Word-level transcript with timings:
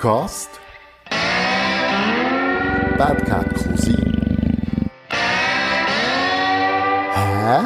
Podcast 0.00 0.48
Bad 2.96 3.22
Cat 3.26 3.54
Cousin. 3.54 4.16
Hä? 7.12 7.60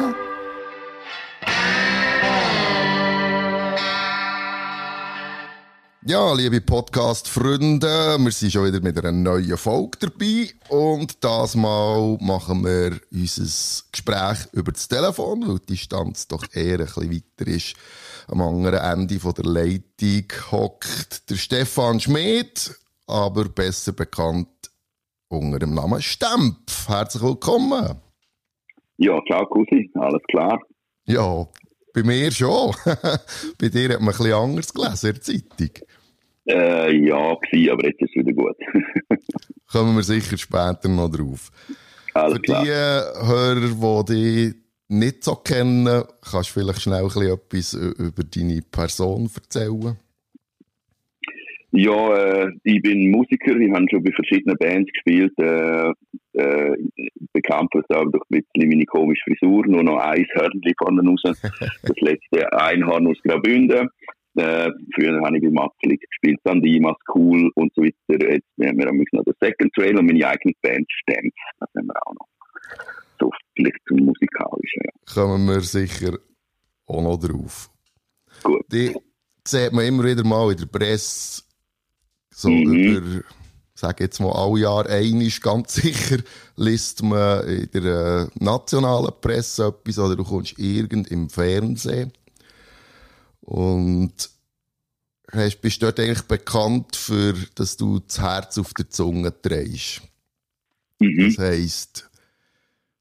Ja, 6.05 6.33
liebe 6.33 6.59
Podcast-Freunde, 6.59 8.17
wir 8.19 8.31
sind 8.31 8.51
schon 8.51 8.65
wieder 8.65 8.81
mit 8.81 8.99
einer 8.99 9.13
neuen 9.13 9.57
Folge 9.57 9.97
dabei 10.01 10.49
und 10.67 11.23
das 11.23 11.55
Mal 11.55 12.17
machen 12.19 12.65
wir 12.65 12.99
unser 13.13 13.83
Gespräch 13.93 14.39
über 14.51 14.73
das 14.73 14.89
Telefon, 14.89 15.47
weil 15.47 15.59
die 15.59 15.75
Distanz 15.75 16.27
doch 16.27 16.43
eher 16.51 16.81
ein 16.81 16.85
bisschen 16.85 17.11
weiter 17.39 17.49
ist. 17.49 17.75
Am 18.27 18.41
anderen 18.41 18.79
Ende 18.79 19.19
der 19.19 19.45
Leitung 19.45 20.25
hockt 20.51 21.29
der 21.29 21.35
Stefan 21.35 21.99
Schmidt, 21.99 22.75
aber 23.05 23.45
besser 23.49 23.91
bekannt 23.91 24.47
unter 25.27 25.59
dem 25.59 25.75
Namen 25.75 26.01
Stempf. 26.01 26.89
Herzlich 26.89 27.21
willkommen. 27.21 28.01
Ja, 28.97 29.21
ciao 29.27 29.45
Cousin, 29.45 29.91
alles 29.95 30.23
klar? 30.29 30.59
Ja, 31.05 31.47
bei 31.93 32.01
mir 32.01 32.31
schon. 32.31 32.73
bei 33.59 33.69
dir 33.69 33.93
hat 33.93 34.01
man 34.01 34.09
ein 34.09 34.17
bisschen 34.17 34.33
anders 34.33 34.73
gelesen 34.73 35.07
in 35.07 35.13
der 35.13 35.21
Zeitung. 35.21 35.87
Äh, 36.47 37.07
ja, 37.07 37.33
gewesen, 37.35 37.71
aber 37.71 37.85
jetzt 37.85 38.01
ist 38.01 38.09
es 38.09 38.15
wieder 38.15 38.33
gut. 38.33 38.55
Kommen 39.71 39.95
wir 39.95 40.03
sicher 40.03 40.37
später 40.37 40.87
noch 40.87 41.09
drauf. 41.09 41.51
Alles 42.15 42.37
Für 42.37 42.41
klar. 42.41 42.63
die 42.63 42.69
Hörer, 42.69 44.03
die 44.03 44.13
dich 44.13 44.64
nicht 44.87 45.23
so 45.23 45.35
kennen, 45.35 46.03
kannst 46.21 46.49
du 46.49 46.59
vielleicht 46.59 46.81
schnell 46.81 47.05
etwas 47.05 47.73
über 47.73 48.23
deine 48.23 48.61
Person 48.61 49.29
erzählen? 49.33 49.97
Ja, 51.77 52.15
äh, 52.15 52.51
ich 52.63 52.81
bin 52.81 53.11
Musiker, 53.11 53.53
ich 53.57 53.73
habe 53.73 53.85
schon 53.89 54.01
bei 54.01 54.11
verschiedenen 54.11 54.57
Bands 54.57 54.89
gespielt. 54.93 55.33
Äh, 55.37 55.91
äh, 56.33 56.77
bekannt 57.33 57.69
wird 57.73 57.89
auch 57.93 58.05
durch 58.11 58.23
meine 58.55 58.85
komische 58.85 59.23
Frisur, 59.25 59.67
nur 59.67 59.83
noch 59.83 59.97
ein 59.97 60.25
Hörnchen 60.35 60.73
vorne 60.77 61.01
raus. 61.01 61.21
Das 61.23 61.97
letzte 61.99 62.53
Einhorn 62.53 63.07
aus 63.07 63.17
Graubünden. 63.23 63.89
Äh, 64.37 64.69
früher 64.93 65.19
habe 65.21 65.37
ich 65.37 65.43
bei 65.43 65.49
Matzlik 65.49 66.01
gespielt, 66.09 66.39
Sandimas, 66.45 66.95
Cool 67.13 67.51
und 67.55 67.73
so 67.75 67.83
weiter. 67.83 68.31
Jetzt 68.31 68.47
haben 68.61 68.77
wir 68.77 68.85
noch 68.85 69.23
den 69.23 69.33
Second 69.41 69.73
Trail 69.73 69.97
und 69.97 70.05
meine 70.05 70.27
eigene 70.27 70.53
Band 70.61 70.87
Stamp. 70.89 71.33
Das 71.59 71.69
haben 71.75 71.87
wir 71.87 72.07
auch 72.07 72.13
noch. 72.13 72.27
So 73.19 73.31
vielleicht 73.55 73.79
zum 73.87 73.97
Musikalischen, 73.99 74.81
ja. 74.83 75.13
Kommen 75.13 75.47
wir 75.47 75.61
sicher 75.61 76.17
auch 76.87 77.01
noch 77.01 77.17
drauf. 77.17 77.69
Gut. 78.43 78.63
Die 78.71 78.95
sieht 79.47 79.71
man 79.73 79.85
immer 79.85 80.03
wieder 80.03 80.23
mal 80.23 80.51
in 80.51 80.57
der 80.57 80.65
Presse, 80.65 81.43
so 82.33 82.49
Mhm. 82.49 82.73
über, 82.73 83.21
sag 83.73 83.99
jetzt 84.01 84.19
mal, 84.19 84.31
alle 84.31 84.59
Jahre 84.59 84.89
einisch, 84.89 85.39
ganz 85.41 85.73
sicher, 85.75 86.17
liest 86.57 87.01
man 87.03 87.47
in 87.47 87.69
der 87.71 88.29
äh, 88.33 88.43
nationalen 88.43 89.13
Presse 89.21 89.67
etwas 89.67 89.99
oder 89.99 90.15
du 90.15 90.23
kommst 90.23 90.57
irgend 90.59 91.09
im 91.11 91.29
Fernsehen. 91.29 92.11
Und 93.41 94.29
hast, 95.31 95.61
bist 95.61 95.81
dort 95.83 95.99
eigentlich 95.99 96.23
bekannt 96.23 96.95
für, 96.95 97.33
dass 97.55 97.77
du 97.77 97.99
das 97.99 98.19
Herz 98.19 98.57
auf 98.57 98.73
der 98.73 98.89
Zunge 98.89 99.31
drehst. 99.31 100.01
Mhm. 100.99 101.35
Das 101.35 101.37
heisst, 101.37 102.09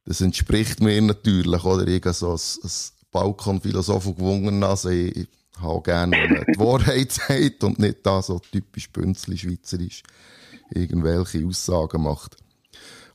das 0.04 0.20
entspricht 0.20 0.80
mir 0.80 1.00
natürlich, 1.00 1.64
oder? 1.64 1.86
Ich 1.86 2.04
so 2.04 2.32
als, 2.32 2.60
als 2.62 2.92
Balkonphilosoph 3.10 4.06
und 4.06 4.16
gewungen, 4.16 4.62
also 4.62 4.90
ich, 4.90 5.16
ich 5.16 5.28
habe 5.60 5.82
gerne, 5.82 6.18
wenn 6.18 6.30
man 6.30 6.44
die 6.52 6.58
Wahrheit 6.58 7.12
sagt 7.12 7.64
und 7.64 7.78
nicht 7.78 7.98
da 8.04 8.22
so 8.22 8.38
typisch 8.38 8.90
bünzli 8.90 9.38
schweizerisch 9.38 10.02
irgendwelche 10.70 11.46
Aussagen 11.46 12.02
macht. 12.02 12.36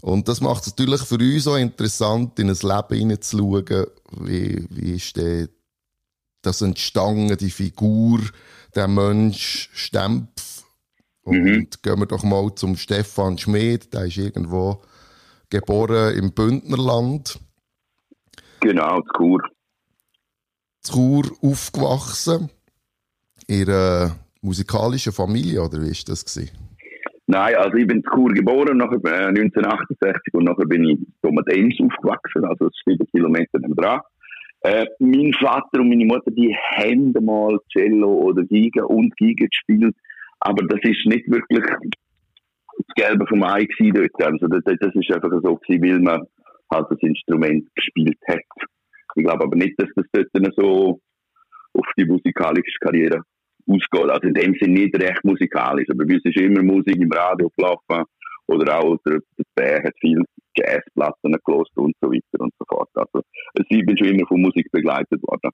Und 0.01 0.27
das 0.29 0.39
macht 0.39 0.61
es 0.63 0.69
natürlich 0.69 1.01
für 1.01 1.15
uns 1.15 1.47
auch 1.47 1.57
interessant, 1.57 2.39
in 2.39 2.49
ein 2.49 2.55
Leben 2.55 2.97
hineinzuschauen, 2.97 3.87
wie, 4.21 4.65
wie 4.69 4.95
ist 4.95 5.17
denn 5.17 5.49
das 6.41 6.61
entstanden, 6.61 7.37
die 7.37 7.51
Figur, 7.51 8.21
der 8.75 8.87
Mensch 8.87 9.69
Stempf. 9.73 10.63
Und 11.23 11.43
Mhm. 11.43 11.67
gehen 11.81 11.99
wir 11.99 12.05
doch 12.05 12.23
mal 12.23 12.53
zum 12.55 12.77
Stefan 12.77 13.37
Schmid, 13.37 13.93
der 13.93 14.05
ist 14.05 14.17
irgendwo 14.17 14.81
geboren 15.49 16.15
im 16.15 16.31
Bündnerland, 16.33 17.39
Genau, 18.61 18.97
zu 19.01 19.07
Kur. 19.13 19.41
zu 20.81 20.93
Chur 20.93 21.23
aufgewachsen, 21.41 22.49
in 23.47 23.69
einer 23.69 24.15
musikalischen 24.41 25.13
Familie, 25.13 25.61
oder 25.61 25.77
wie 25.81 25.87
war 25.89 26.03
das? 26.07 26.25
Gewesen? 26.25 26.51
Nein, 27.27 27.55
also 27.55 27.77
ich 27.77 27.87
bin 27.87 27.97
in 27.97 28.03
Chur 28.03 28.29
geboren, 28.33 28.77
nachher, 28.77 28.97
äh, 29.05 29.31
1968 29.31 30.33
und 30.33 30.45
nachher 30.45 30.65
bin 30.65 30.83
ich 30.83 30.97
in 30.97 31.13
Domadems 31.21 31.75
aufgewachsen, 31.79 32.43
also 32.43 32.65
das 32.65 32.73
ist 32.73 32.83
sieben 32.85 33.07
Kilometer 33.11 33.59
dran. 33.59 34.01
Äh, 34.61 34.85
mein 34.99 35.31
Vater 35.39 35.79
und 35.79 35.89
meine 35.89 36.05
Mutter, 36.05 36.31
die 36.31 36.53
haben 36.75 37.13
mal 37.23 37.57
Cello 37.71 38.11
oder 38.11 38.43
Giga 38.43 38.83
und 38.83 39.15
Giga 39.15 39.45
gespielt, 39.45 39.95
aber 40.41 40.65
das 40.67 40.79
ist 40.83 41.05
nicht 41.05 41.29
wirklich 41.29 41.63
das 42.79 42.95
Gelbe 42.95 43.25
vom 43.27 43.43
Ei 43.43 43.65
gewesen 43.65 43.93
dort. 43.93 44.23
Also 44.23 44.47
das, 44.47 44.63
das 44.63 44.95
ist 44.95 45.13
einfach 45.13 45.31
so 45.43 45.55
gewesen, 45.55 45.83
weil 45.83 45.99
man 45.99 46.21
halt 46.71 46.87
das 46.89 46.99
Instrument 47.01 47.67
gespielt 47.75 48.19
hat. 48.27 48.39
Ich 49.15 49.23
glaube 49.23 49.43
aber 49.43 49.55
nicht, 49.55 49.79
dass 49.81 49.89
das 49.95 50.05
dort 50.13 50.53
so 50.55 50.99
auf 51.73 51.85
die 51.97 52.05
musikalische 52.05 52.79
Karriere 52.79 53.23
ausgeht. 53.67 54.09
Also 54.09 54.27
in 54.27 54.33
dem 54.33 54.55
Sinne 54.59 54.79
nicht 54.79 54.95
recht 54.95 55.23
musikalisch, 55.23 55.87
aber 55.89 56.05
bei 56.05 56.15
uns 56.15 56.25
ist 56.25 56.37
immer 56.37 56.63
Musik 56.63 56.95
im 56.95 57.11
Radio 57.11 57.49
gelaufen 57.55 58.05
oder 58.47 58.79
auch 58.79 58.97
der, 59.05 59.19
der 59.37 59.45
Bär 59.55 59.83
hat 59.83 59.93
viel 59.99 60.23
Jazzplatten 60.57 61.35
gelost 61.45 61.71
und 61.75 61.95
so 62.01 62.11
weiter 62.11 62.43
und 62.43 62.53
so 62.57 62.65
fort. 62.67 62.89
Also 62.95 63.21
ich 63.55 63.85
bin 63.85 63.97
schon 63.97 64.07
immer 64.07 64.27
von 64.27 64.41
Musik 64.41 64.71
begleitet 64.71 65.21
worden. 65.23 65.51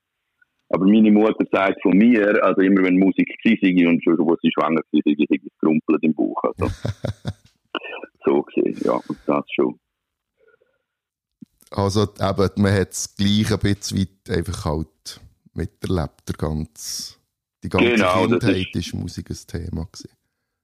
Aber 0.70 0.86
meine 0.86 1.12
Mutter 1.12 1.46
sagt 1.52 1.82
von 1.82 1.98
mir, 1.98 2.44
also 2.44 2.62
immer 2.62 2.84
wenn 2.84 2.98
Musik 2.98 3.30
war 3.44 3.90
und 3.90 4.04
schon, 4.04 4.18
wo 4.18 4.36
sie 4.42 4.52
schwanger 4.52 4.82
war, 4.82 5.02
ich 5.06 5.06
irgendwie 5.06 5.52
gerumpelt 5.60 6.04
im 6.04 6.14
Bauch. 6.14 6.42
Also. 6.44 6.68
so 8.26 8.42
gesehen, 8.42 8.78
ja, 8.84 8.94
und 8.94 9.20
das 9.26 9.46
schon. 9.54 9.80
Also 11.72 12.04
eben, 12.04 12.62
man 12.62 12.74
hat 12.74 12.92
es 12.92 13.16
gleich 13.16 13.52
ein 13.52 13.60
bisschen 13.60 14.00
weit 14.00 14.38
einfach 14.38 14.66
halt 14.66 15.20
miterlebt, 15.54 16.28
der 16.28 16.36
ganze, 16.38 17.16
die 17.64 17.70
ganze 17.70 17.92
Genau, 17.92 18.28
das 18.28 18.40
Kindheit 18.40 18.76
ist 18.76 18.94
Musik 18.94 19.30
ein 19.30 19.38
Thema 19.48 19.86
gewesen. 19.86 20.10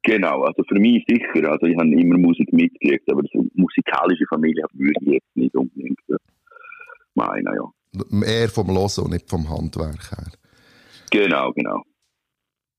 Genau, 0.04 0.44
also 0.44 0.64
für 0.64 0.80
mich 0.80 1.04
sicher. 1.08 1.52
Also 1.52 1.68
ich 1.68 1.78
habe 1.78 1.90
immer 1.90 2.18
Musik 2.18 2.52
mitgekriegt, 2.52 3.12
aber 3.12 3.22
so 3.32 3.46
musikalische 3.54 4.26
Familie 4.28 4.66
würde 4.74 5.00
ich 5.02 5.14
jetzt 5.14 5.36
nicht 5.36 5.56
unbedingt 5.56 6.00
äh, 6.10 6.16
meinen, 7.14 7.54
ja. 7.56 7.72
Mehr 8.10 8.50
vom 8.50 8.68
Hören 8.68 9.04
und 9.04 9.12
nicht 9.12 9.30
vom 9.30 9.50
Handwerk 9.50 10.12
her. 10.12 10.32
Genau, 11.12 11.52
genau. 11.52 11.84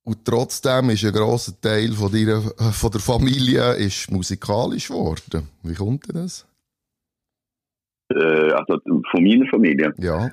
Und 0.04 0.24
trotzdem 0.24 0.90
ist 0.90 1.04
ein 1.04 1.12
grosser 1.12 1.60
Teil 1.60 1.92
von, 1.92 2.10
deiner, 2.10 2.40
von 2.72 2.90
der 2.90 3.00
Familie 3.00 3.74
ist 3.74 4.10
musikalisch 4.10 4.88
geworden. 4.88 5.48
Wie 5.62 5.74
kommt 5.74 6.08
denn 6.08 6.22
das? 6.22 6.46
Äh, 8.10 8.52
also 8.52 8.80
von 8.84 9.22
meiner 9.22 9.46
Familie. 9.48 9.92
Ja, 9.98 10.30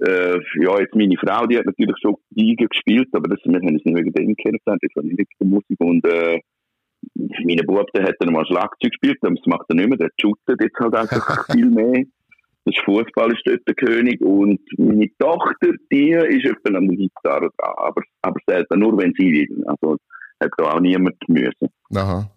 Äh, 0.00 0.38
ja, 0.60 0.80
jetzt 0.80 0.94
meine 0.94 1.16
Frau, 1.16 1.46
die 1.46 1.56
hat 1.56 1.66
natürlich 1.66 1.96
schon 2.02 2.16
Giga 2.32 2.66
gespielt, 2.66 3.08
aber 3.12 3.28
das, 3.28 3.38
wir 3.44 3.54
haben 3.54 3.76
es 3.76 3.84
nicht 3.84 3.96
wegen 3.96 4.12
dem 4.12 4.34
kennengelernt, 4.34 4.82
das 4.82 4.96
war 4.96 5.04
nicht 5.04 5.18
wegen 5.18 5.30
der 5.40 5.46
Musik. 5.46 5.80
Und 5.80 6.04
äh, 6.06 6.40
mein 7.14 7.64
Bub, 7.64 7.86
der 7.92 8.04
hat 8.04 8.16
dann 8.18 8.32
mal 8.32 8.44
Schlagzeug 8.44 8.90
gespielt, 8.90 9.18
aber 9.22 9.36
das 9.36 9.46
macht 9.46 9.66
er 9.68 9.76
nicht 9.76 9.88
mehr, 9.88 9.98
der 9.98 10.10
shootet 10.20 10.60
jetzt 10.60 10.78
halt 10.78 10.94
einfach 10.94 11.46
viel 11.52 11.70
mehr. 11.70 12.04
Das 12.66 12.74
Fußball 12.84 13.32
ist 13.32 13.42
dort 13.44 13.60
der 13.66 13.74
König 13.74 14.20
und 14.22 14.60
meine 14.78 15.10
Tochter, 15.18 15.72
die 15.92 16.12
ist 16.12 16.46
etwa 16.46 16.78
an 16.78 16.88
der 16.88 16.96
Gitarre 16.96 17.50
dran, 17.58 17.74
aber, 17.76 18.02
aber 18.22 18.40
selten 18.46 18.78
nur, 18.78 18.96
wenn 18.96 19.12
sie 19.18 19.32
will. 19.32 19.64
Also 19.66 19.98
hat 20.40 20.50
da 20.56 20.72
auch 20.72 20.80
niemand 20.80 21.16
müssen. 21.28 21.68
aha. 21.94 22.30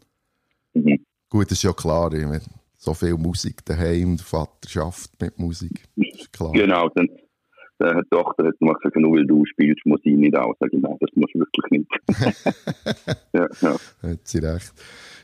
Mhm. 0.74 1.00
Gut, 1.30 1.46
das 1.46 1.54
ist 1.54 1.64
ja 1.64 1.74
klar. 1.74 2.14
Ich 2.14 2.26
meine, 2.26 2.42
so 2.78 2.94
viel 2.94 3.16
Musik 3.16 3.66
daheim, 3.66 4.18
der 4.18 4.26
Vater 4.26 4.70
schafft 4.70 5.12
mit 5.22 5.38
Musik. 5.40 5.84
Ist 5.96 6.32
klar. 6.32 6.52
Genau, 6.54 6.90
dann, 6.96 7.10
hat 7.84 8.06
die 8.06 8.10
Tochter 8.10 8.48
hat 8.48 8.60
gesagt, 8.60 8.96
nur 8.96 9.18
weil 9.18 9.26
du 9.26 9.46
spielst, 9.46 9.86
muss 9.86 10.00
ich 10.04 10.16
nicht 10.16 10.36
auch. 10.38 10.54
Sag 10.60 10.74
ich, 10.74 10.82
nein, 10.82 10.98
das 11.00 11.10
muss 11.16 11.30
ich 11.34 11.40
wirklich 11.40 11.72
nicht. 11.72 11.92
ja, 13.34 13.48
ja. 13.62 13.76
Hat 14.10 14.28
sie 14.28 14.40
recht. 14.40 14.74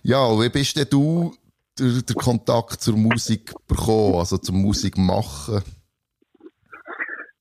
Ja, 0.03 0.29
wie 0.39 0.50
bist 0.50 0.77
denn 0.77 0.88
du 0.89 1.33
der, 1.79 2.01
der 2.01 2.15
Kontakt 2.15 2.81
zur 2.81 2.97
Musik 2.97 3.53
bekommen, 3.67 4.15
also 4.15 4.37
zur 4.37 4.55
Musik 4.55 4.97
machen? 4.97 5.61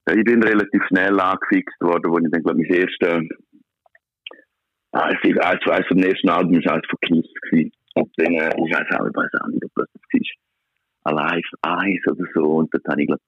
Ja, 0.07 0.15
Ich 0.15 0.23
bin 0.23 0.43
relativ 0.43 0.81
schnell 0.87 1.19
angefixt 1.19 1.79
worden, 1.81 2.11
wo 2.11 2.17
ich 2.17 2.31
dann, 2.31 2.43
glaube 2.43 2.61
ich, 2.63 2.69
das 2.69 2.77
erste, 2.77 3.27
ah, 4.91 5.09
ich 5.11 5.35
weiß, 5.35 5.67
eins 5.69 5.87
vom 5.87 5.97
ersten 5.99 6.29
Album 6.29 6.65
war 6.65 6.73
eins 6.73 6.87
von 6.89 6.99
Kiss. 7.01 7.29
gewesen. 7.49 7.71
Und 7.95 8.11
dann, 8.17 8.33
äh, 8.33 8.49
ich 8.49 8.73
weiß 8.73 8.99
auch, 8.99 9.05
ich 9.05 9.15
weiß 9.15 9.29
auch 9.41 9.47
nicht, 9.47 9.63
ob 9.65 9.71
das 9.75 9.87
war. 9.93 10.21
Alive 11.05 11.49
Eyes 11.65 12.01
oder 12.09 12.25
so. 12.33 12.43
Und 12.43 12.73
dann 12.73 12.81
habe 12.91 13.01
ich, 13.01 13.07
glaube 13.07 13.21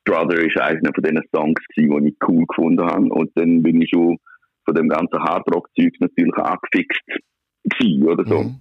Strother 0.00 0.38
ist 0.38 0.58
einer 0.58 0.92
von 0.94 1.04
diesen 1.04 1.22
Songs 1.34 1.60
gewesen, 1.74 2.04
die 2.04 2.10
ich 2.10 2.16
cool 2.26 2.46
gefunden 2.46 2.84
habe. 2.84 3.08
Und 3.08 3.30
dann 3.34 3.62
bin 3.62 3.82
ich 3.82 3.90
schon 3.90 4.18
von 4.64 4.74
dem 4.74 4.88
ganzen 4.88 5.22
Hardrock-Zeug 5.22 5.92
natürlich 6.00 6.34
angefixt 6.36 7.02
gewesen, 7.64 8.08
oder 8.08 8.24
so. 8.26 8.42
Mhm. 8.44 8.60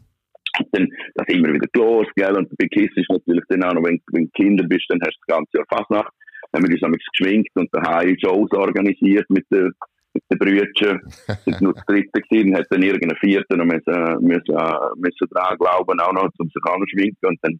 Und 0.60 0.68
dann, 0.72 0.88
das 1.16 1.28
immer 1.28 1.54
wieder 1.54 1.68
los, 1.76 2.08
gell, 2.16 2.36
und 2.38 2.50
bei 2.58 2.68
Kiss 2.68 2.92
ist 2.96 3.10
natürlich 3.10 3.44
dann 3.50 3.64
auch 3.64 3.74
noch, 3.74 3.84
wenn, 3.84 4.00
wenn 4.12 4.26
du 4.26 4.32
Kinder 4.32 4.66
bist, 4.68 4.86
dann 4.90 5.00
hast 5.02 5.16
du 5.16 5.24
das 5.28 5.36
ganze 5.38 5.58
Jahr 5.58 5.66
fast 5.70 5.90
nach, 5.90 6.10
haben 6.54 6.68
wir 6.68 6.88
uns 6.88 7.06
geschminkt 7.18 7.52
und 7.56 7.70
daheim 7.72 8.16
Shows 8.20 8.52
organisiert 8.52 9.26
mit 9.30 9.46
den, 9.52 9.72
mit 10.14 10.24
den 10.32 10.40
Brüdern, 10.40 11.02
sind 11.46 11.62
nur 11.62 11.74
das 11.74 11.86
dritte 11.86 12.22
gewesen, 12.22 12.56
hat 12.56 12.66
dann 12.70 12.82
irgendeinen 12.82 13.18
vierten 13.20 13.58
noch 13.58 13.66
müssen, 13.66 14.26
müssen, 14.26 14.56
müssen 14.98 15.28
dran 15.32 15.58
glauben, 15.58 16.00
auch 16.00 16.14
noch, 16.14 16.30
um 16.38 16.48
sich 16.50 16.64
anzuschminken, 16.64 17.30
und 17.30 17.40
dann 17.42 17.60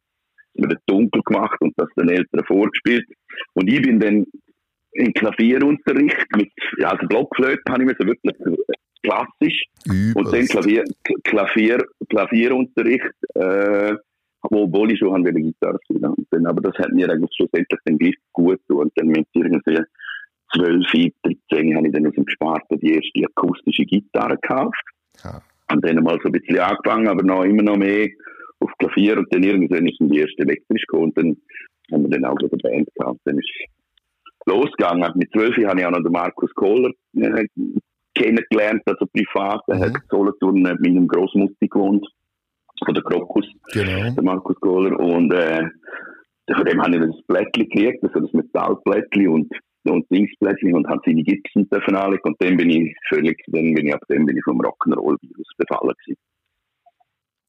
sind 0.54 0.70
wir 0.70 0.76
das 0.76 0.84
dunkel 0.88 1.22
gemacht 1.24 1.58
und 1.62 1.74
das 1.78 1.90
den 1.98 2.10
Eltern 2.10 2.44
vorgespielt. 2.46 3.06
Und 3.54 3.72
ich 3.72 3.82
bin 3.82 4.00
dann 4.00 4.26
in 4.94 5.14
Klavierunterricht 5.14 6.26
mit, 6.36 6.52
ja, 6.80 6.90
also 6.90 7.08
Blockflöte 7.08 7.62
habe 7.70 7.84
ich 7.84 7.90
mir 7.90 7.96
so 8.00 8.08
wirklich 8.08 8.36
klassisch. 9.04 9.64
Übelst. 9.86 10.16
Und 10.16 10.34
dann 10.34 10.46
Klavier, 10.46 10.84
Klavier, 11.24 11.86
Klavierunterricht, 12.10 13.14
äh, 13.36 13.96
obwohl 14.42 14.92
ich 14.92 15.00
schon 15.00 15.16
an 15.16 15.24
der 15.24 15.34
Gitarre 15.34 15.78
spielen 15.84 16.16
dann, 16.32 16.46
Aber 16.46 16.62
das 16.62 16.78
hat 16.78 16.92
mir 16.92 17.10
eigentlich 17.10 17.32
schlussendlich 17.36 17.80
dann 17.86 17.98
gleich 17.98 18.16
gut 18.34 18.60
getan. 18.68 18.84
Und 18.84 18.92
dann 18.96 19.08
mit 19.08 19.28
irgendwie 19.34 19.80
12, 20.56 21.12
13 21.50 21.76
habe 21.76 21.88
ich 21.88 21.94
dann 21.94 22.08
aus 22.08 22.16
dem 22.16 22.26
Gesparten 22.26 22.80
die 22.80 22.94
erste 22.94 23.26
akustische 23.36 23.84
Gitarre 23.84 24.38
gekauft. 24.42 24.84
Ja. 25.24 25.42
Und 25.72 25.86
dann 25.86 26.04
mal 26.04 26.18
so 26.24 26.30
ein 26.30 26.32
bisschen 26.32 26.60
angefangen, 26.60 27.08
aber 27.08 27.24
noch 27.24 27.44
immer 27.44 27.64
noch 27.64 27.78
mehr 27.78 28.08
auf 28.60 28.72
Klavier 28.80 29.18
und 29.18 29.32
dann 29.34 29.44
irgendwann 29.44 29.88
ist 29.88 30.00
dann 30.00 30.10
die 30.10 30.20
erste 30.20 30.42
elektrisch 30.42 30.84
gekommen 30.88 31.14
und 31.16 31.18
dann 31.18 31.38
haben 31.92 32.04
wir 32.04 32.10
dann 32.10 32.26
auch 32.26 32.38
so 32.40 32.50
eine 32.50 32.58
Band 32.58 32.90
gehabt. 32.96 33.20
Dann 33.26 33.38
ist 33.38 33.50
losgegangen. 34.46 35.12
Mit 35.16 35.32
12 35.32 35.58
habe 35.68 35.80
ich 35.80 35.86
auch 35.86 35.92
noch 35.92 36.04
den 36.04 36.12
Markus 36.12 36.54
Kohler 36.56 36.92
äh, 37.16 37.46
kennengelernt, 38.24 38.82
also 38.86 39.06
privat. 39.08 39.62
Er 39.68 39.78
mhm. 39.78 39.82
hat 39.82 40.02
Solothurn 40.10 40.62
mit 40.62 40.80
meinem 40.82 41.08
Großmutter 41.08 41.54
gewohnt, 41.60 42.06
von 42.86 42.94
der 42.94 43.04
Krokus, 43.04 43.46
genau. 43.72 44.14
der 44.14 44.24
Markus 44.24 44.56
Kohler. 44.62 44.98
Und 45.00 45.34
äh, 45.34 45.64
von 46.54 46.66
dem 46.66 46.82
habe 46.82 46.96
ich 46.96 47.02
das 47.02 47.26
Blättchen 47.28 47.70
gekriegt, 47.70 48.04
also 48.04 48.20
das 48.20 48.34
Metallblättchen 48.34 49.28
und 49.28 49.52
und 49.88 50.06
Dingsblättchen 50.12 50.76
und 50.76 50.88
habe 50.88 51.02
seine 51.06 51.24
Gipsen 51.24 51.68
dürfen 51.70 51.96
anlegen 51.96 52.22
und 52.24 52.36
dann 52.40 52.58
bin 52.58 52.70
ich 52.70 52.96
völlig, 53.08 53.42
dann 53.48 53.74
bin 53.74 53.88
ich 53.88 53.94
ab 53.94 54.02
dem 54.10 54.26
bin 54.26 54.38
ich 54.38 54.44
vom 54.44 54.62
Rock'n'Roll-Virus 54.62 55.48
befallen 55.58 55.94
gewesen. 56.06 56.20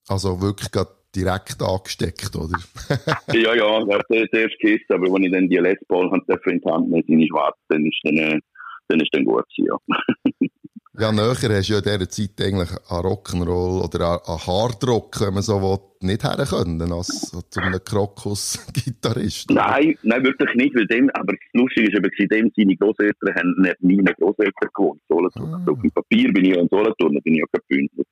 Also 0.09 0.41
wirklich 0.41 0.71
gerade 0.71 0.91
direkt 1.15 1.61
angesteckt, 1.61 2.35
oder? 2.37 2.59
ja, 3.35 3.55
ja, 3.55 3.81
das 3.81 3.89
war 3.89 4.27
der 4.27 4.33
erste 4.33 4.57
Kiss, 4.59 4.81
aber 4.89 5.13
wenn 5.13 5.25
ich 5.25 5.33
dann 5.33 5.49
die 5.49 5.57
Les 5.57 5.79
Paul 5.89 6.11
in 6.13 6.61
die 6.61 6.71
Hand 6.71 6.91
nehme, 6.91 7.05
seine 7.07 7.27
schwarz, 7.27 7.57
dann 7.69 7.85
ist 7.85 8.01
dann, 8.05 8.17
äh, 8.17 8.41
dann 8.89 9.01
ist 9.01 9.11
dann 9.13 9.25
gut 9.25 9.45
gewesen, 9.57 9.69
ja. 9.69 10.49
ja, 10.99 11.13
näher 11.13 11.31
hast 11.31 11.69
du 11.69 11.73
ja 11.73 11.79
in 11.79 11.85
dieser 11.85 12.09
Zeit 12.09 12.41
eigentlich 12.41 12.71
an 12.89 13.05
Rock'n'Roll 13.05 13.85
oder 13.85 14.21
an 14.27 14.39
Hardrock, 14.47 15.21
wenn 15.21 15.35
man 15.35 15.43
so 15.43 15.61
will, 15.61 15.79
nicht 16.03 16.25
her 16.25 16.45
können, 16.49 16.93
als 16.93 17.31
zu 17.51 17.61
einem 17.61 17.79
Krokus-Gitarrist. 17.85 19.51
Nein, 19.51 19.97
nein, 20.03 20.25
wirklich 20.25 20.53
nicht, 20.55 20.75
weil 20.75 20.87
dem, 20.87 21.11
aber 21.11 21.35
das 21.35 21.53
Lustige 21.53 21.91
ist 21.91 21.97
eben, 21.97 22.29
dem 22.29 22.53
seine 22.57 22.77
Großeltern 22.77 23.35
haben 23.37 23.55
nicht 23.59 23.83
meine 23.83 24.15
Großeltern 24.15 24.71
gewohnt, 24.75 25.01
Solothurn. 25.09 25.55
Ah. 25.55 25.71
Auf 25.71 25.81
dem 25.81 25.91
Papier 25.91 26.33
bin 26.33 26.45
ich 26.47 26.57
ja 26.57 26.63
in 26.63 26.69
Solothurn, 26.69 27.21
bin 27.23 27.35
ich 27.35 27.41
ja 27.41 27.47
kein 27.53 27.63
Bündner. 27.69 28.05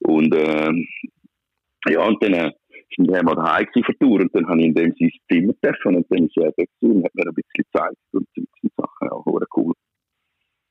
Und, 0.00 0.34
äh, 0.34 1.92
ja, 1.92 2.06
und 2.06 2.22
dann 2.22 2.34
äh, 2.34 2.50
sind 2.96 3.10
wir 3.10 3.22
mal 3.22 3.34
daheim 3.34 3.66
für 3.72 3.98
Tour 3.98 4.20
und 4.20 4.34
dann 4.34 4.46
habe 4.46 4.60
ich 4.60 4.66
in 4.66 4.74
dem 4.74 4.94
sein 4.98 5.10
Zimmer 5.30 5.54
getroffen 5.60 5.96
und 5.96 6.06
dann 6.10 6.26
ist 6.26 6.36
er 6.36 6.52
weg 6.56 6.68
und 6.80 7.04
hat 7.04 7.14
mir 7.14 7.26
ein 7.26 7.34
bisschen 7.34 7.64
gezeigt 7.72 7.96
und 8.12 8.28
solche 8.34 8.74
Sachen, 8.76 9.08
ja, 9.08 9.46
cool. 9.56 9.74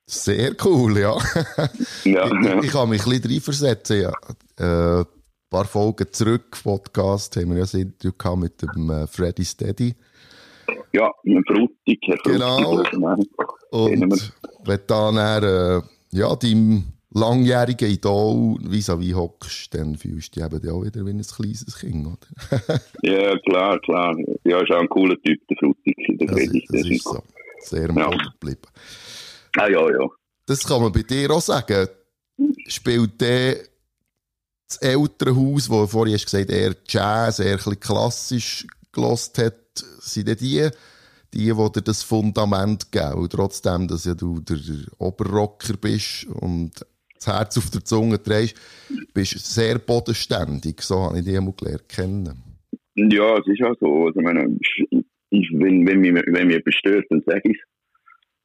Sehr 0.05 0.53
cool, 0.65 0.99
ja. 0.99 1.17
ja. 2.03 2.25
Ich, 2.25 2.65
ich 2.65 2.71
kann 2.71 2.89
mich 2.89 3.05
ein 3.05 3.11
bisschen 3.11 3.31
reinversetzen, 3.31 4.01
ja. 4.01 4.13
Äh, 4.59 5.01
ein 5.01 5.05
paar 5.49 5.65
Folgen 5.65 6.07
zurück, 6.11 6.57
Podcast, 6.61 7.37
haben 7.37 7.51
wir 7.51 7.59
ja 7.59 7.65
ein 7.73 7.79
Interview 7.79 8.35
mit 8.35 8.61
dem 8.61 8.89
äh, 8.89 9.07
Freddy 9.07 9.45
Steady. 9.45 9.95
Ja, 10.91 11.09
mit 11.23 11.45
Frutig. 11.47 11.99
Genau. 12.23 12.83
Und 13.71 14.33
wenn 14.65 14.79
dann 14.87 15.17
äh, 15.17 15.81
ja, 16.11 16.35
deinem 16.35 16.83
langjährigen 17.13 17.89
Idol 17.89 18.57
vis-à-vis 18.61 19.15
hockst, 19.15 19.73
dann 19.73 19.95
fühlst 19.95 20.35
du 20.35 20.41
dich 20.41 20.53
eben 20.53 20.69
auch 20.69 20.83
wieder 20.83 21.05
wie 21.05 21.11
ein 21.11 21.21
kleines 21.21 21.79
Kind, 21.79 22.07
oder? 22.07 22.61
ja, 23.01 23.37
klar, 23.39 23.79
klar. 23.79 24.15
Ja, 24.43 24.61
ist 24.61 24.71
auch 24.71 24.81
ein 24.81 24.89
cooler 24.89 25.19
Typ, 25.21 25.39
der 25.47 25.57
Frutig. 25.57 25.95
Das, 26.19 26.27
das, 26.27 26.39
ist, 26.41 26.67
das 26.69 26.85
ist 26.85 27.03
so. 27.03 27.23
Sehr 27.59 27.89
ja. 27.89 28.09
geblieben. 28.09 28.67
Ah, 29.57 29.67
ja, 29.67 29.91
ja. 29.91 30.07
Das 30.45 30.65
kann 30.65 30.81
man 30.81 30.91
bei 30.91 31.03
dir 31.03 31.31
auch 31.31 31.41
sagen. 31.41 31.87
Spielt 32.67 33.21
der 33.21 33.57
das 34.67 34.77
ältere 34.77 35.35
Haus, 35.35 35.69
wo 35.69 35.81
du 35.81 35.87
vorhin 35.87 36.15
hast 36.15 36.25
gesagt 36.25 36.49
eher 36.49 36.75
Jazz, 36.87 37.39
eher 37.39 37.59
ein 37.65 37.79
klassisch 37.79 38.65
gelost 38.91 39.37
hat, 39.37 39.55
sind 39.75 40.27
die, 40.27 40.35
die, 40.35 40.69
die 41.31 41.53
dir 41.53 41.81
das 41.81 42.03
Fundament 42.03 42.91
geben, 42.91 43.27
trotzdem, 43.29 43.87
dass 43.87 44.05
ja 44.05 44.13
du 44.13 44.39
der 44.39 44.57
Oberrocker 44.97 45.75
bist 45.77 46.25
und 46.25 46.71
das 47.15 47.27
Herz 47.27 47.57
auf 47.57 47.69
der 47.69 47.83
Zunge 47.83 48.21
trägst, 48.21 48.55
bist 49.13 49.37
sehr 49.53 49.79
bodenständig. 49.79 50.81
So 50.81 51.03
habe 51.03 51.19
ich 51.19 51.25
dich 51.25 51.37
einmal 51.37 51.53
gelernt 51.53 51.89
kennen. 51.89 52.43
Ja, 52.95 53.37
es 53.37 53.47
ist 53.47 53.63
auch 53.63 53.75
so. 53.79 54.07
Also, 54.07 54.21
meine, 54.21 54.57
ich, 55.29 55.49
wenn, 55.51 55.87
wenn, 55.87 55.99
mich, 55.99 56.13
wenn 56.13 56.47
mich 56.47 56.57
etwas 56.57 56.75
stört, 56.75 57.05
dann 57.09 57.23
sage 57.25 57.41
ich 57.45 57.57
es. 57.57 57.72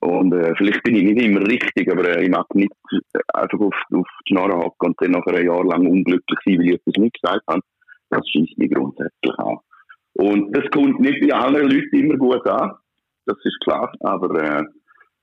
Und 0.00 0.32
äh, 0.32 0.54
vielleicht 0.56 0.82
bin 0.84 0.94
ich 0.94 1.04
nicht 1.04 1.22
immer 1.22 1.40
richtig, 1.40 1.90
aber 1.90 2.08
äh, 2.08 2.24
ich 2.24 2.30
mag 2.30 2.46
nicht 2.54 2.72
einfach 3.34 3.58
auf, 3.58 3.74
auf 3.92 4.06
die 4.28 4.32
Schnarre 4.32 4.56
hocken 4.56 4.88
und 4.88 4.96
dann 5.00 5.10
nach 5.12 5.26
einem 5.26 5.46
Jahr 5.46 5.64
lang 5.64 5.86
unglücklich 5.86 6.38
sein, 6.44 6.58
weil 6.58 6.66
ich 6.66 6.74
etwas 6.74 6.94
nicht 6.98 7.20
gesagt 7.20 7.42
habe. 7.48 7.60
Das 8.10 8.28
schießt 8.28 8.58
mich 8.58 8.70
grundsätzlich 8.70 9.38
an. 9.38 9.58
Und 10.14 10.56
das 10.56 10.64
kommt 10.70 11.00
nicht 11.00 11.20
bei 11.20 11.34
anderen 11.34 11.70
Leuten 11.70 11.96
immer 11.96 12.16
gut 12.16 12.46
an. 12.46 12.72
Das 13.26 13.36
ist 13.44 13.58
klar. 13.64 13.92
Aber 14.00 14.42
äh, 14.42 14.64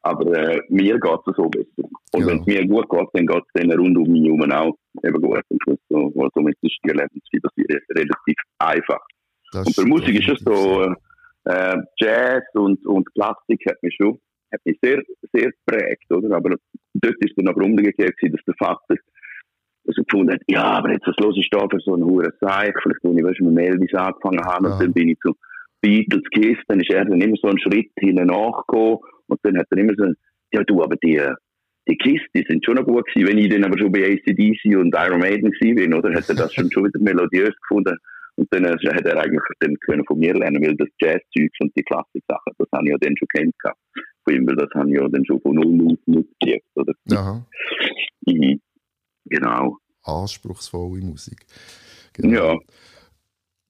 aber 0.06 0.38
äh, 0.38 0.62
mir 0.69 1.00
geht 1.00 1.19
es 1.25 1.36
so 1.36 1.50
besser. 1.50 1.89
Und 2.13 2.22
ja. 2.22 2.27
wenn 2.27 2.39
es 2.39 2.45
mir 2.45 2.68
gut 2.68 2.88
geht, 2.89 3.07
dann 3.13 3.25
geht 3.25 3.44
es 3.44 3.54
denen 3.60 3.80
rund 3.80 3.98
um 3.98 4.12
mich 4.12 4.24
herum 4.24 4.51
auch 4.51 4.77
eben 5.04 5.19
gut. 5.19 5.42
Und 5.66 5.80
so, 5.89 6.30
somit 6.36 6.56
ist 6.62 6.77
die 6.86 6.92
Lebensphilosophie 6.92 7.66
relativ 7.89 8.36
einfach. 8.60 9.00
Das 9.51 9.66
und 9.66 9.75
bei 9.75 9.83
Musik 9.86 10.19
ist 10.19 10.30
es 10.30 10.44
so, 10.45 10.94
äh, 11.45 11.77
Jazz 11.98 12.44
und, 12.54 12.86
und 12.86 13.12
Klassik 13.16 13.63
hat 13.68 13.81
mich 13.81 13.95
schon 13.95 14.19
hat 14.56 14.66
mich 14.66 14.78
sehr, 14.81 15.02
sehr 15.34 15.52
geprägt, 15.52 16.12
oder? 16.12 16.36
Aber 16.36 16.56
dort 16.94 17.16
ist 17.19 17.34
dann 17.38 17.48
aber 17.48 17.63
umgekehrt 17.63 18.16
dass 18.22 18.46
der 18.46 18.56
Vater 18.57 18.96
also 19.88 20.03
gefunden 20.03 20.34
hat, 20.34 20.41
ja, 20.48 20.63
aber 20.63 20.91
jetzt, 20.94 21.06
was 21.06 21.15
los 21.20 21.38
ist 21.38 21.53
da 21.53 21.68
für 21.70 21.80
so 21.80 21.94
einen 21.94 22.06
hohen 22.06 22.32
Seich? 22.41 22.74
Vielleicht, 22.82 23.03
wo 23.03 23.15
ich, 23.15 23.24
weißt, 23.24 23.41
mit 23.41 23.65
Elvis 23.65 23.94
angefangen 23.94 24.44
habe, 24.44 24.68
ja. 24.68 24.74
und 24.74 24.82
dann 24.82 24.94
bin 24.94 25.10
ich 25.10 25.20
zu 25.20 25.36
Beatles 25.82 26.24
Kiss, 26.32 26.58
dann 26.68 26.80
ist 26.80 26.89
er 26.89 27.06
dann 27.06 27.22
immer 27.22 27.38
so 27.39 27.48
einen 27.48 27.60
Schritt 27.60 27.91
hinten 28.00 28.27
nachgekommen 28.27 28.98
und 29.27 29.39
dann 29.44 29.58
hat 29.60 29.68
er 29.70 29.77
immer 29.77 29.94
so, 29.96 30.06
ja 30.51 30.63
du, 30.63 30.82
aber 30.82 30.96
die, 30.96 31.22
die 31.88 31.98
Kiss, 31.98 32.22
die 32.34 32.44
sind 32.48 32.65
schon 32.65 32.75
noch 32.75 32.86
gut 32.86 33.06
gewesen. 33.08 33.27
Wenn 33.27 33.38
ich 33.38 33.50
dann 33.50 33.63
aber 33.63 33.77
schon 33.77 33.91
bei 33.91 34.03
ACDC 34.03 34.75
und 34.77 34.96
Iron 34.96 35.20
Maiden 35.20 35.51
gewesen 35.51 35.75
bin, 35.75 35.94
oder, 35.94 36.13
hat 36.13 36.27
er 36.30 36.36
das 36.36 36.53
schon, 36.53 36.72
schon 36.72 36.86
wieder 36.86 37.00
melodiös 37.00 37.56
gefunden. 37.62 37.96
Und 38.38 38.48
dann 38.51 38.65
hat 38.65 38.82
er 38.84 39.18
eigentlich 39.18 39.41
dann 39.60 39.75
können 39.86 40.03
von 40.06 40.20
mir 40.20 40.34
lernen, 40.34 40.62
weil 40.62 40.75
das 40.75 40.89
Jazz-Zeug 41.00 41.51
und 41.60 41.72
die 41.77 41.84
Klassik-Sachen, 41.84 42.53
das 42.58 42.68
habe 42.74 42.86
ich 42.86 42.91
ja 42.91 42.98
dann 42.98 43.15
schon 43.18 43.27
kennt 43.30 43.56
Von 44.25 44.34
ihm, 44.34 44.48
weil 44.48 44.55
das 44.55 44.70
habe 44.74 44.89
ich 44.89 44.96
ja 44.96 45.08
dann 45.08 45.25
schon 45.25 45.39
von 45.39 45.55
null 45.55 45.94
auf 45.94 46.00
mitgekriegt, 46.05 46.67
oder? 46.75 46.94
Aha. 47.12 47.46
Mhm. 48.25 48.60
Genau. 49.25 49.77
Anspruchsvolle 50.03 51.01
Musik. 51.01 51.46
Genau. 52.13 52.53
Ja 52.53 52.60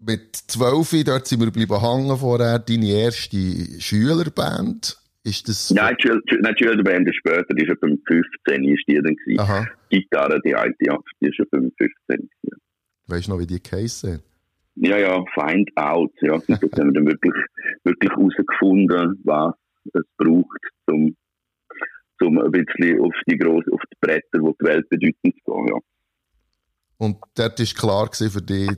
mit 0.05 0.35
12, 0.35 1.03
dort 1.03 1.27
sind 1.27 1.41
wir 1.41 1.51
bleiben 1.51 1.81
hängen 1.81 2.17
vorher, 2.17 2.59
deine 2.59 2.91
erste 2.91 3.37
Schülerband. 3.79 4.97
Ist 5.23 5.47
das... 5.49 5.71
Nein, 5.71 5.95
die, 5.97 6.07
Schül 6.07 6.21
Schülerband 6.57 7.07
ist 7.07 7.15
später, 7.15 7.53
die 7.55 7.63
ist 7.63 7.71
etwa 7.71 7.87
15 7.87 8.63
ist 8.65 8.83
die 8.87 8.95
dann 8.95 9.15
gewesen. 9.15 9.39
Aha. 9.39 9.67
Gitarre, 9.89 10.39
die 10.45 10.53
alte, 10.53 10.75
ja, 10.81 10.97
die 11.19 11.27
ist 11.27 11.39
etwa 11.39 11.57
15 11.57 11.71
gewesen. 12.07 12.29
Weißt 13.07 13.27
du 13.27 13.31
noch, 13.31 13.39
wie 13.39 13.47
die 13.47 13.61
geheißen 13.61 14.21
Ja, 14.75 14.97
ja, 14.97 15.23
Find 15.33 15.75
Out, 15.75 16.11
ja. 16.21 16.33
Und 16.33 16.47
das 16.47 16.59
haben 16.61 16.93
wir 16.93 16.93
dann 16.93 17.07
wirklich, 17.07 17.33
wirklich 17.83 18.11
herausgefunden, 18.11 19.19
was 19.23 19.55
es 19.93 20.05
braucht, 20.17 20.59
um, 20.87 21.15
um 22.21 22.39
ein 22.39 22.51
bisschen 22.51 23.01
auf 23.01 23.13
die 23.27 23.37
grossen, 23.37 23.73
auf 23.73 23.81
die 23.91 23.97
Bretter, 23.99 24.39
die 24.39 24.53
die 24.59 24.65
Welt 24.65 24.89
bedeuten, 24.89 25.15
zu 25.23 25.31
gehen, 25.31 25.67
ja. 25.67 25.79
Und 26.97 27.17
dort 27.35 27.59
war 27.59 27.65
klar 27.65 28.09
für 28.13 28.41
dich, 28.41 28.69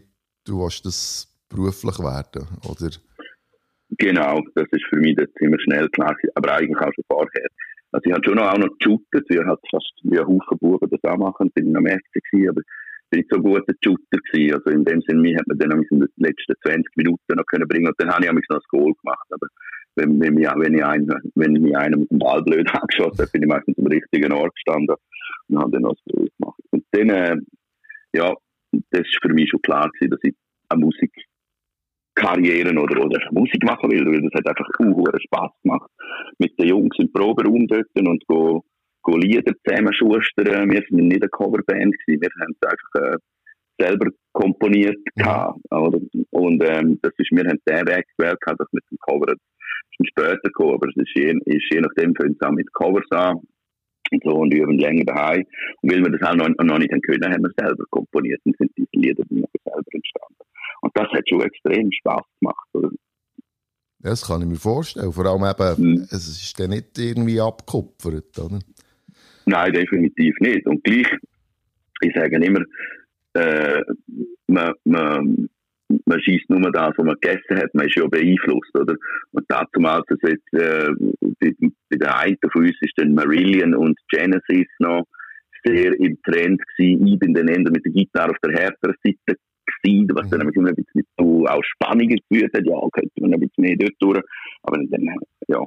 du 0.45 0.59
willst 0.63 0.85
das 0.85 1.27
beruflich 1.49 1.99
werden, 1.99 2.47
oder? 2.67 2.89
Genau, 3.89 4.41
das 4.55 4.67
ist 4.71 4.85
für 4.89 4.97
mich 4.97 5.15
dann 5.15 5.27
ziemlich 5.37 5.61
schnell 5.63 5.87
klar, 5.89 6.15
aber 6.35 6.55
eigentlich 6.55 6.77
auch 6.77 6.91
schon 6.93 7.05
vorher. 7.07 7.47
Also 7.91 8.03
ich 8.05 8.13
habe 8.13 8.25
schon 8.25 8.39
auch 8.39 8.57
noch 8.57 8.77
geshootet, 8.79 9.29
wir 9.29 9.45
hatten 9.45 9.67
fast 9.71 9.93
wie 10.03 10.19
ein 10.19 10.27
Haufen 10.27 10.57
Buben 10.59 10.89
das 10.89 11.11
auch 11.11 11.17
machen, 11.17 11.51
bin 11.53 11.69
ich 11.69 11.77
am 11.77 11.85
FC 11.85 12.21
gewesen, 12.31 12.49
aber 12.49 12.61
bin 13.09 13.21
ich 13.21 13.27
so 13.29 13.39
gut 13.39 13.63
ein 13.67 13.75
Shooter 13.81 14.19
gewesen. 14.31 14.55
Also 14.55 14.69
in 14.71 14.83
dem 14.83 15.01
Sinne, 15.01 15.21
mich 15.21 15.37
hat 15.37 15.47
man 15.47 15.57
dann 15.57 15.71
in 15.71 15.99
den 15.99 16.09
letzten 16.17 16.53
20 16.65 16.97
Minuten 16.97 17.21
noch 17.29 17.45
können 17.45 17.67
bringen 17.67 17.87
und 17.87 17.95
dann 17.97 18.11
habe 18.11 18.25
ich 18.25 18.49
noch 18.49 18.57
das 18.57 18.67
Goal 18.67 18.93
gemacht, 19.01 19.27
aber 19.31 19.47
wenn, 19.97 20.19
wenn, 20.21 20.33
mich, 20.35 20.47
wenn, 20.47 20.73
ich 20.73 20.85
einen, 20.85 21.11
wenn 21.35 21.53
mich 21.53 21.75
einer 21.75 21.97
mit 21.97 22.11
dem 22.11 22.19
Ball 22.19 22.41
blöd 22.43 22.69
angeschaut 22.73 23.19
hat, 23.19 23.31
bin 23.31 23.43
ich 23.43 23.47
meistens 23.47 23.77
am 23.77 23.87
richtigen 23.87 24.31
Ort 24.31 24.53
gestanden 24.55 24.95
und 25.49 25.59
habe 25.59 25.71
dann 25.71 25.81
noch 25.81 25.95
das 25.95 26.03
Brot 26.05 26.29
gemacht. 26.39 26.59
Und 26.71 26.85
dann, 26.91 27.09
äh, 27.09 27.35
ja, 28.13 28.33
das 28.91 29.01
ist 29.01 29.19
für 29.21 29.33
mich 29.33 29.49
schon 29.49 29.61
klar 29.61 29.89
gewesen, 29.89 30.11
dass 30.11 30.19
ich 30.23 30.35
eine 30.69 30.85
Musikkarriere 30.85 32.79
oder, 32.79 33.05
oder 33.05 33.19
Musik 33.31 33.63
machen 33.63 33.91
will, 33.91 34.05
weil 34.05 34.21
das 34.21 34.33
hat 34.33 34.47
einfach 34.47 34.69
unhuren 34.79 35.19
Spass 35.21 35.51
gemacht. 35.63 35.89
Mit 36.39 36.57
den 36.59 36.67
Jungs 36.67 36.95
im 36.99 37.11
Proberaum 37.11 37.67
dort 37.67 37.87
und 37.95 38.25
go, 38.27 38.63
go 39.01 39.17
Lieder 39.17 39.53
zusammenschustern. 39.65 40.69
Wir 40.69 40.83
sind 40.89 41.07
nicht 41.07 41.21
eine 41.21 41.29
Coverband 41.29 41.95
gewesen, 42.05 42.21
wir 42.21 42.29
haben 42.39 42.55
es 42.59 42.69
einfach, 42.69 43.13
äh, 43.13 43.17
selber 43.79 44.09
komponiert 44.33 44.97
ja. 45.15 45.53
oder? 45.69 45.99
Und 46.31 46.63
ähm, 46.63 46.99
das 47.01 47.13
ist, 47.17 47.31
wir 47.31 47.45
haben 47.47 47.59
den 47.67 47.87
Weg 47.87 48.05
gewählt, 48.17 48.39
dass 48.45 48.67
mit 48.71 48.83
dem 48.91 48.97
Cover 48.99 49.33
ist 49.99 50.09
später 50.09 50.37
gekommen, 50.43 50.75
aber 50.75 50.87
es 50.89 50.95
ist 50.95 51.11
je, 51.15 51.33
ist 51.45 51.73
je 51.73 51.81
nachdem, 51.81 52.15
fängt 52.15 52.37
es 52.39 52.47
auch 52.47 52.51
mit 52.51 52.71
Covers 52.73 53.09
an 53.11 53.37
und 54.11 54.23
so 54.23 54.31
und 54.31 54.53
üben 54.53 54.77
länger 54.77 55.05
daheim. 55.05 55.45
Und 55.81 55.91
weil 55.91 56.01
wir 56.01 56.11
das 56.11 56.29
auch 56.29 56.35
noch, 56.35 56.47
noch 56.47 56.77
nicht 56.77 56.91
können, 57.03 57.33
haben 57.33 57.43
wir 57.43 57.51
selber 57.57 57.83
komponiert 57.89 58.41
und 58.45 58.55
sind 58.57 58.71
diese 58.77 58.89
Lieder 58.93 59.23
dann 59.29 59.43
selber 59.63 59.83
entstanden. 59.91 60.35
Und 60.81 60.91
das 60.95 61.07
hat 61.09 61.27
schon 61.27 61.41
extrem 61.41 61.91
Spaß 61.91 62.23
gemacht. 62.39 62.67
Oder? 62.73 62.89
Das 63.99 64.25
kann 64.25 64.41
ich 64.41 64.47
mir 64.47 64.55
vorstellen. 64.55 65.11
Vor 65.11 65.25
allem 65.25 65.43
eben, 65.43 65.91
mhm. 65.91 66.01
es 66.11 66.27
ist 66.27 66.59
dann 66.59 66.69
nicht 66.69 66.97
irgendwie 66.97 67.41
abgekupfert, 67.41 68.37
oder? 68.39 68.59
Nein, 69.45 69.73
definitiv 69.73 70.35
nicht. 70.39 70.65
Und 70.67 70.83
gleich, 70.83 71.07
ich 72.01 72.13
sage 72.13 72.35
immer, 72.35 72.61
äh, 73.33 73.81
man, 74.47 74.73
man, 74.83 75.49
man 76.05 76.21
schießt 76.21 76.49
nur 76.49 76.71
das, 76.71 76.93
was 76.97 77.05
man 77.05 77.15
gegessen 77.19 77.57
hat, 77.57 77.73
man 77.73 77.87
ist 77.87 77.95
ja 77.95 78.07
beeinflusst, 78.07 78.75
oder? 78.75 78.95
Und 79.31 79.45
dazu 79.47 79.79
mal, 79.79 80.01
das 80.07 80.19
jetzt, 80.21 80.53
äh, 80.53 80.89
bei, 81.39 81.53
bei 81.89 81.97
der 81.97 82.19
einen 82.19 82.37
von 82.51 82.63
uns 82.63 82.75
ist 82.81 82.93
dann 82.97 83.13
Marillion 83.13 83.75
und 83.75 83.97
Genesis 84.09 84.67
noch 84.79 85.05
sehr 85.65 85.93
im 85.99 86.17
Trend 86.23 86.61
gewesen. 86.77 87.07
Ich 87.07 87.19
bin 87.19 87.33
dann 87.33 87.47
eher 87.47 87.59
mit 87.59 87.85
der 87.85 87.91
Gitarre 87.91 88.31
auf 88.31 88.37
der 88.43 88.53
härteren 88.53 88.95
Seite 89.03 89.39
gewesen, 89.81 90.09
was 90.13 90.29
dann 90.29 90.41
immer 90.41 90.69
ein 90.69 90.75
bisschen 90.75 91.03
zu 91.17 91.45
auch 91.45 91.63
Spannungen 91.63 92.19
geführt 92.29 92.53
hat. 92.53 92.65
Ja, 92.65 92.79
könnte 92.91 93.21
man 93.21 93.33
ein 93.33 93.39
bisschen 93.39 93.63
mehr 93.63 93.77
dort 93.77 93.95
durch. 93.99 94.21
Aber 94.63 94.77
dann, 94.77 95.09
ja, 95.47 95.65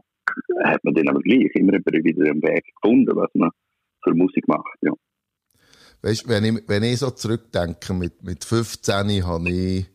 hat 0.65 0.85
man 0.85 0.95
dann 0.95 1.09
aber 1.09 1.21
gleich 1.21 1.50
immer 1.55 1.73
wieder 1.73 2.31
einen 2.31 2.43
Weg 2.43 2.65
gefunden, 2.83 3.17
was 3.17 3.31
man 3.35 3.50
für 4.03 4.15
Musik 4.15 4.47
macht, 4.49 4.79
ja. 4.83 4.93
Weißt, 6.03 6.29
wenn 6.29 6.45
ich, 6.45 6.62
wenn 6.67 6.83
ich 6.83 6.99
so 6.99 7.11
zurückdenke, 7.11 7.93
mit, 7.93 8.23
mit 8.23 8.45
15 8.45 9.27
habe 9.27 9.50
ich 9.50 9.87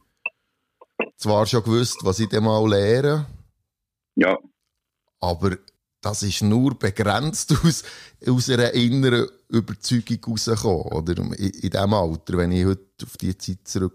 zwar 1.18 1.46
schon 1.46 1.64
gewusst, 1.64 2.00
was 2.04 2.20
ich 2.20 2.30
dann 2.30 2.44
mal 2.44 2.68
lehre. 2.70 3.26
Ja. 4.16 4.38
Aber 5.20 5.58
das 6.02 6.24
ist 6.24 6.44
nur 6.44 6.78
begrenzt 6.78 7.52
aus, 7.64 7.84
aus 8.28 8.50
einer 8.50 8.74
inneren 8.74 9.28
Überzeugung 9.50 10.20
rausgekommen. 10.28 10.92
Oder 10.92 11.18
in, 11.18 11.34
in 11.34 11.70
diesem 11.70 11.94
Alter, 11.94 12.38
wenn 12.38 12.52
ich 12.52 12.66
heute 12.66 12.82
auf 13.04 13.18
die 13.18 13.38
Zeit 13.38 13.60
zurück. 13.64 13.94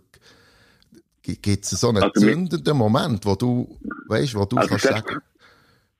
Gibt 1.23 1.65
es 1.65 1.71
so 1.71 1.91
einen 1.91 2.03
also 2.03 2.21
zündenden 2.21 2.77
Moment, 2.77 3.25
wo 3.25 3.35
du, 3.37 3.79
weißt, 4.09 4.35
wo 4.35 4.45
du 4.47 4.57
also 4.57 4.69
kannst 4.69 4.87
selbst, 4.87 5.07
sagen. 5.07 5.21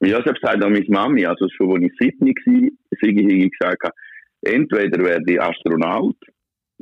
Ja, 0.01 0.23
selbst 0.25 0.43
sagt 0.43 0.65
auch 0.65 0.71
meine 0.71 0.85
Mami, 0.89 1.27
also 1.27 1.47
schon 1.51 1.85
als 1.85 1.93
ich 2.01 2.17
17 2.19 2.27
war, 2.27 3.09
ich 3.11 3.51
gesagt, 3.53 3.95
entweder 4.41 5.05
werde 5.05 5.33
ich 5.33 5.41
Astronaut, 5.41 6.17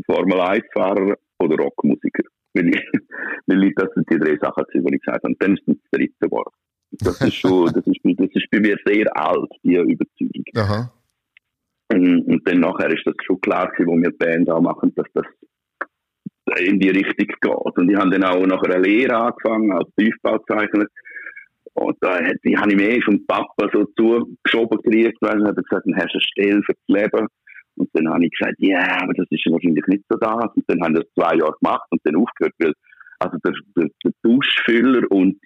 Formel 0.06 0.40
1-Fahrer 0.40 1.16
oder 1.40 1.56
Rockmusiker. 1.56 2.22
Weil, 2.54 2.68
ich, 2.68 2.82
weil 3.46 3.64
ich, 3.64 3.74
das 3.74 3.88
sind 3.94 4.10
die 4.10 4.18
drei 4.18 4.36
Sachen, 4.36 4.64
die 4.72 4.78
ich 4.78 5.00
gesagt 5.00 5.24
habe. 5.24 5.28
Und 5.28 5.42
dann 5.42 5.54
ist 5.54 5.62
es 5.66 5.76
das 5.76 5.90
dritte 5.92 6.30
Wort. 6.30 6.54
Das 6.90 7.20
ist 7.20 7.34
schon, 7.34 7.66
das 7.74 7.86
ist, 7.86 8.00
das 8.02 8.30
ist 8.32 8.50
bei 8.50 8.60
mir 8.60 8.76
sehr 8.84 9.06
alt, 9.16 9.50
die 9.62 9.74
Überzeugung. 9.74 10.44
Aha. 10.56 10.92
Und, 11.92 12.26
und 12.26 12.48
dann 12.48 12.60
nachher 12.60 12.90
ist 12.92 13.06
das 13.06 13.14
schon 13.24 13.40
klar 13.40 13.70
gewesen, 13.70 13.88
wo 13.88 13.96
wir 13.96 14.10
die 14.10 14.16
Band 14.16 14.50
auch 14.50 14.60
machen, 14.60 14.92
dass 14.94 15.06
das 15.14 15.24
in 16.60 16.78
die 16.78 16.90
Richtung 16.90 17.26
geht. 17.26 17.76
Und 17.76 17.90
ich 17.90 17.96
habe 17.96 18.10
dann 18.10 18.24
auch 18.24 18.46
nach 18.46 18.62
einer 18.62 18.78
Lehre 18.78 19.16
angefangen 19.16 19.72
als 19.72 19.88
Tiefbauzeichner. 19.96 20.86
Und 21.74 21.96
da 22.00 22.18
habe 22.18 22.72
ich 22.72 22.76
mir 22.76 23.02
vom 23.02 23.24
Papa 23.26 23.68
so 23.72 23.84
zugeschoben 23.96 24.80
gekriegt, 24.82 25.18
weil 25.20 25.44
er 25.46 25.54
gesagt, 25.54 25.86
dann 25.86 25.96
hast 25.96 26.12
du 26.12 26.18
eine 26.18 26.22
Stelle 26.22 26.62
für 26.64 26.72
das 26.74 26.88
Leben. 26.88 27.28
Dann 28.08 28.14
habe 28.14 28.24
ich 28.24 28.32
gesagt, 28.32 28.56
ja, 28.58 28.78
yeah, 28.78 29.02
aber 29.02 29.12
das 29.12 29.26
ist 29.30 29.44
wahrscheinlich 29.50 29.86
nicht 29.86 30.04
so 30.08 30.16
das. 30.16 30.50
Und 30.54 30.64
dann 30.66 30.82
haben 30.82 30.94
wir 30.94 31.02
das 31.02 31.12
zwei 31.12 31.36
Jahre 31.36 31.54
gemacht 31.60 31.86
und 31.90 32.00
dann 32.04 32.16
aufgehört, 32.16 32.54
weil 32.58 32.72
also 33.18 33.36
der, 33.44 33.52
der, 33.76 33.88
der 34.02 34.12
Duschfüller 34.22 35.10
und 35.10 35.36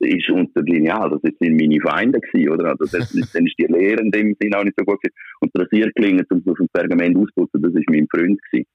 ist 0.00 0.28
unter 0.28 0.60
Lineal, 0.62 1.08
das 1.08 1.22
sind 1.22 1.40
meine 1.40 1.80
Feinde 1.80 2.20
gewesen, 2.20 2.50
oder? 2.50 2.70
Also 2.70 2.84
das, 2.84 3.12
dann 3.32 3.46
ist 3.46 3.58
die 3.58 3.64
Lehre 3.64 4.02
in 4.02 4.10
dem 4.10 4.36
Sinne 4.38 4.58
auch 4.58 4.64
nicht 4.64 4.78
so 4.78 4.84
gut 4.84 5.00
gewesen. 5.00 5.16
Und 5.40 5.54
der 5.54 5.64
Rasierklinge 5.64 6.26
zum 6.28 6.44
dem 6.44 6.68
Pergament 6.70 7.16
ausputzen, 7.16 7.62
das 7.62 7.72
ist 7.72 7.88
mein 7.88 8.06
Freund 8.14 8.38
gewesen. 8.50 8.66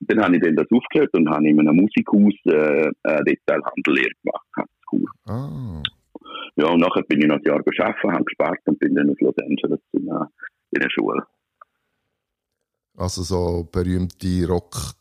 Und 0.00 0.10
dann 0.10 0.22
habe 0.22 0.36
ich 0.36 0.42
dann 0.42 0.56
das 0.56 0.66
aufgehört 0.70 1.14
und 1.14 1.30
habe 1.30 1.48
in 1.48 1.58
einem 1.58 1.76
Musikhaus 1.76 2.34
äh, 2.44 2.88
äh, 3.04 3.24
Detailhandellehre 3.24 4.10
gemacht. 4.22 4.70
Cool. 4.92 5.06
Oh. 5.28 5.82
Ja, 6.56 6.66
und 6.66 6.80
nachher 6.80 7.02
bin 7.04 7.22
ich 7.22 7.26
noch 7.26 7.36
ein 7.36 7.42
Jahr 7.42 7.56
arbeiten, 7.56 8.12
habe 8.12 8.24
gespart 8.24 8.60
und 8.66 8.78
bin 8.78 8.94
dann 8.94 9.08
auf 9.08 9.20
Los 9.20 9.38
Angeles 9.38 9.80
in, 9.92 10.08
äh, 10.08 10.26
in 10.72 10.80
der 10.80 10.90
Schule. 10.90 11.22
Also 12.96 13.22
so 13.22 13.68
berühmte 13.70 14.46
Rock. 14.48 14.94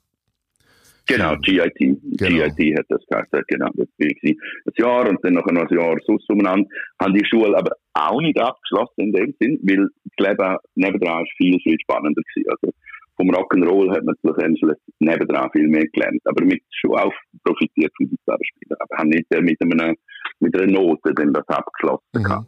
Genau, 1.07 1.35
GIT. 1.37 1.77
Genau. 1.77 1.99
GIT 2.17 2.77
hat 2.79 2.85
das 2.89 3.01
geheißen, 3.07 3.43
genau. 3.47 3.69
Das 3.75 3.87
war 3.97 4.07
ein 4.07 4.37
Jahr 4.75 5.09
und 5.09 5.23
dann 5.23 5.33
noch 5.33 5.45
ein 5.45 5.55
Jahr 5.55 5.95
sonst 6.05 6.29
umeinander. 6.29 6.67
Haben 6.99 7.13
die 7.13 7.25
Schule 7.25 7.55
aber 7.57 7.71
auch 7.93 8.19
nicht 8.21 8.39
abgeschlossen 8.39 9.01
in 9.01 9.13
dem 9.13 9.33
Sinn, 9.39 9.59
weil 9.63 9.87
das 10.03 10.27
Leben 10.27 10.57
nebendran 10.75 11.25
viel, 11.37 11.59
viel 11.61 11.77
spannender 11.81 12.21
war. 12.21 12.53
Also 12.53 12.75
vom 13.17 13.29
Rock'n'Roll 13.29 13.95
hat 13.95 14.03
man 14.03 14.15
Los 14.23 14.37
Angeles 14.39 14.77
nebendran 14.99 15.49
viel 15.51 15.67
mehr 15.67 15.85
gelernt. 15.93 16.21
Aber 16.25 16.43
mit 16.43 16.63
schon 16.71 16.97
auch 16.97 17.13
profitiert 17.43 17.93
vom 17.97 18.09
Gitarrespielen. 18.09 18.77
Aber 18.79 18.97
haben 18.97 19.09
nicht 19.09 19.27
mit, 19.29 19.61
einer, 19.61 19.93
mit 20.39 20.59
einer 20.59 20.71
Note 20.71 21.13
dann 21.13 21.33
das 21.33 21.47
abgeschlossen. 21.47 22.03
Mhm. 22.15 22.45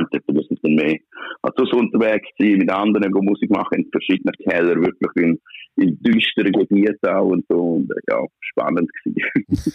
Und 0.00 0.08
dort 0.12 0.28
müssen 0.28 0.50
wir 0.50 0.58
dann 0.62 0.74
mehr 0.74 0.98
also 1.42 1.64
so 1.66 1.78
unterwegs 1.78 2.28
sein, 2.38 2.58
mit 2.58 2.70
anderen 2.70 3.12
die 3.12 3.24
Musik 3.24 3.50
machen, 3.50 3.84
in 3.84 3.90
verschiedenen 3.90 4.34
Keller, 4.48 4.76
wirklich 4.76 5.16
in, 5.16 5.40
in 5.76 5.98
düsteren 6.02 6.52
Gebieten 6.52 7.06
auch 7.06 7.26
und 7.26 7.44
so. 7.48 7.56
Und 7.56 7.92
ja, 8.08 8.24
spannend 8.40 8.90
gewesen. 9.04 9.72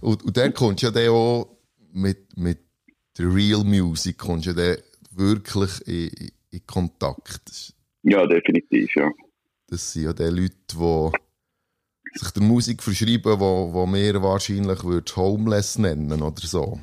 und, 0.00 0.24
und 0.24 0.36
dann 0.36 0.54
kommst 0.54 0.82
du 0.82 0.86
ja 0.86 0.92
dann 0.92 1.08
auch 1.08 1.48
mit, 1.92 2.36
mit 2.36 2.58
der 3.18 3.32
Real 3.32 3.64
Music 3.64 4.18
kommst 4.18 4.46
du 4.46 4.50
ja 4.50 4.56
dann 4.56 4.82
wirklich 5.12 5.86
in, 5.86 6.30
in 6.50 6.66
Kontakt. 6.66 7.74
Ja, 8.02 8.26
definitiv, 8.26 8.94
ja. 8.96 9.10
Das 9.68 9.92
sind 9.92 10.04
ja 10.04 10.12
die 10.12 10.24
Leute, 10.24 10.52
die 10.68 12.18
sich 12.18 12.30
der 12.32 12.42
Musik 12.42 12.82
verschreiben, 12.82 13.40
wo 13.40 13.86
wir 13.86 14.22
wahrscheinlich 14.22 14.78
Homeless 15.16 15.78
nennen 15.78 16.22
oder 16.22 16.40
so 16.40 16.78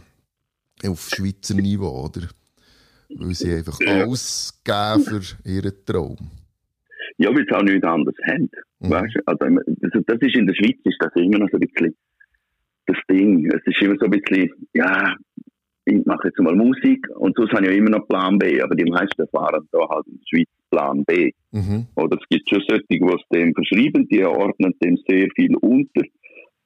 auf 0.87 1.09
Schweizer 1.09 1.55
Niveau, 1.55 2.05
oder? 2.05 2.27
Weil 3.09 3.33
sie 3.33 3.53
einfach 3.53 3.79
ja. 3.81 4.03
alles 4.03 4.61
geben 4.63 5.03
für 5.03 5.49
ihren 5.49 5.73
Traum. 5.85 6.17
Ja, 7.17 7.29
weil 7.29 7.45
sie 7.47 7.55
auch 7.55 7.61
nichts 7.61 7.83
anderes 7.83 8.15
haben. 8.25 8.49
Mhm. 8.79 8.89
Weißt? 8.89 9.15
Also, 9.25 9.45
das, 9.67 9.91
das 10.05 10.17
ist 10.21 10.35
in 10.35 10.47
der 10.47 10.55
Schweiz 10.55 10.77
ist 10.83 10.97
das 10.99 11.11
immer 11.15 11.39
noch 11.39 11.49
so 11.51 11.57
ein 11.57 11.67
bisschen 11.67 11.95
das 12.87 12.97
Ding. 13.09 13.47
Es 13.47 13.61
ist 13.65 13.81
immer 13.81 13.95
so 13.99 14.05
ein 14.05 14.11
bisschen, 14.11 14.49
ja, 14.73 15.15
ich 15.85 16.05
mache 16.05 16.27
jetzt 16.27 16.39
mal 16.39 16.55
Musik 16.55 17.07
und 17.15 17.35
sonst 17.35 17.51
habe 17.53 17.65
ich 17.65 17.71
ja 17.71 17.77
immer 17.77 17.89
noch 17.89 18.07
Plan 18.07 18.37
B, 18.37 18.61
aber 18.61 18.75
die 18.75 18.89
meisten 18.89 19.27
fahren 19.27 19.67
da 19.71 19.79
halt 19.89 20.07
in 20.07 20.17
der 20.17 20.25
Schweiz 20.29 20.49
Plan 20.69 21.03
B. 21.05 21.31
Mhm. 21.51 21.87
Oder 21.95 22.17
es 22.19 22.27
gibt 22.29 22.49
schon 22.49 22.63
solche, 22.67 22.85
die 22.89 23.01
es 23.01 23.21
dem 23.33 23.53
verschreiben, 23.53 24.07
die 24.07 24.23
ordnen 24.23 24.73
dem 24.81 24.97
sehr 25.07 25.27
viel 25.35 25.55
unter. 25.57 26.01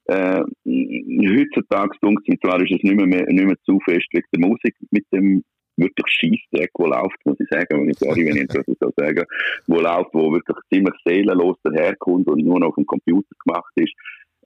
Äh, 0.07 0.43
heutzutage 0.65 1.97
denke 2.03 2.21
ich, 2.25 2.39
zwar 2.39 2.61
ist 2.61 2.71
es 2.71 2.83
nicht 2.83 2.95
mehr, 2.95 3.25
nicht 3.25 3.45
mehr 3.45 3.57
zu 3.65 3.79
fest 3.85 4.07
wegen 4.11 4.27
der 4.33 4.47
Musik 4.47 4.75
mit 4.91 5.05
dem 5.11 5.43
wirklich 5.77 6.05
Scheissdreck, 6.07 6.71
wo 6.75 6.85
läuft, 6.85 7.17
muss 7.25 7.39
ich 7.39 7.47
sagen, 7.49 7.81
wenn 7.81 7.89
ich 7.89 7.97
sorry, 7.97 8.25
wenn 8.25 8.37
ich 8.37 8.47
das 8.47 8.65
so 8.79 8.93
sage, 8.95 9.25
wo 9.67 9.79
läuft, 9.79 10.13
wo 10.13 10.31
wirklich 10.31 10.57
ziemlich 10.71 10.95
seelenlos 11.05 11.57
daherkommt 11.63 12.27
und 12.27 12.45
nur 12.45 12.59
noch 12.59 12.69
auf 12.69 12.75
dem 12.75 12.85
Computer 12.85 13.35
gemacht 13.45 13.71
ist, 13.75 13.93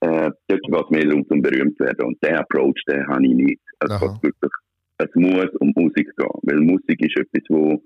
äh, 0.00 0.30
dort 0.48 0.62
geht 0.62 0.84
es 0.84 0.90
mehr 0.90 1.04
darum, 1.04 1.28
zum 1.28 1.42
berühmt 1.42 1.78
werden. 1.78 2.06
Und 2.06 2.24
den 2.24 2.36
Approach, 2.36 2.82
den 2.88 3.06
habe 3.06 3.24
ich 3.26 3.34
nicht. 3.34 3.60
Es, 3.80 3.90
wirklich, 4.22 4.52
es 4.98 5.14
muss 5.14 5.50
um 5.60 5.72
Musik 5.76 6.10
gehen, 6.16 6.40
weil 6.42 6.60
Musik 6.60 7.00
ist 7.00 7.16
etwas, 7.16 7.44
wo 7.48 7.82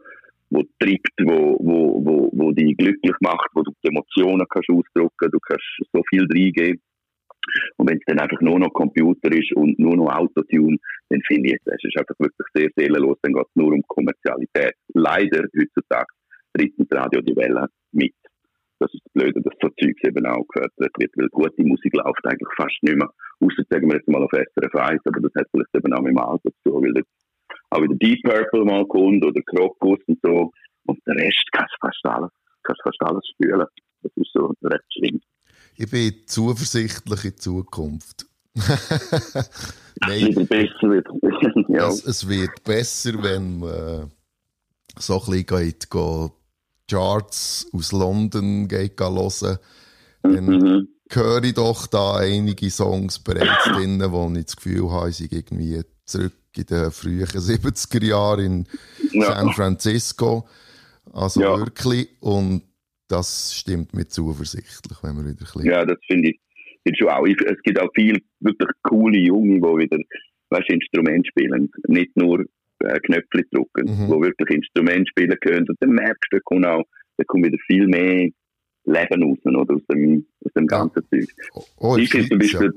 wo 0.51 0.63
treibt, 0.79 1.11
wo, 1.25 1.59
wo, 1.59 2.05
wo, 2.05 2.31
wo 2.33 2.53
dich 2.53 2.77
glücklich 2.77 3.17
macht, 3.21 3.49
wo 3.55 3.63
du 3.63 3.73
die 3.83 3.89
Emotionen 3.89 4.47
kannst 4.49 4.71
ausdrücken, 4.71 5.31
du 5.33 5.39
kannst 5.41 5.65
so 5.93 6.03
viel 6.09 6.27
reingeben. 6.33 6.81
Und 7.77 7.91
wenn 7.91 7.99
es 7.99 8.05
dann 8.07 8.21
einfach 8.21 8.41
nur 8.41 8.59
noch 8.59 8.73
Computer 8.73 9.31
ist 9.33 9.53
und 9.55 9.79
nur 9.79 9.97
noch 9.97 10.13
Autotune, 10.13 10.79
dann 11.09 11.21
finde 11.27 11.51
ich, 11.51 11.59
es 11.65 11.85
ist 11.85 11.99
einfach 11.99 12.19
wirklich 12.19 12.49
sehr 12.55 12.71
seelenlos, 12.77 13.19
dann 13.23 13.35
geht 13.35 13.47
es 13.47 13.57
nur 13.57 13.73
um 13.73 13.83
Kommerzialität. 13.89 14.75
Leider 14.95 15.45
heutzutage 15.57 16.13
tritt 16.57 16.75
das 16.79 16.99
Radio 16.99 17.21
die 17.21 17.37
Welle 17.37 17.67
mit. 17.93 18.15
Das 18.81 18.93
ist 18.93 19.03
das 19.05 19.13
Blöde, 19.13 19.41
dass 19.41 19.55
so 19.63 19.69
Zeugs 19.81 20.03
eben 20.03 20.27
auch 20.27 20.45
gehört 20.49 20.73
wird, 20.79 21.13
weil 21.17 21.29
gute 21.29 21.63
Musik 21.65 21.95
läuft 21.97 22.27
eigentlich 22.27 22.49
fast 22.57 22.83
nicht 22.83 22.97
mehr. 22.97 23.11
Außer 23.41 23.63
sagen 23.71 23.89
wir 23.89 23.97
jetzt 23.97 24.09
mal 24.09 24.23
auf 24.23 24.33
SRF 24.33 24.75
1, 24.75 25.01
aber 25.05 25.21
das 25.21 25.33
hat 25.37 25.49
vielleicht 25.51 25.75
eben 25.75 25.93
auch 25.95 26.03
mit 26.03 26.11
dem 26.11 26.19
Alter 26.19 26.51
zu 26.51 26.71
tun, 26.71 26.83
weil 26.83 27.03
auch 27.71 27.83
wieder 27.83 27.95
Deep 27.97 28.23
Purple 28.25 28.65
mal 28.65 28.87
kommt 28.87 29.25
oder 29.25 29.41
Krokus 29.43 30.01
und 30.07 30.19
so. 30.23 30.51
Und 30.87 30.99
der 31.07 31.17
Rest 31.17 31.49
kannst 31.53 31.75
fast 31.81 32.05
alles, 32.05 32.31
kannst 32.63 32.83
fast 32.83 33.03
alles 33.03 33.27
spülen. 33.33 33.65
Das 34.03 34.13
ist 34.17 34.33
so 34.33 34.53
recht 34.63 34.85
schlimm. 34.93 35.21
Ich 35.77 35.91
bin 35.91 36.15
zuversichtlich 36.27 37.25
in 37.25 37.31
die 37.31 37.37
Zukunft. 37.37 38.27
Nein, 40.01 40.47
besser 40.47 40.91
wird. 40.91 41.07
ja. 41.69 41.89
es, 41.89 42.05
es, 42.05 42.29
wird 42.29 42.63
besser, 42.63 43.23
wenn 43.23 43.59
man 43.59 44.13
so 44.99 45.15
ein 45.15 45.31
bisschen 45.31 45.47
geht, 45.47 45.91
geht 45.91 46.31
Charts 46.89 47.67
aus 47.73 47.93
London 47.93 48.69
geht 48.69 49.01
hören. 49.01 49.59
Dann 50.23 50.47
mhm. 50.47 50.89
höre 51.11 51.45
ich 51.45 51.55
doch 51.55 51.87
da 51.87 52.17
einige 52.17 52.71
Songs 52.71 53.19
bereits 53.19 53.65
drin, 53.65 54.03
wo 54.09 54.31
ich 54.35 54.45
das 54.45 54.57
Gefühl 54.57 54.91
habe, 54.91 55.11
ich 55.11 55.33
irgendwie 55.33 55.83
zurück 56.05 56.33
in 56.57 56.67
den 56.67 56.91
frühen 56.93 57.27
70er 57.27 58.05
Jahren 58.05 58.41
in 58.45 58.67
ja. 59.13 59.27
San 59.27 59.53
Francisco. 59.53 60.47
Also 61.13 61.41
ja. 61.41 61.59
wirklich. 61.59 62.09
Und 62.21 62.63
das 63.09 63.55
stimmt 63.55 63.95
mir 63.95 64.07
zuversichtlich, 64.07 64.99
wenn 65.03 65.17
wir 65.17 65.25
wieder 65.25 65.31
ein 65.33 65.37
bisschen... 65.37 65.65
Ja, 65.65 65.85
das 65.85 65.99
finde 66.07 66.31
ich, 66.31 66.41
find 66.85 66.99
schon 66.99 67.09
auch. 67.09 67.27
Es 67.27 67.63
gibt 67.63 67.81
auch 67.81 67.91
viele 67.95 68.21
wirklich 68.41 68.71
coole 68.83 69.19
Junge, 69.19 69.57
die 69.57 69.63
wieder 69.63 69.99
weißt, 70.51 70.71
Instrument 70.71 71.27
spielen. 71.27 71.71
Nicht 71.89 72.17
nur 72.17 72.45
äh, 72.81 72.99
Knöpfe 73.01 73.43
drücken, 73.51 73.87
mhm. 73.87 74.07
die 74.07 74.21
wirklich 74.23 74.57
Instrument 74.59 75.09
spielen 75.09 75.37
können. 75.41 75.69
Und 75.69 75.77
dann 75.81 75.91
merkst 75.91 76.29
du, 76.31 76.37
da 76.37 76.41
kommt, 76.45 76.67
auch, 76.67 76.85
da 77.17 77.25
kommt 77.25 77.47
wieder 77.47 77.59
viel 77.67 77.87
mehr 77.87 78.31
Leben 78.87 79.23
raus, 79.23 79.39
oder? 79.45 79.75
Aus 79.75 79.83
dem, 79.91 80.27
aus 80.45 80.53
dem 80.53 80.67
ganzen 80.67 81.03
ja. 81.13 81.21
Zeug. 81.21 81.29
Oh, 81.79 81.97
ich 81.97 82.11
finde 82.11 82.29
zum 82.29 82.39
Beispiel, 82.39 82.73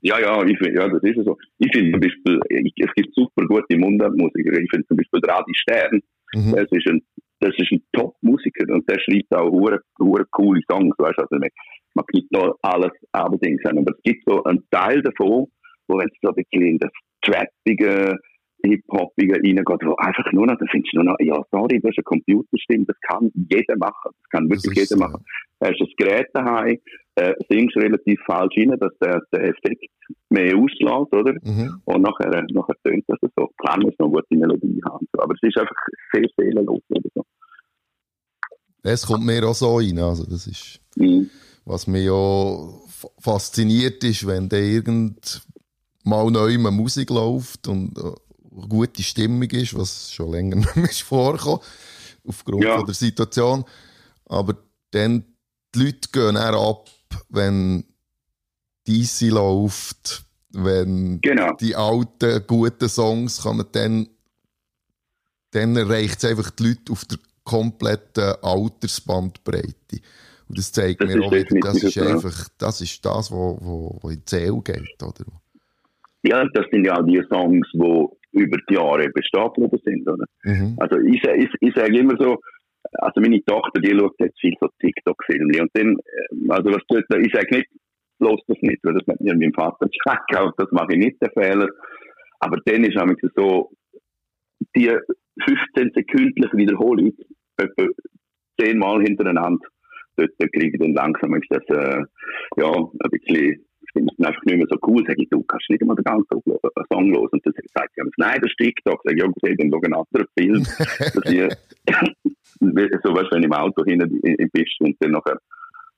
ja, 0.00 0.18
ja, 0.18 0.44
ich 0.44 0.58
find, 0.58 0.74
ja, 0.74 0.88
das 0.88 1.02
ist 1.02 1.24
so. 1.24 1.38
Ich 1.58 1.70
finde 1.72 1.92
zum 1.92 2.00
Beispiel, 2.00 2.40
ich, 2.48 2.72
es 2.78 2.92
gibt 2.94 3.14
super 3.14 3.46
gute 3.46 3.76
Mundartmusiker. 3.76 4.58
Ich 4.58 4.70
finde 4.70 4.86
zum 4.86 4.96
Beispiel 4.96 5.20
Radi 5.24 5.52
Stern, 5.54 6.00
mhm. 6.34 6.52
das 6.52 6.66
ist 6.70 6.86
ein, 6.86 7.02
das 7.42 7.54
ist 7.56 7.72
ein 7.72 7.82
Top-Musiker 7.92 8.72
und 8.72 8.88
der 8.88 8.98
schreibt 9.00 9.34
auch 9.34 9.50
hure, 9.50 9.80
hure 9.98 10.24
coole 10.30 10.60
Songs, 10.70 10.94
weißt 10.96 11.18
du, 11.18 11.22
also 11.22 11.36
man, 11.36 11.50
man 11.94 12.04
gibt 12.12 12.30
noch 12.32 12.56
alles 12.62 12.92
allerdings 13.12 13.64
aber 13.64 13.92
es 13.92 14.02
gibt 14.02 14.22
so 14.26 14.42
einen 14.44 14.64
Teil 14.70 15.02
davon, 15.02 15.48
wo 15.88 15.98
wenn 15.98 16.08
es 16.08 16.18
so 16.22 16.28
ein 16.28 16.34
bisschen 16.34 16.66
in 16.66 16.78
das 16.78 16.92
Trappige, 17.22 18.18
Hip-Hopigen 18.64 19.36
reingeht, 19.36 19.86
wo 19.86 19.96
einfach 19.96 20.32
nur 20.32 20.46
noch, 20.46 20.56
da 20.56 20.66
findest 20.70 20.92
du 20.92 20.98
nur 20.98 21.06
noch, 21.06 21.16
ja, 21.18 21.40
sorry, 21.50 21.80
das 21.80 21.90
ist 21.90 21.98
eine 21.98 22.04
Computerstimme, 22.04 22.86
das 22.86 22.96
kann 23.08 23.30
jeder 23.34 23.76
machen, 23.76 24.12
das 24.22 24.30
kann 24.30 24.48
wirklich 24.48 24.74
das 24.74 24.90
jeder 24.90 24.96
so, 24.96 24.98
machen. 24.98 25.24
Ja. 25.60 25.68
Hast 25.68 25.80
ein 25.80 25.88
Gerät 25.96 26.28
daheim, 26.32 26.78
äh, 27.16 27.34
singst 27.48 27.76
relativ 27.76 28.20
falsch 28.24 28.54
rein, 28.56 28.76
dass 28.78 28.96
der, 28.98 29.20
der 29.32 29.48
Effekt 29.48 29.90
mehr 30.32 30.56
auslässt, 30.56 31.12
oder? 31.12 31.34
Mhm. 31.42 31.80
Und 31.84 32.02
nachher, 32.02 32.30
nachher 32.30 32.76
tönt 32.84 33.04
das 33.06 33.18
so. 33.36 33.48
Klar 33.58 33.78
muss 33.80 33.94
noch 33.98 34.06
eine 34.06 34.14
gute 34.14 34.36
Melodie 34.36 34.80
haben, 34.84 35.06
so. 35.12 35.22
aber 35.22 35.34
es 35.34 35.48
ist 35.48 35.58
einfach 35.58 35.76
sehr 36.12 36.26
seelenlos, 36.36 36.80
oder 36.88 37.10
so. 37.14 37.24
Es 38.82 39.06
kommt 39.06 39.24
mir 39.24 39.46
auch 39.46 39.54
so 39.54 39.76
rein, 39.76 39.98
also 39.98 40.24
das 40.24 40.46
ist, 40.46 40.80
mhm. 40.96 41.30
was 41.64 41.86
mich 41.86 42.06
ja 42.06 42.68
fasziniert 43.18 44.02
ist, 44.02 44.26
wenn 44.26 44.48
da 44.48 44.56
irgend 44.56 45.42
mal 46.04 46.30
neu 46.30 46.58
Musik 46.58 47.10
läuft 47.10 47.68
und 47.68 47.96
äh, 47.98 48.12
gute 48.68 49.02
Stimmung 49.02 49.50
ist, 49.50 49.76
was 49.76 50.12
schon 50.12 50.32
länger 50.32 50.56
nicht 50.56 50.76
mehr 50.76 50.90
ist 50.90 51.02
vorgekommen, 51.02 51.60
aufgrund 52.26 52.64
ja. 52.64 52.82
der 52.82 52.94
Situation. 52.94 53.64
Aber 54.26 54.56
dann, 54.90 55.24
die 55.74 55.84
Leute 55.84 56.08
gehen 56.12 56.36
auch 56.36 56.70
ab, 56.70 56.90
wenn 57.28 57.84
DC 58.86 59.30
läuft, 59.30 60.24
wenn 60.50 61.20
genau. 61.20 61.54
die 61.60 61.74
alten, 61.74 62.44
guten 62.46 62.88
Songs 62.88 63.42
kommen, 63.42 63.66
dann, 63.72 64.08
dann 65.52 65.76
erreicht 65.76 66.18
es 66.18 66.30
einfach 66.30 66.50
die 66.50 66.68
Leute 66.68 66.92
auf 66.92 67.04
der 67.04 67.18
kompletten 67.44 68.34
Altersbandbreite. 68.42 70.00
Und 70.48 70.58
das 70.58 70.72
zeigt 70.72 71.00
das 71.00 71.14
mir 71.14 71.24
auch 71.24 71.32
wieder, 71.32 71.60
das 71.60 71.82
ist 71.82 71.98
einfach, 71.98 72.48
das 72.58 72.80
ist 72.80 73.04
das, 73.04 73.30
was 73.30 73.32
wo, 73.32 73.98
wo, 74.02 74.10
in 74.10 74.16
die 74.16 74.22
Seele 74.26 74.60
geht, 74.62 75.02
oder? 75.02 75.24
Ja, 76.24 76.44
das 76.52 76.66
sind 76.70 76.86
ja 76.86 76.98
auch 76.98 77.06
die 77.06 77.22
Songs, 77.28 77.66
die 77.72 78.06
über 78.32 78.56
die 78.68 78.74
Jahre 78.74 79.08
bestehen 79.10 79.50
geblieben 79.54 79.80
sind. 79.84 80.08
Oder? 80.08 80.24
Mhm. 80.44 80.76
Also 80.78 80.98
ich, 80.98 81.22
ich, 81.24 81.50
ich 81.60 81.74
sage 81.74 81.98
immer 81.98 82.16
so, 82.18 82.38
also 82.94 83.20
meine 83.20 83.42
Tochter, 83.44 83.80
die 83.80 83.96
schaut 83.98 84.14
jetzt 84.18 84.40
viel 84.40 84.54
so 84.60 84.68
TikTok-Filme 84.80 85.62
und 85.62 85.70
dann, 85.74 85.98
äh, 85.98 86.50
also 86.50 86.70
was 86.70 86.82
tut 86.88 87.04
ich 87.18 87.32
sage 87.32 87.56
nicht, 87.56 87.68
los 88.22 88.40
das 88.46 88.58
nicht, 88.60 88.82
weil 88.82 88.94
das 88.94 89.06
hat 89.06 89.20
mir 89.20 89.34
mein 89.34 89.52
Vater 89.52 89.86
gesagt, 90.28 90.54
das 90.56 90.70
mache 90.72 90.92
ich 90.92 90.98
nicht, 90.98 91.16
der 91.20 91.30
Fehler. 91.30 91.68
Aber 92.40 92.58
dann 92.64 92.84
ist 92.84 92.96
es 92.96 93.30
so, 93.36 93.70
die 94.74 94.90
15 95.44 95.92
sekündliche 95.94 96.56
Wiederholung, 96.56 97.12
etwa 97.56 97.86
zehnmal 98.60 99.02
hintereinander, 99.02 99.66
dort 100.16 100.30
kriege 100.38 100.70
ich 100.72 100.78
dann 100.78 100.94
langsam 100.94 101.38
das, 101.48 101.62
äh, 101.68 102.02
ja, 102.56 102.72
ein 102.72 103.10
bisschen 103.10 103.64
finde 103.92 104.12
es 104.18 104.26
einfach 104.26 104.44
nicht 104.44 104.56
mehr 104.56 104.66
so 104.68 104.78
cool. 104.86 105.04
Sag 105.06 105.18
ich, 105.18 105.28
du 105.28 105.42
kannst 105.42 105.68
nicht 105.70 105.84
mal 105.84 105.94
den 105.94 106.04
ganzen 106.04 106.42
Song 106.92 107.12
los. 107.12 107.30
Und 107.30 107.44
dann 107.44 107.54
sagt 107.74 107.90
sie, 107.94 108.02
nein, 108.16 108.40
das 108.40 108.50
ist 108.50 108.56
TikTok. 108.58 109.00
Sag 109.04 109.14
ich, 109.14 109.20
ja, 109.20 109.28
okay, 109.28 109.54
dann 109.56 109.70
schau 109.70 109.80
einen 109.80 109.94
anderen 109.94 110.26
Film. 110.38 110.62
dass 110.98 111.32
ich, 111.32 111.40
so 113.04 113.14
weißt 113.14 113.30
du, 113.30 113.34
wenn 113.34 113.42
du 113.42 113.46
im 113.46 113.52
Auto 113.52 113.84
hinten 113.84 114.20
bist 114.52 114.80
und 114.80 114.96
dann 115.00 115.12
nachher 115.12 115.38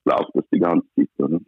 läuft 0.05 0.31
das 0.33 0.45
die 0.53 0.59
ganze 0.59 0.87
Zeit. 0.95 1.09
Oder? 1.17 1.39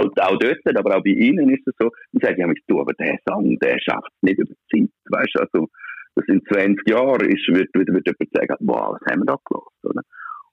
Und 0.00 0.20
auch 0.20 0.38
dort, 0.38 0.76
aber 0.76 0.96
auch 0.96 1.02
bei 1.02 1.10
Ihnen 1.10 1.50
ist 1.50 1.66
es 1.66 1.74
so, 1.78 1.90
ich 2.12 2.22
sage 2.22 2.40
ja, 2.40 2.48
du, 2.66 2.80
aber 2.80 2.92
der 2.94 3.18
Song, 3.28 3.58
der 3.58 3.78
schafft 3.80 4.10
es 4.16 4.22
nicht 4.22 4.38
über 4.38 4.52
die 4.70 4.80
Zeit, 4.80 4.90
weißt 5.10 5.30
du, 5.34 5.40
also, 5.40 5.68
das 6.16 6.26
in 6.28 6.42
20 6.44 6.88
Jahren 6.88 7.28
ist, 7.28 7.46
wird, 7.48 7.68
wird, 7.74 7.88
wird 7.88 8.06
jemand 8.06 8.30
sagen, 8.32 8.56
wow, 8.60 8.94
was 8.94 9.10
haben 9.10 9.22
wir 9.22 9.26
da 9.26 9.36
gelassen, 9.44 9.84
oder? 9.84 10.02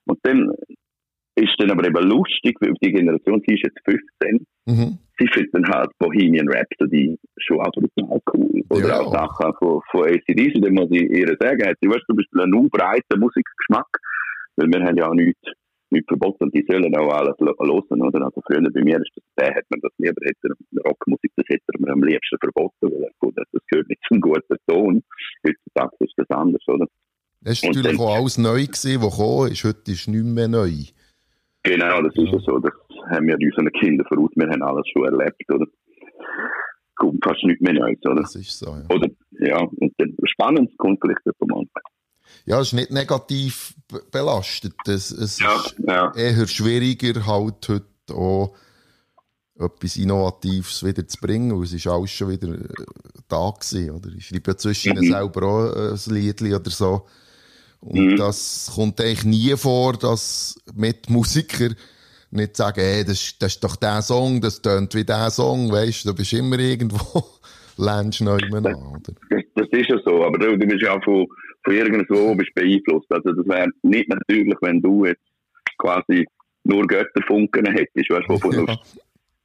Und 0.06 0.20
dann 0.24 0.52
ist 1.36 1.56
dann 1.60 1.72
aber 1.72 1.86
eben 1.86 2.10
lustig, 2.10 2.58
weil 2.60 2.74
die 2.82 2.92
Generation, 2.92 3.42
sie 3.48 3.56
ist 3.56 3.64
jetzt 3.64 3.80
15, 3.86 4.46
mhm. 4.66 4.98
sie 5.18 5.28
findet 5.28 5.54
dann 5.54 5.68
halt 5.68 5.92
Bohemian 5.98 6.50
Rhapsody 6.50 7.18
schon 7.38 7.60
auch 7.60 7.72
total 7.72 8.20
cool. 8.34 8.64
Oder 8.70 8.88
ja. 8.88 9.00
auch 9.00 9.14
Sachen 9.14 9.54
von, 9.60 9.82
von 9.92 10.08
ACDC, 10.08 10.62
dann 10.62 10.74
muss 10.74 10.90
ich 10.92 11.10
ihr 11.10 11.38
sagen, 11.40 11.74
sie 11.82 11.90
weißt 11.90 12.06
zum 12.08 12.18
Beispiel 12.18 12.42
einen 12.42 12.70
breiten 12.70 13.20
Musikgeschmack, 13.20 13.88
weil 14.58 14.68
wir 14.68 14.84
haben 14.84 14.98
ja 14.98 15.08
auch 15.08 15.14
nichts, 15.14 15.42
nichts 15.92 16.08
verboten 16.08 16.46
und 16.46 16.56
die 16.56 16.66
sollen 16.70 16.96
auch 16.96 17.14
alles 17.14 17.36
hören, 17.40 18.02
oder? 18.02 18.26
Also 18.26 18.42
früher 18.46 18.62
bei 18.62 18.84
mir 18.84 18.98
ist 18.98 19.12
das, 19.16 19.24
der 19.38 19.56
hat 19.56 19.66
man 19.70 19.82
das 19.82 19.92
lieber, 19.98 20.22
hätte 20.24 20.54
Rockmusik, 20.86 21.32
das 21.36 21.46
hätte 21.50 21.80
man 21.80 21.92
am 21.92 22.04
liebsten 22.04 22.38
verboten, 22.40 22.92
weil 22.92 23.12
gut, 23.20 23.38
das 23.38 23.46
gehört 23.68 23.90
nicht 23.90 24.02
zum 24.08 24.22
guten 24.22 24.58
Ton. 24.68 25.04
Heutzutage 25.46 25.96
ist 26.00 26.14
das 26.18 26.30
anders, 26.30 26.64
oder? 26.68 26.88
Es 27.44 27.64
war 27.64 27.72
natürlich 27.72 28.00
auch 28.00 28.16
alles 28.16 28.38
neu, 28.38 28.66
gewesen, 28.66 29.02
was 29.02 29.18
gekommen 29.18 29.52
ist. 29.52 29.64
Heute 29.64 29.92
ist 29.92 30.08
nichts 30.08 30.28
mehr 30.28 30.48
neu. 30.48 30.72
Genau, 31.64 32.02
das 32.02 32.16
ist 32.16 32.32
ja 32.32 32.40
so. 32.40 32.60
Das 32.60 32.74
haben 33.10 33.28
wir 33.28 33.36
unseren 33.36 33.72
Kindern 33.74 34.08
voraus. 34.08 34.32
Wir 34.36 34.48
haben 34.48 34.62
alles 34.62 34.88
schon 34.90 35.06
erlebt, 35.06 35.44
oder? 35.52 35.66
Kommt 36.96 37.24
fast 37.24 37.44
nicht 37.44 37.62
mehr 37.62 37.74
Neues, 37.74 38.00
oder? 38.06 38.22
Das 38.22 38.36
ist 38.36 38.60
so, 38.60 38.68
ja. 38.68 38.86
Oder, 38.96 39.10
ja, 39.40 39.60
und 39.60 39.94
dann 39.98 40.16
spannend 40.26 40.78
kommt 40.78 41.00
vielleicht 41.02 41.22
jemand 41.26 41.70
ja, 42.46 42.60
es 42.60 42.68
ist 42.68 42.74
nicht 42.74 42.92
negativ 42.92 43.76
belastet. 44.12 44.74
Es, 44.88 45.12
es 45.12 45.40
ja, 45.40 45.56
ist 45.56 45.76
ja. 45.86 46.14
eher 46.16 46.48
schwieriger, 46.48 47.26
halt 47.26 47.68
heute 47.68 47.86
auch 48.14 48.56
etwas 49.60 49.98
Innovatives 49.98 50.84
wieder 50.84 51.08
zu 51.08 51.20
bringen, 51.20 51.56
weil 51.56 51.66
es 51.66 51.74
ist 51.74 51.88
alles 51.88 52.12
schon 52.12 52.30
wieder 52.30 52.50
äh, 52.50 52.68
da 53.28 53.52
gewesen, 53.52 53.92
oder? 53.92 54.10
Ich 54.18 54.28
schreibe 54.28 54.52
ja 54.52 54.58
zwischen 54.58 54.98
mhm. 54.98 55.12
selber 55.12 55.44
auch 55.44 55.76
ein 55.76 56.14
Lied 56.14 56.42
oder 56.42 56.72
so. 56.72 57.06
Und 57.80 58.14
mhm. 58.14 58.16
das 58.18 58.72
kommt 58.76 59.00
eigentlich 59.02 59.26
nie 59.26 59.56
vor, 59.58 59.94
dass 59.94 60.56
Mitmusiker 60.74 61.70
nicht 62.30 62.56
sagen, 62.56 62.80
hey, 62.80 63.04
das, 63.04 63.36
das 63.40 63.54
ist 63.54 63.64
doch 63.64 63.76
der 63.76 64.02
Song, 64.02 64.40
das 64.40 64.62
tönt 64.62 64.94
wie 64.96 65.04
der 65.04 65.30
Song, 65.32 65.72
weißt 65.72 66.06
du, 66.06 66.10
du 66.10 66.16
bist 66.16 66.34
immer 66.34 66.60
irgendwo, 66.60 67.24
lernst 67.78 68.22
neu 68.22 68.38
an, 68.52 68.66
oder? 68.66 69.14
Das, 69.30 69.42
das 69.56 69.68
ist 69.72 69.90
ja 69.90 69.98
so, 70.06 70.24
aber 70.24 70.38
du, 70.38 70.58
du 70.58 70.68
bist 70.68 70.82
ja 70.82 70.94
auch 70.94 71.04
von, 71.04 71.28
von 71.64 71.74
irgendwo 71.74 72.36
bist 72.36 72.54
beeinflusst. 72.54 73.12
Also 73.12 73.34
das 73.34 73.48
wäre 73.48 73.70
nicht 73.84 74.10
natürlich, 74.10 74.56
wenn 74.62 74.82
du 74.82 75.06
jetzt 75.06 75.24
quasi 75.78 76.26
nur 76.64 76.86
Götterfunken 76.88 77.66
hättest, 77.66 78.10
weißt 78.10 78.30
du, 78.30 78.34
wovon 78.34 78.52
ja. 78.68 78.80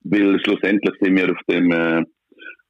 Weil 0.05 0.39
schlussendlich 0.41 0.95
sind 1.01 1.17
wir 1.17 1.31
auf 1.31 1.41
dem, 1.49 1.71
äh, 1.73 2.05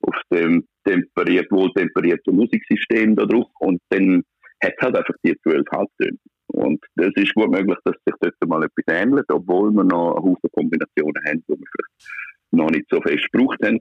auf 0.00 0.14
dem 0.32 0.66
temperiert, 0.84 1.50
wohltemperierten 1.50 2.34
Musiksystem 2.34 3.16
da 3.16 3.26
drauf 3.26 3.48
und 3.58 3.80
dann 3.90 4.22
hat 4.62 4.74
halt 4.80 4.96
einfach 4.96 5.14
die 5.22 5.36
zwölf 5.42 5.66
Halbtöne. 5.70 6.18
Und 6.48 6.82
das 6.94 7.10
ist 7.16 7.34
gut 7.34 7.50
möglich, 7.50 7.76
dass 7.84 7.96
sich 8.06 8.14
dort 8.20 8.48
mal 8.48 8.64
etwas 8.64 8.84
ändert, 8.86 9.26
obwohl 9.30 9.70
wir 9.72 9.84
noch 9.84 10.16
eine 10.16 10.24
Haufen 10.24 10.50
Kombinationen 10.52 11.22
haben, 11.26 11.44
die 11.46 11.52
wir 11.52 11.56
vielleicht 11.56 12.10
noch 12.52 12.70
nicht 12.70 12.86
so 12.88 13.00
fest 13.02 13.30
gebraucht 13.32 13.58
haben. 13.62 13.80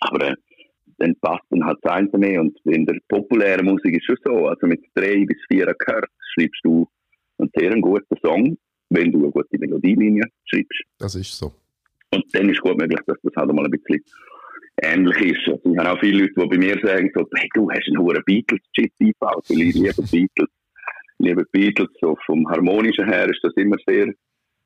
Aber 0.00 0.28
äh, 0.28 0.36
dann 0.98 1.14
passt 1.20 1.44
dann 1.50 1.64
halt 1.64 1.78
das 1.82 1.92
Einzelne. 1.92 2.40
Und 2.40 2.58
in 2.64 2.86
der 2.86 2.98
populären 3.08 3.64
Musik 3.64 3.96
ist 3.96 4.08
es 4.08 4.18
so, 4.24 4.48
also 4.48 4.66
mit 4.66 4.80
drei 4.94 5.24
bis 5.24 5.38
vier 5.48 5.68
Akkorden 5.68 6.08
schreibst 6.34 6.60
du 6.64 6.88
einen 7.38 7.50
sehr 7.54 7.74
guten 7.80 8.16
Song, 8.24 8.56
wenn 8.90 9.12
du 9.12 9.24
eine 9.24 9.32
gute 9.32 9.58
Melodielinie 9.58 10.24
schreibst. 10.46 10.82
Das 10.98 11.14
ist 11.14 11.36
so. 11.36 11.52
Und 12.12 12.24
dann 12.32 12.48
ist 12.48 12.60
gut 12.60 12.78
möglich, 12.78 13.00
dass 13.06 13.18
das 13.22 13.32
halt 13.36 13.52
mal 13.52 13.64
ein 13.64 13.70
bisschen 13.70 14.02
ähnlich 14.82 15.20
ist. 15.20 15.48
Also 15.48 15.72
ich 15.72 15.78
habe 15.78 15.92
auch 15.92 16.00
viele 16.00 16.22
Leute, 16.22 16.34
die 16.36 16.46
bei 16.46 16.58
mir 16.58 16.78
sagen, 16.82 17.10
so, 17.14 17.26
hey, 17.34 17.48
du 17.54 17.70
hast 17.70 17.88
einen 17.88 17.98
hohen 17.98 18.22
Beatles-Chip 18.24 18.92
eingebaut, 19.00 19.44
weil 19.48 19.60
ich 19.60 19.74
liebe 19.74 20.02
Beatles. 20.10 20.50
liebe 21.18 21.44
Beatles, 21.50 21.88
so 22.00 22.16
vom 22.26 22.48
Harmonischen 22.48 23.06
her 23.06 23.28
ist 23.28 23.40
das 23.42 23.54
immer 23.56 23.76
sehr 23.86 24.12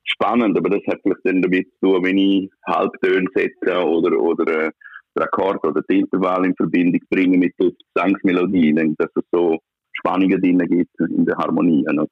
spannend, 0.05 0.57
aber 0.59 0.71
das 0.71 0.83
hat 0.89 1.01
vielleicht 1.03 1.25
dann 1.25 1.43
damit 1.43 1.69
zu 1.75 1.93
tun, 1.93 2.05
wenn 2.05 2.19
ich 2.19 2.51
Halbtöne 2.67 3.27
setze 3.35 3.85
oder, 3.85 4.19
oder 4.19 4.67
äh, 4.67 4.71
den 5.17 5.23
Akkord 5.23 5.65
oder 5.65 5.83
die 5.89 6.01
Intervall 6.01 6.47
in 6.47 6.55
Verbindung 6.55 7.01
bringe 7.09 7.39
mit 7.39 7.55
der 7.59 7.71
Gesangsmelodie, 7.95 8.75
dass 8.99 9.11
es 9.15 9.25
so 9.33 9.59
Spannungen 9.93 10.41
drin 10.41 10.59
gibt 10.59 10.99
in 11.01 11.25
der 11.25 11.37
Harmonie. 11.37 11.85
Oder? 11.89 12.07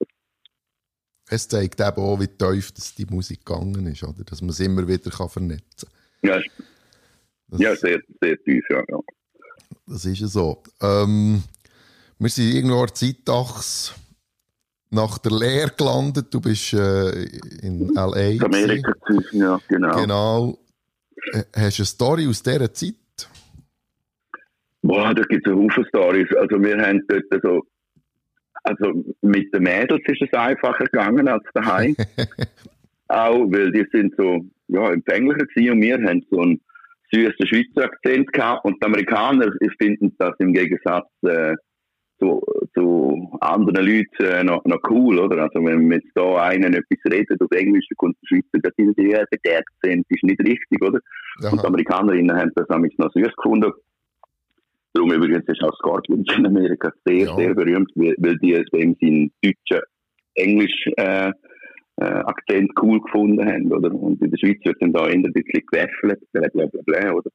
Es 1.30 1.48
zeigt 1.48 1.80
eben 1.80 1.96
auch, 1.96 2.20
wie 2.20 2.26
tief 2.26 2.72
dass 2.72 2.94
die 2.94 3.06
Musik 3.06 3.44
gegangen 3.44 3.86
ist, 3.86 4.02
oder? 4.02 4.24
dass 4.24 4.40
man 4.40 4.50
es 4.50 4.60
immer 4.60 4.86
wieder 4.86 5.10
kann 5.10 5.28
vernetzen 5.28 5.88
kann. 6.22 6.42
Ja, 7.50 7.58
ja 7.58 7.76
sehr, 7.76 8.00
sehr 8.20 8.42
tief, 8.42 8.64
ja. 8.70 8.82
ja. 8.88 8.98
Das 9.86 10.04
ist 10.04 10.20
ja 10.20 10.26
so. 10.26 10.62
Ähm, 10.82 11.42
wir 12.18 12.30
sind 12.30 12.52
irgendwo 12.52 12.84
Zeitachs 12.86 13.94
nach 14.90 15.18
der 15.18 15.32
Lehre 15.32 15.70
gelandet. 15.76 16.32
Du 16.32 16.40
bist 16.40 16.72
äh, 16.72 17.24
in 17.62 17.94
L.A. 17.96 18.44
Amerika, 18.44 18.92
ja, 19.32 19.58
genau. 19.68 19.96
Genau. 19.96 20.58
Hast 21.54 21.78
du 21.78 21.82
eine 21.82 21.86
Story 21.86 22.26
aus 22.26 22.42
dieser 22.42 22.72
Zeit? 22.72 22.94
Boah, 24.82 25.12
da 25.14 25.22
gibt 25.22 25.46
es 25.46 25.52
eine 25.52 25.62
Haufen 25.62 25.84
Stories. 25.88 26.28
Also 26.36 26.62
wir 26.62 26.78
haben 26.78 27.02
dort 27.08 27.42
so, 27.42 27.62
also 28.62 29.04
mit 29.22 29.52
den 29.52 29.62
Mädels 29.64 30.02
ist 30.06 30.22
es 30.22 30.32
einfacher 30.32 30.84
gegangen 30.84 31.28
als 31.28 31.44
daheim. 31.54 31.96
Auch, 33.08 33.50
weil 33.50 33.72
die 33.72 33.86
sind 33.92 34.14
so, 34.16 34.44
ja, 34.68 34.92
empfänglicher 34.92 35.46
gewesen 35.46 35.72
und 35.72 35.82
wir 35.82 35.94
haben 35.96 36.24
so 36.30 36.40
einen 36.40 36.60
süßen 37.12 37.46
Schweizer 37.46 37.84
Akzent 37.84 38.32
gehabt 38.32 38.64
und 38.64 38.82
die 38.82 38.86
Amerikaner 38.86 39.50
finden 39.78 40.14
das 40.18 40.34
im 40.38 40.52
Gegensatz 40.52 41.08
äh, 41.22 41.54
zu, 42.18 42.42
zu 42.74 43.28
anderen 43.40 43.86
Leuten 43.86 44.24
äh, 44.24 44.44
noch, 44.44 44.64
noch 44.64 44.80
cool, 44.90 45.18
oder? 45.18 45.42
Also 45.42 45.64
wenn 45.64 45.90
jetzt 45.90 46.10
da 46.14 46.36
einer 46.42 46.68
etwas 46.68 47.12
redet 47.12 47.40
auf 47.40 47.50
Englisch, 47.52 47.86
dann 47.88 47.96
kommt 47.96 48.16
der 48.22 48.28
Schweizer, 48.28 48.58
das 48.62 48.72
ist 48.76 48.98
ja, 48.98 49.24
der 49.44 49.58
Akzent 49.58 50.06
ist 50.08 50.22
nicht 50.24 50.40
richtig, 50.40 50.82
oder? 50.82 51.00
Aha. 51.42 51.50
Und 51.50 51.62
die 51.62 51.66
Amerikanerinnen 51.66 52.36
haben 52.36 52.52
das 52.54 52.68
nämlich 52.68 52.96
noch 52.98 53.12
süß 53.12 53.34
gefunden. 53.36 53.72
Darum 54.94 55.12
übrigens 55.12 55.44
ist 55.46 55.62
auch 55.62 55.76
Scorpions 55.76 56.26
in 56.36 56.46
Amerika 56.46 56.90
sehr, 57.04 57.26
ja. 57.26 57.36
sehr 57.36 57.54
berühmt, 57.54 57.90
weil, 57.94 58.38
die 58.38 58.52
dem 58.72 58.96
seinen 59.00 59.30
deutschen 59.42 59.84
Englisch 60.34 60.86
äh, 60.96 61.30
äh, 62.00 62.04
Akzent 62.04 62.70
cool 62.80 63.00
gefunden 63.00 63.46
haben, 63.46 63.72
oder? 63.72 63.92
Und 63.92 64.20
in 64.22 64.30
der 64.30 64.38
Schweiz 64.38 64.58
wird 64.64 64.76
dann 64.80 64.92
da 64.92 65.06
eher 65.06 65.14
ein 65.14 65.32
bisschen 65.32 65.62
gewäffelt, 65.70 66.20
bla 66.32 66.48
bla 66.52 66.80
bla, 66.84 67.12
oder? 67.12 67.30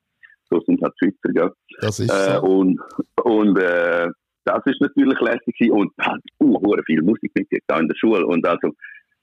So 0.50 0.60
sind 0.62 0.82
halt 0.82 0.93
Schweizer, 0.98 1.36
ja. 1.36 1.52
Das 1.80 2.00
ist 2.00 2.10
äh, 2.10 2.36
so. 2.36 2.41
Und, 2.43 2.80
und 3.24 3.58
äh, 3.58 4.08
das 4.45 4.62
ist 4.65 4.82
natürlich 4.82 5.19
lässig 5.19 5.71
und 5.71 5.91
hat 5.99 6.21
uh, 6.41 6.77
viel 6.86 7.01
Musik 7.01 7.32
mitgekriegt, 7.36 7.71
in 7.79 7.88
der 7.88 7.95
Schule. 7.95 8.25
Und 8.25 8.45
also 8.45 8.73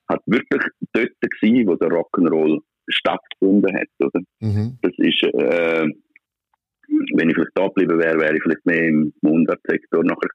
hat 0.09 0.23
wirklich 0.27 0.63
dort 0.93 1.11
gewesen, 1.21 1.69
wo 1.69 1.75
der 1.77 1.89
Rock'n'Roll 1.89 2.61
stattgefunden 2.89 3.77
hat, 3.77 3.89
oder? 4.01 4.21
Mhm. 4.41 4.79
Das 4.83 4.93
ist, 4.97 5.23
äh, 5.23 5.87
wenn 7.15 7.29
ich 7.29 7.35
vielleicht 7.35 7.53
da 7.55 7.69
geblieben 7.69 7.99
wäre, 7.99 8.19
wäre 8.19 8.37
ich 8.37 8.43
vielleicht 8.43 8.67
mehr 8.67 8.85
im 8.85 9.13
Mundartsektor 9.23 10.03
nachher 10.03 10.31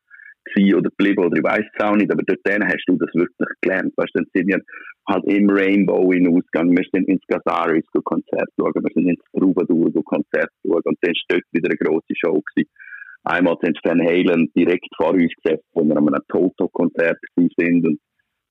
gewesen 0.45 0.75
oder 0.75 0.89
geblieben 0.89 1.25
oder 1.25 1.37
ich 1.37 1.43
weiß 1.43 1.65
es 1.73 1.83
auch 1.83 1.95
nicht, 1.95 2.11
aber 2.11 2.23
dort 2.23 2.39
hast 2.45 2.83
du 2.87 2.97
das 2.97 3.09
wirklich 3.13 3.49
gelernt. 3.61 3.93
Weißt 3.97 4.11
du, 4.13 4.19
dann 4.19 4.27
sind 4.33 4.47
wir 4.47 4.61
halt 5.09 5.25
im 5.25 5.49
Rainbow 5.49 6.11
hinausgegangen, 6.13 6.77
wir 6.77 6.85
sind 6.93 7.09
ins 7.09 7.25
Gazaris 7.27 7.83
Konzert 8.03 8.49
schauen, 8.57 8.73
wir 8.73 8.93
sind 8.93 9.09
ins 9.09 9.21
Troubadour 9.33 9.91
Konzert 10.05 10.51
schauen 10.63 10.81
und 10.85 10.97
dann 11.01 11.11
war 11.11 11.23
dort 11.29 11.43
wieder 11.51 11.69
eine 11.69 11.77
grosse 11.77 12.13
Show 12.15 12.41
gewesen. 12.41 12.69
Einmal 13.25 13.57
sind 13.61 13.79
Van 13.83 14.01
Halen 14.01 14.51
direkt 14.55 14.87
vor 14.95 15.13
uns 15.13 15.31
gesessen, 15.41 15.63
wo 15.73 15.83
wir 15.83 15.97
an 15.97 16.07
einem 16.07 16.21
Toto-Konzert 16.29 17.17
sind. 17.35 17.85
Und 17.85 17.99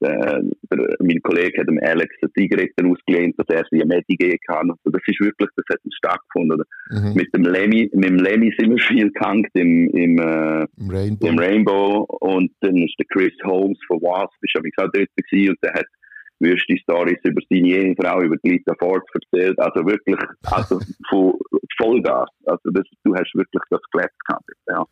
äh, 0.00 0.42
der, 0.70 0.96
mein 0.98 1.22
Kollege 1.22 1.60
hat 1.60 1.68
dem 1.68 1.78
Alex 1.82 2.14
eine 2.20 2.32
Zigaretten 2.32 2.90
ausgelehnt, 2.90 3.36
dass 3.38 3.46
er 3.48 3.64
sie 3.70 3.82
eine 3.82 3.94
Medi 3.94 4.16
geben 4.16 4.38
kann. 4.46 4.70
Also 4.70 4.90
das 4.90 5.02
ist 5.06 5.20
wirklich, 5.20 5.48
das 5.56 5.64
hat 5.70 5.80
stattgefunden. 5.96 6.62
Mhm. 6.90 7.14
Mit 7.14 7.34
dem 7.34 7.44
Lemmy, 7.44 7.90
mit 7.94 8.08
dem 8.10 8.18
Lemmy 8.18 8.52
sind 8.58 8.70
wir 8.70 8.78
viel 8.78 9.10
gehangen 9.12 9.46
im, 9.54 9.88
im, 9.90 10.18
äh, 10.18 10.66
Im, 10.76 10.90
Rainbow. 10.90 11.26
im 11.26 11.38
Rainbow. 11.38 12.06
Und 12.20 12.50
dann 12.60 12.76
ist 12.76 12.96
der 12.98 13.06
Chris 13.06 13.34
Holmes 13.44 13.78
von 13.86 14.00
Wasp, 14.02 14.34
ist 14.42 14.56
auch 14.58 14.90
dort 14.92 15.08
gewesen, 15.16 15.50
und 15.50 15.58
der 15.62 15.72
hat 15.74 15.86
wüste 16.40 16.76
Stories 16.78 17.18
über 17.22 17.40
seine 17.48 17.68
Ehefrau, 17.68 18.22
über 18.22 18.36
die 18.38 18.50
Lita 18.50 18.74
Ford 18.78 19.02
erzählt. 19.14 19.58
Also 19.58 19.86
wirklich, 19.86 20.18
also 20.50 20.80
von 21.08 21.38
Vollgas. 21.76 22.28
Also 22.46 22.70
das, 22.70 22.84
du 23.04 23.14
hast 23.14 23.34
wirklich 23.34 23.62
das 23.70 23.80
gelebt 23.92 24.14
gehabt. 24.26 24.50
Ja. 24.68 24.84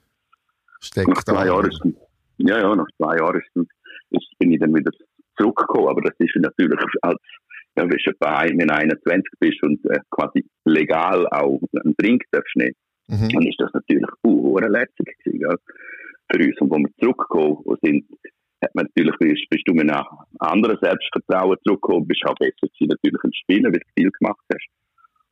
Steckt 0.81 1.09
nach 1.09 1.22
zwei 1.22 1.46
Jahren, 1.46 1.96
ja, 2.38 2.59
ja, 2.59 2.74
nach 2.74 2.88
zwei 2.96 3.16
Jahren 3.16 3.40
ist, 4.11 4.38
bin 4.38 4.52
ich 4.52 4.61
dann 4.61 4.74
wieder 4.74 4.90
zurückgekommen. 5.38 5.88
Aber 5.88 6.00
das 6.02 6.14
ist 6.18 6.35
natürlich 6.37 6.78
als, 7.02 7.20
ja, 7.76 7.85
wenn 7.85 7.90
du 7.90 8.11
etwa 8.11 8.42
wenn 8.44 8.70
21 8.70 9.33
bist 9.38 9.62
und 9.62 9.85
äh, 9.90 10.00
quasi 10.11 10.44
legal 10.64 11.26
auch 11.28 11.61
einen 11.85 11.96
Trink 11.96 12.24
darfst 12.31 12.57
nicht, 12.57 12.76
mhm. 13.09 13.28
dann 13.28 13.46
ist 13.46 13.61
das 13.61 13.72
natürlich 13.72 14.09
uh, 14.24 14.59
lässig 14.59 15.16
gewesen, 15.24 15.40
ja, 15.40 15.55
für 16.31 16.44
uns. 16.44 16.61
Und 16.61 16.70
wo 16.70 16.78
wir 16.78 16.90
zurückgekommen 16.98 17.78
sind, 17.83 18.05
hat 18.62 18.75
man 18.75 18.87
natürlich, 18.87 19.16
bist, 19.18 19.51
bist 19.51 19.64
du 19.66 19.75
mit 19.75 19.90
einem 19.90 20.05
anderen 20.38 20.79
Selbstvertrauen 20.81 21.57
zurückgekommen, 21.66 22.07
bist 22.07 22.22
auch 22.27 22.35
besser 22.37 22.53
gewesen, 22.61 22.88
natürlich 22.88 23.25
im 23.25 23.33
Spielen, 23.33 23.64
weil 23.64 23.81
du 23.81 23.87
viel 23.98 24.11
gemacht 24.11 24.44
hast. 24.53 24.68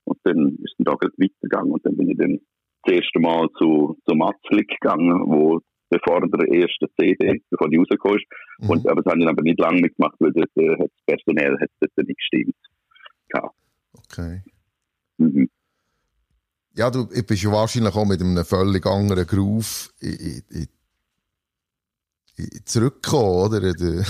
Und 0.05 0.19
dann 0.25 0.59
ist 0.63 0.75
es 0.79 0.85
da 0.85 0.93
weitergegangen 0.93 1.73
und 1.73 1.87
dann 1.87 1.97
bin 1.97 2.11
ich 2.11 2.19
dann 2.19 2.41
das 2.85 2.95
erste 2.95 3.21
Mal 3.21 3.49
zu, 3.59 3.97
zu 4.09 4.15
Matzlik 4.15 4.69
gegangen, 4.81 5.23
wo 5.27 5.61
bevor 5.91 6.21
der 6.21 6.49
erste 6.49 6.87
CD, 6.99 7.43
bevor 7.51 7.69
die 7.69 7.77
rausgekommen 7.77 8.19
ist. 8.19 8.27
Mhm. 8.59 8.71
Und, 8.71 8.89
aber 8.89 9.03
das 9.03 9.13
habe 9.13 9.23
ich 9.23 9.29
aber 9.29 9.43
nicht 9.43 9.61
lange 9.61 9.81
mitgemacht, 9.81 10.15
weil 10.19 10.33
das, 10.33 10.49
äh, 10.57 10.77
das 10.79 10.89
personell 11.07 11.59
hat 11.61 11.71
das 11.81 11.91
nicht 12.07 12.19
gestimmt. 12.19 12.57
Ja. 13.35 13.51
Okay. 13.93 14.43
Mhm. 15.19 15.51
Ja, 16.75 16.91
du 16.91 17.07
bist 17.07 17.43
ja 17.43 17.51
wahrscheinlich 17.51 17.95
auch 17.95 18.07
mit 18.07 18.21
einem 18.21 18.45
völlig 18.45 18.87
anderen 18.87 19.27
Groove 19.27 19.93
in, 20.01 20.43
in, 20.51 20.69
zurückgekommen, 22.65 23.47
oder? 23.47 23.61
Der, 23.61 23.75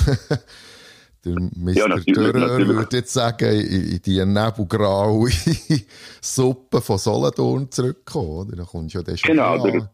der 1.24 1.34
Mr. 1.34 1.72
Ja, 1.74 1.88
Dörrer 1.88 2.66
würde 2.66 2.96
jetzt 2.96 3.12
sagen, 3.12 3.50
in, 3.50 4.00
die 4.04 4.24
nebelgraue 4.24 5.28
Suppe 6.20 6.80
von 6.80 6.98
Solothurn 6.98 7.70
zurückgekommen, 7.70 8.48
oder? 8.48 8.56
Da 8.56 8.64
kommst 8.64 8.94
du 8.94 9.00
ja 9.00 9.16
schon 9.16 9.30
Genau, 9.30 9.62
der, 9.64 9.90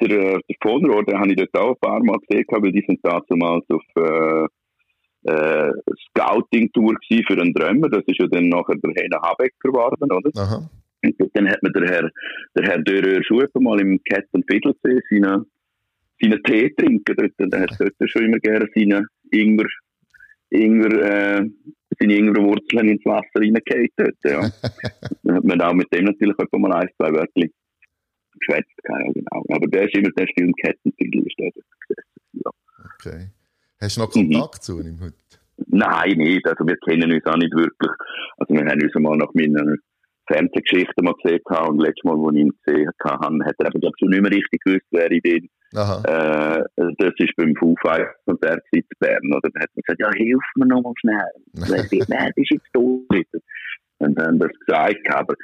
der, 0.00 0.10
äh, 0.10 0.40
der 0.48 0.56
Vonrohr, 0.62 1.04
den 1.04 1.18
habe 1.18 1.30
ich 1.30 1.36
dort 1.36 1.56
auch 1.56 1.70
ein 1.70 1.80
paar 1.80 2.02
Mal 2.02 2.18
gesehen, 2.26 2.44
weil 2.48 2.72
die 2.72 2.84
sind 2.86 3.00
damals 3.02 3.64
auf 3.70 3.82
äh, 3.96 4.46
äh, 5.24 5.72
Scouting-Tour 6.10 6.94
für 7.08 7.40
einen 7.40 7.52
Drömer. 7.54 7.88
Das 7.88 8.04
ist 8.06 8.18
ja 8.18 8.26
dann 8.26 8.48
nachher 8.48 8.76
der 8.76 8.90
Heiner 8.90 9.22
Habecker 9.22 9.56
geworden, 9.62 10.12
oder? 10.12 10.30
Aha. 10.36 10.70
Und 11.02 11.30
dann 11.34 11.48
hat 11.48 11.62
mir 11.62 11.72
der 11.72 11.88
Herr, 11.88 12.10
der 12.56 12.64
Herr 12.64 12.78
Dörrer 12.78 13.22
Schuppe 13.22 13.60
mal 13.60 13.80
im 13.80 14.02
Cat 14.04 14.24
und 14.32 14.44
Fiddlesee 14.50 15.00
seinen 15.10 15.46
seinen 16.24 16.42
Tee 16.42 16.74
trinken. 16.74 17.16
Dort, 17.16 17.32
dann 17.38 17.62
hat 17.62 17.76
dort 17.78 17.94
schon 18.10 18.24
immer 18.24 18.38
gerne 18.38 18.68
seine 18.74 19.06
Ingwer, 19.30 19.66
Ingwer, 20.50 21.02
äh, 21.02 21.50
seine 21.98 22.16
Ingwerwurzeln 22.16 22.88
ins 22.88 23.04
Wasser 23.04 23.40
reingehauen. 23.40 23.88
Dort, 23.96 24.16
ja. 24.24 24.50
dann 25.22 25.36
hat 25.36 25.44
man 25.44 25.60
auch 25.60 25.74
mit 25.74 25.92
dem 25.92 26.04
natürlich 26.04 26.38
etwa 26.38 26.58
mal 26.58 26.72
ein, 26.72 26.88
zwei 26.96 27.12
Wörter 27.12 27.48
geschwätzt. 28.38 28.72
Ja, 28.88 28.98
genau. 29.12 29.44
Aber 29.48 29.66
der 29.68 29.84
ist 29.84 29.96
immer 29.96 30.10
der 30.10 30.26
Stil 30.26 30.44
im 30.44 31.24
ist 31.26 31.38
der 31.38 31.50
ja. 32.32 32.50
Okay. 32.96 33.28
Hast 33.80 33.96
du 33.96 34.00
noch 34.00 34.10
Kontakt 34.10 34.54
mhm. 34.54 34.60
zu 34.62 34.80
ihm 34.80 35.00
heute? 35.00 35.14
Nein, 35.66 36.18
nicht. 36.18 36.46
Also 36.46 36.66
wir 36.66 36.76
kennen 36.78 37.12
uns 37.12 37.24
auch 37.26 37.36
nicht 37.36 37.54
wirklich. 37.54 37.92
Also 38.38 38.54
wir 38.54 38.64
haben 38.64 38.82
uns 38.82 38.94
mal 38.94 39.16
nach 39.16 39.32
meiner 39.34 39.76
Fernsehgeschichte 40.26 41.02
mal 41.02 41.14
gesehen 41.22 41.40
und 41.68 41.80
letztes 41.80 42.04
Mal, 42.04 42.16
als 42.16 42.34
ich 42.34 42.40
ihn 42.40 42.52
gesehen 42.64 42.90
habe, 43.04 43.44
hat 43.44 43.54
er 43.58 43.74
eben 43.74 43.92
schon 43.98 44.08
nicht 44.10 44.22
mehr 44.22 44.30
richtig 44.30 44.60
gewusst, 44.64 44.86
wer 44.90 45.10
ich 45.10 45.22
bin. 45.22 45.48
Äh, 46.04 46.62
das 46.76 47.12
war 47.18 47.26
beim 47.36 47.54
Foo 47.56 47.74
Fighters 47.82 48.14
Konzert 48.26 48.62
in 48.70 48.84
Bern. 49.00 49.32
Oder? 49.32 49.50
Dann 49.52 49.62
hat 49.62 49.70
man 49.74 49.82
gesagt, 49.84 50.00
ja, 50.00 50.10
hilf 50.16 50.42
mir 50.56 50.66
noch 50.66 50.82
mal 50.82 50.92
schnell. 50.98 51.18
Nein, 52.08 52.32
das 52.36 52.36
ist 52.36 52.50
jetzt 52.50 52.72
tot. 52.72 53.26
Und 53.98 54.18
dann 54.18 54.38
das 54.38 54.50
gesagt. 54.64 55.00
Aber, 55.12 55.34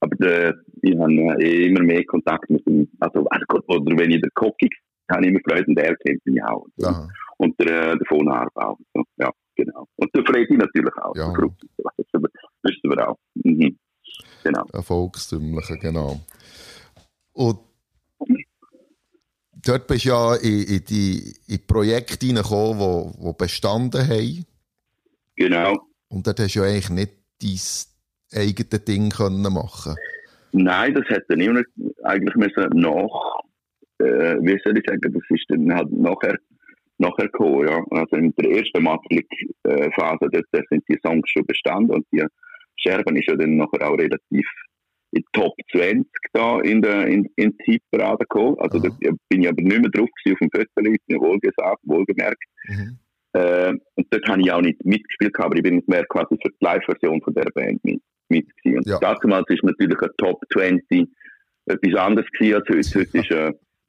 aber 0.00 0.16
der, 0.16 0.54
ich 0.82 0.98
habe 0.98 1.12
äh, 1.42 1.66
immer 1.66 1.82
mehr 1.82 2.04
Kontakt 2.04 2.48
mit 2.48 2.66
dem, 2.66 2.88
also, 3.00 3.26
also 3.28 3.44
oder 3.66 3.98
wenn 3.98 4.10
ich 4.10 4.22
den 4.22 4.30
Cocky 4.34 4.68
habe 5.10 5.22
ich 5.22 5.30
immer 5.30 5.40
Freude 5.48 5.66
und 5.68 5.78
er 5.78 5.96
kennt 5.96 6.24
mich 6.26 6.42
auch. 6.42 6.66
Aha. 6.82 7.08
Und 7.38 7.54
der, 7.60 7.92
äh, 7.92 7.96
der 7.96 8.06
von 8.08 8.28
auch. 8.28 8.78
So, 8.94 9.02
ja, 9.18 9.30
genau. 9.54 9.86
Und 9.96 10.10
der 10.14 10.24
Freddy 10.24 10.56
natürlich 10.56 10.96
auch. 10.96 11.14
Ja. 11.14 11.32
Das 11.32 12.08
wissen 12.62 12.90
wir 12.90 13.08
auch. 13.08 13.18
Mhm. 13.34 13.78
Genau. 14.46 14.64
Erfolgstümliche, 14.72 15.76
genau. 15.78 16.20
Und 17.32 17.58
dort 19.66 19.88
bist 19.88 20.04
du 20.04 20.08
ja 20.10 20.36
in, 20.36 20.62
in 20.62 20.84
die 20.84 21.34
in 21.48 21.66
Projekte 21.66 22.26
hineingekommen, 22.26 23.12
die, 23.12 23.24
die 23.24 23.32
bestanden 23.36 24.08
haben. 24.08 24.46
Genau. 25.34 25.78
Und 26.08 26.26
dort 26.26 26.38
hast 26.38 26.54
du 26.54 26.60
ja 26.60 26.66
eigentlich 26.66 26.90
nicht 26.90 27.12
dein 27.42 28.40
eigenes 28.40 28.84
Ding 28.84 29.10
können 29.10 29.52
machen 29.52 29.96
Nein, 30.52 30.94
das 30.94 31.04
hätte 31.08 31.36
niemand 31.36 31.66
eigentlich 32.04 32.36
müssen 32.36 32.68
nach, 32.74 33.40
äh, 33.98 34.36
wie 34.40 34.58
soll 34.64 34.78
ich 34.78 34.84
sagen, 34.86 35.12
das 35.12 35.22
ist 35.28 35.44
dann 35.48 35.74
halt 35.74 35.90
nachher 35.90 36.38
nachher 36.98 37.26
gekommen, 37.26 37.68
ja. 37.68 37.84
Also 37.90 38.16
in 38.16 38.32
der 38.36 38.50
ersten 38.52 38.82
Matlik-Phase, 38.82 40.28
dort 40.30 40.68
sind 40.70 40.84
die 40.88 40.98
Songs 41.04 41.28
schon 41.28 41.44
bestanden 41.44 41.96
und 41.96 42.06
die 42.12 42.24
Scherben 42.86 43.16
ist 43.16 43.28
ja 43.28 43.36
dann 43.36 43.56
nachher 43.56 43.88
auch 43.88 43.98
relativ 43.98 44.46
in 45.12 45.24
Top 45.32 45.54
20 45.72 46.04
da 46.32 46.60
in 46.60 46.82
der 46.82 47.06
in, 47.06 47.26
in 47.36 47.56
die 47.58 47.72
Hitparade 47.72 48.18
gekommen. 48.18 48.56
Also 48.58 48.78
da 48.78 48.90
bin 49.28 49.42
ich 49.42 49.48
aber 49.48 49.62
nicht 49.62 49.80
mehr 49.80 49.90
drauf 49.90 50.08
auf 50.08 50.38
dem 50.38 50.50
Foto, 50.50 50.90
ist 50.90 51.08
mir 51.08 51.20
wohlgesagt, 51.20 51.80
wohlgemerkt. 51.84 52.44
Mhm. 52.68 52.98
Äh, 53.32 53.74
und 53.94 54.06
dort 54.10 54.28
habe 54.28 54.40
ich 54.40 54.52
auch 54.52 54.60
nicht 54.60 54.84
mitgespielt, 54.84 55.34
aber 55.38 55.56
ich 55.56 55.62
bin 55.62 55.82
mehr 55.86 56.04
quasi 56.06 56.36
für 56.42 56.50
die 56.50 56.64
Live-Version 56.64 57.20
von 57.22 57.34
der 57.34 57.50
Band 57.54 57.84
mit, 57.84 58.00
mit 58.28 58.46
gewesen. 58.56 58.78
Und 58.78 58.86
ja. 58.86 58.98
damals 58.98 59.46
ist 59.48 59.62
natürlich 59.62 60.00
ein 60.00 60.10
Top 60.18 60.40
20 60.52 61.08
etwas 61.66 61.94
anderes 61.94 62.30
gewesen 62.32 62.54
als 62.54 62.68
heute. 62.68 63.00
Heute 63.00 63.18
ist, 63.18 63.30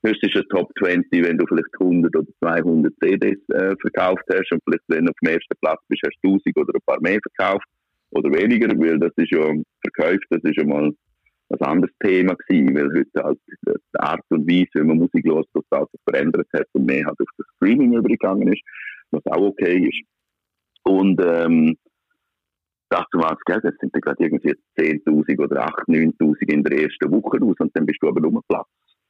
heute 0.06 0.26
ist 0.28 0.36
ein 0.36 0.50
Top 0.50 0.72
20, 0.80 1.24
wenn 1.24 1.38
du 1.38 1.46
vielleicht 1.48 1.70
100 1.80 2.16
oder 2.16 2.28
200 2.44 2.94
CDs 3.02 3.38
äh, 3.50 3.76
verkauft 3.82 4.24
hast 4.32 4.52
und 4.52 4.62
vielleicht 4.64 4.84
wenn 4.88 5.06
du 5.06 5.12
auf 5.12 5.18
dem 5.24 5.34
ersten 5.34 5.56
Platz 5.62 5.82
bist, 5.88 6.04
hast 6.06 6.18
du 6.22 6.34
1000 6.34 6.58
oder 6.58 6.74
ein 6.76 6.82
paar 6.86 7.02
mehr 7.02 7.20
verkauft 7.22 7.66
oder 8.12 8.32
weniger, 8.32 8.68
weil 8.80 9.00
das 9.00 9.12
ist 9.18 9.32
ja 9.32 9.54
verkauft, 9.82 10.26
das 10.30 10.44
ist 10.44 10.58
ja 10.58 10.66
mal 10.66 10.92
ein 11.50 11.62
anderes 11.62 11.94
Thema 12.02 12.36
gewesen, 12.36 12.76
weil 12.76 12.90
heute 12.90 13.24
halt 13.24 13.40
die 13.48 14.00
Art 14.00 14.24
und 14.30 14.48
Weise, 14.48 14.68
wie 14.74 14.84
man 14.84 14.98
Musik 14.98 15.26
los, 15.26 15.46
total 15.54 15.86
verändert 16.08 16.48
hat 16.54 16.68
und 16.74 16.86
mehr 16.86 17.06
halt 17.06 17.20
auf 17.20 17.30
das 17.38 17.48
Streaming 17.56 17.94
übergegangen 17.94 18.52
ist, 18.52 18.62
was 19.12 19.26
auch 19.28 19.48
okay 19.48 19.88
ist. 19.88 20.02
Und 20.84 21.22
ähm, 21.22 21.78
dachte 22.90 23.18
was, 23.18 23.38
gell, 23.46 23.62
das 23.62 23.74
sind 23.80 23.94
gerade 23.94 24.24
irgendwie 24.24 24.56
10.000 24.78 25.40
oder 25.40 25.68
8.000, 25.68 26.18
9.000 26.20 26.54
in 26.54 26.64
der 26.64 26.84
ersten 26.84 27.12
Woche 27.12 27.42
aus 27.42 27.56
und 27.60 27.76
dann 27.76 27.86
bist 27.86 28.00
du 28.02 28.08
aber 28.08 28.22
nur 28.22 28.42
Platz 28.48 28.68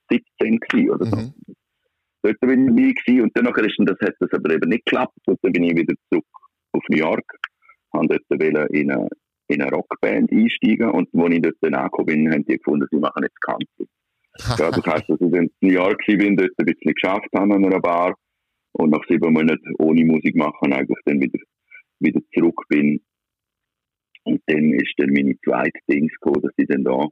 17 0.10 0.60
gewesen 0.60 0.90
oder 0.92 1.06
so. 1.06 1.16
Mhm. 1.16 1.34
Dort 2.24 2.40
bin 2.40 2.62
ich 2.62 2.68
dabei 2.68 2.94
gewesen 2.94 3.22
und 3.22 3.38
dann 3.38 3.66
ist 3.66 3.78
das, 3.80 4.08
hat 4.08 4.16
das 4.20 4.32
aber 4.34 4.54
eben 4.54 4.70
nicht 4.70 4.86
geklappt 4.86 5.20
und 5.26 5.40
dann 5.42 5.54
bin 5.54 5.64
ich 5.64 5.76
wieder 5.76 5.94
zurück 6.10 6.26
auf 6.74 6.84
New 6.90 6.98
York, 6.98 7.26
habe 7.93 8.08
dort 8.08 8.41
in 8.41 8.91
eine, 8.91 9.08
in 9.47 9.62
eine 9.62 9.71
Rockband 9.71 10.32
einsteigen 10.32 10.89
und 10.91 11.10
als 11.13 11.34
ich 11.34 11.41
dort 11.41 11.73
angekommen 11.73 12.06
bin, 12.06 12.32
haben 12.32 12.45
die 12.45 12.58
gefunden, 12.58 12.88
sie 12.91 13.00
machen 13.00 13.23
jetzt 13.23 13.41
Country. 13.41 13.88
ja, 14.60 14.71
das 14.71 14.86
heisst, 14.86 15.10
dass 15.10 15.21
ich 15.21 15.34
in 15.34 15.50
New 15.62 15.73
York 15.73 16.04
bin, 16.06 16.36
dort 16.36 16.52
ein 16.58 16.65
bisschen 16.65 16.93
geschafft 16.93 17.30
habe 17.36 17.56
an 17.56 17.65
einer 17.65 17.80
Bar 17.80 18.15
und 18.73 18.91
nach 18.91 19.04
sieben 19.08 19.34
Monaten 19.34 19.73
ohne 19.80 20.06
Musik 20.06 20.36
machen 20.36 20.73
eigentlich 20.73 21.00
dann 21.06 21.21
wieder, 21.21 21.39
wieder 22.00 22.21
zurück 22.34 22.62
bin 22.69 23.02
und 24.23 24.41
dann 24.45 24.73
ist 24.73 24.93
dann 24.97 25.10
meine 25.10 25.36
zweite 25.43 25.80
Dings 25.89 26.12
gekommen, 26.13 26.41
dass 26.41 26.52
ich 26.58 26.67
dann 26.67 26.84
da 26.84 27.08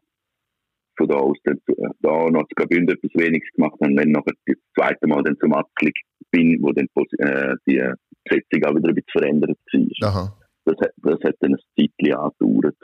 von 0.97 1.07
da 1.07 1.15
aus 1.15 1.37
dann, 1.43 1.57
äh, 1.67 1.89
da 1.99 2.29
noch 2.29 2.47
zu 2.47 2.55
Graubünden 2.55 2.95
etwas 2.95 3.11
Weniges 3.15 3.49
gemacht 3.53 3.75
habe, 3.81 3.95
dann 3.95 4.11
nachher 4.11 4.33
das 4.45 4.55
zweite 4.75 5.07
Mal 5.07 5.23
dann 5.23 5.37
zum 5.39 5.53
Atzlig 5.53 5.95
bin, 6.31 6.57
wo 6.61 6.71
dann 6.71 6.87
äh, 7.19 7.55
die 7.67 7.83
Besetzung 8.23 8.63
auch 8.63 8.75
wieder 8.75 8.89
ein 8.89 8.95
bisschen 8.95 9.11
verändert 9.11 9.57
war. 9.71 10.09
Aha. 10.09 10.37
Das, 10.65 10.75
hat, 10.79 10.91
das 10.97 11.19
hat 11.23 11.35
dann 11.39 11.53
ein 11.53 11.59
Zeitchen 11.77 12.13
angedauert. 12.13 12.75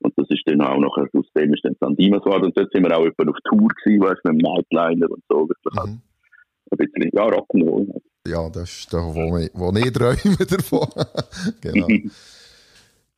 Und 0.00 0.12
das 0.16 0.28
ist 0.28 0.42
dann 0.46 0.60
auch 0.60 0.78
nachher, 0.78 1.08
aus 1.14 1.26
dem 1.36 1.54
ist 1.54 1.64
dann 1.64 1.76
Sandimas 1.80 2.22
geworden. 2.22 2.44
Und 2.44 2.56
dort 2.56 2.70
sind 2.72 2.84
wir 2.84 2.96
auch 2.96 3.06
etwa 3.06 3.30
auf 3.30 3.36
Tour 3.44 3.68
gewesen, 3.68 4.02
weißt, 4.02 4.24
mit 4.24 4.34
dem 4.34 4.38
Nightliner 4.38 5.10
und 5.10 5.22
so. 5.28 5.48
Wirklich 5.48 5.74
halt 5.76 5.90
mhm. 5.90 6.02
ein 6.70 6.78
bisschen, 6.78 7.10
ja, 7.14 7.24
Rock'n'Roll. 7.24 8.00
Ja, 8.26 8.48
das 8.50 8.70
ist 8.70 8.92
da, 8.92 8.98
wo, 8.98 9.38
wo 9.54 9.76
ich 9.76 9.92
träume 9.92 10.46
davon. 10.46 10.88
genau. 11.60 11.88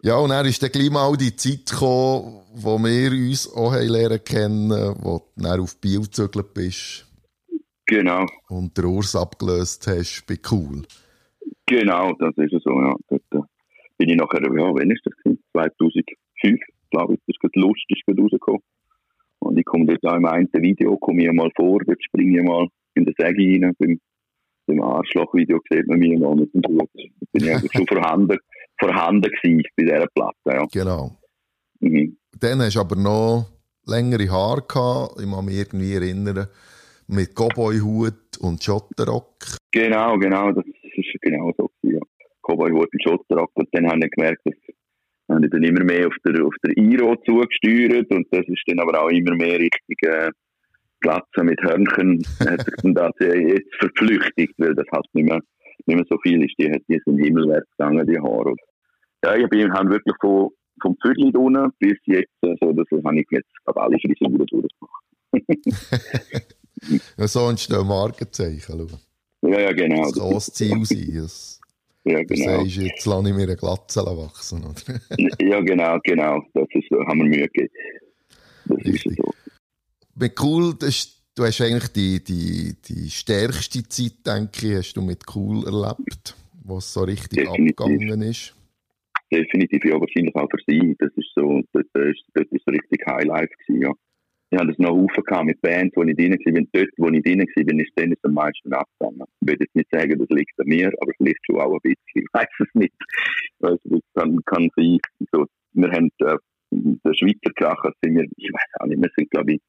Ja, 0.03 0.19
und 0.19 0.29
dann 0.31 0.47
ist 0.47 0.63
dann 0.63 0.71
gleich 0.71 0.91
mal 0.91 1.17
die 1.17 1.35
Zeit 1.35 1.67
gekommen, 1.67 2.41
wo 2.55 2.79
wir 2.79 3.11
uns 3.11 3.53
auch 3.53 3.75
lernen 3.75 4.23
kennen, 4.23 4.71
wo 5.01 5.19
du 5.19 5.43
dann 5.43 5.61
auf 5.61 5.81
Biel 5.81 6.03
gezögert 6.03 6.55
bist. 6.55 7.07
Genau. 7.87 8.27
Und 8.49 8.77
den 8.77 8.85
Urs 8.85 9.17
abgelöst 9.17 9.87
hast 9.87 10.25
bei 10.27 10.39
Cool. 10.51 10.83
Genau, 11.67 12.13
das 12.19 12.37
ist 12.37 12.63
so, 12.63 12.71
ja. 12.81 12.95
Dort 13.09 13.36
bin 13.99 14.11
ich 14.11 14.17
nachher, 14.17 14.43
ja, 14.43 14.75
wann 14.75 14.91
ist 14.91 15.05
das? 15.05 15.15
2005, 15.53 16.61
glaube 16.91 17.15
ich, 17.15 17.21
das 17.27 17.37
ist 17.43 17.57
lustig 17.57 18.03
rausgekommen. 18.09 18.63
Und 19.41 19.59
ich 19.59 19.65
komme 19.65 19.87
dort 19.87 20.05
auch 20.07 20.17
im 20.17 20.27
einen 20.27 20.49
Video, 20.53 20.97
komme 20.97 21.25
ich 21.25 21.33
mal 21.33 21.51
vor, 21.57 21.81
dort 21.85 22.03
springe 22.03 22.41
ich 22.41 22.47
mal 22.47 22.69
in 22.95 23.05
den 23.05 23.15
Säge 23.19 23.43
rein, 23.43 23.75
beim, 23.79 24.01
beim 24.67 24.83
Arschloch-Video 24.83 25.61
sieht 25.71 25.87
man 25.87 25.99
mich 25.99 26.19
mal 26.19 26.35
mit 26.35 26.53
dem 26.55 26.63
Blut. 26.63 26.91
Da 26.95 27.27
bin 27.33 27.45
ich 27.45 27.51
eigentlich 27.53 27.73
schon 27.73 27.87
vorhanden 27.89 28.39
vorhanden 28.79 29.31
gewesen 29.31 29.63
bei 29.77 29.85
dieser 29.85 30.07
Platte. 30.09 30.35
Ja. 30.47 30.67
Genau. 30.71 31.17
Mhm. 31.81 32.17
Dann 32.39 32.61
hast 32.61 32.77
du 32.77 32.81
aber 32.81 32.97
noch 32.97 33.47
längere 33.87 34.31
Haare 34.31 34.63
gehabt, 34.63 35.21
ich 35.21 35.31
kann 35.31 35.45
mich 35.45 35.57
irgendwie 35.57 35.95
erinnern, 35.95 36.49
mit 37.09 37.35
Cowboy-Hut 37.35 38.39
und 38.41 38.63
Schotterrock. 38.63 39.37
Genau, 39.71 40.19
genau, 40.19 40.53
das 40.53 40.65
Cowboy-Hut 42.47 42.89
und 42.93 43.03
Schotterrock. 43.03 43.51
Und 43.55 43.69
dann 43.73 43.89
habe 43.89 44.01
ich 44.05 44.11
gemerkt, 44.11 44.41
dass 44.45 44.55
habe 45.29 45.45
ich 45.45 45.51
dann 45.51 45.63
immer 45.65 45.85
mehr 45.85 46.07
auf 46.07 46.15
der, 46.25 46.45
auf 46.45 46.55
der 46.65 46.77
Iro 46.77 47.17
zugesteuert 47.27 48.09
und 48.11 48.27
das 48.31 48.47
ist 48.47 48.63
dann 48.67 48.79
aber 48.79 49.03
auch 49.03 49.09
immer 49.09 49.35
mehr 49.35 49.59
Richtung 49.59 49.97
äh, 50.03 50.31
Glatze 51.01 51.43
mit 51.43 51.61
Hörnchen 51.63 52.25
hat 52.41 52.65
sich 52.65 52.75
dann 52.83 52.95
das 52.95 53.13
jetzt 53.19 53.75
verflüchtigt, 53.79 54.55
weil 54.59 54.75
das 54.75 54.87
halt 54.93 55.07
nicht 55.15 55.29
mehr 55.29 55.41
nicht 55.87 55.97
mehr 55.97 56.07
so 56.09 56.19
viel 56.23 56.43
ist. 56.45 56.55
Die, 56.59 56.71
die 56.89 57.01
sind 57.05 57.19
himmelwärts 57.19 57.69
gegangen, 57.77 58.07
die 58.07 58.19
Haare. 58.19 58.55
Ja, 59.25 59.37
ich 59.37 59.49
bin 59.49 59.73
halt 59.73 59.89
wirklich 59.91 60.15
von, 60.21 60.51
vom 60.81 60.97
Viertel 61.03 61.37
unten 61.37 61.71
bis 61.79 61.99
jetzt, 62.07 62.33
also 62.43 62.73
das 62.73 62.87
habe 63.05 63.21
ich 63.21 63.27
jetzt, 63.31 63.49
glaube 63.65 63.83
alle 63.83 63.99
Frisuren 63.99 64.47
durchgemacht. 64.47 65.05
ja, 67.19 67.29
so 67.29 67.49
entstehen 67.49 67.87
Markenzeichen, 67.87 68.89
schau. 68.89 69.49
Ja, 69.49 69.61
ja, 69.61 69.73
genau. 69.73 70.03
Das 70.03 70.19
kann 70.19 70.31
das 70.31 70.47
Ziel 70.53 70.85
sein. 70.85 71.56
Das, 72.07 72.13
ja, 72.13 72.23
genau. 72.23 72.63
Du 72.63 72.69
sagst, 72.69 72.77
jetzt 72.77 73.07
lasse 73.07 73.29
ich 73.29 73.35
mir 73.35 73.43
eine 73.43 73.57
Glatze 73.57 74.01
wachsen, 74.01 74.65
oder? 74.65 75.01
ja, 75.41 75.61
genau, 75.61 75.99
genau. 76.05 76.43
Das 76.55 76.67
ist 76.73 76.89
so, 76.89 76.99
haben 77.05 77.19
wir 77.19 77.27
Mühe 77.27 77.49
gegeben. 77.49 77.73
Das 78.67 78.79
Richtig. 78.79 79.07
ist 79.07 79.17
so. 79.17 79.35
Mit 80.15 80.41
cool, 80.41 80.75
das 80.79 81.17
Du 81.37 81.45
hast 81.45 81.61
eigentlich 81.61 81.93
die, 81.93 82.25
die, 82.25 82.75
die 82.83 83.11
stärkste 83.11 83.87
Zeit, 83.87 84.27
denke 84.27 84.69
ich, 84.69 84.77
hast 84.77 84.95
du 84.95 85.03
mit 85.03 85.23
Cool 85.35 85.67
erlebt, 85.67 86.35
was 86.65 86.91
so 86.95 87.03
richtig 87.03 87.45
Definitiv. 87.45 87.79
abgegangen 87.79 88.23
ist. 88.23 88.57
Definitiv, 89.31 89.85
ja, 89.85 90.01
wahrscheinlich 90.01 90.35
auch 90.35 90.49
für 90.51 90.57
sie. 90.67 90.97
Das 90.99 91.11
ist 91.15 91.29
so, 91.35 91.61
das 91.75 91.85
ist, 91.93 92.23
das 92.33 92.47
ist 92.51 92.65
so 92.65 92.73
richtig 92.73 93.07
Highlife 93.07 93.51
gewesen, 93.67 93.83
ja. 93.83 93.93
Ich 94.57 94.63
hatte 94.63 94.73
es 94.73 94.79
noch 94.79 94.97
Haufen 94.97 95.47
mit 95.47 95.61
Bands, 95.61 95.95
wo 95.97 96.03
ich 96.03 96.17
drin 96.17 96.33
war. 96.33 96.63
Dort, 96.73 96.89
wo 96.97 97.09
ich 97.09 97.23
drin 97.23 97.41
war, 97.41 97.79
ist 97.79 97.93
dann 97.95 98.15
am 98.23 98.33
meisten 98.33 98.73
abgegangen. 98.73 99.25
Ich 99.43 99.49
würde 99.49 99.65
jetzt 99.65 99.77
nicht 99.77 99.91
sagen, 99.93 100.19
das 100.19 100.29
liegt 100.31 100.59
an 100.59 100.67
mir, 100.67 100.91
aber 100.99 101.13
vielleicht 101.19 101.45
schon 101.45 101.61
auch 101.61 101.75
ein 101.75 101.81
bisschen. 101.83 101.99
Ich 102.15 102.27
weiß 102.33 102.49
es 102.61 102.69
nicht. 102.73 102.95
Also, 103.61 103.79
das 103.85 104.01
kann, 104.15 104.43
kann 104.47 104.71
sein. 104.75 104.99
So, 105.31 105.45
wir 105.75 105.91
haben, 105.93 106.11
äh, 106.21 106.39
der 106.71 107.15
Schweizer 107.15 107.53
Kracher 107.55 107.93
sind 108.01 108.17
wir, 108.17 108.25
ich 108.35 108.51
weiß 108.51 108.81
auch 108.81 108.87
nicht, 108.87 109.03
wir 109.03 109.11
sind, 109.15 109.31
glaube 109.31 109.53
ich, 109.53 109.61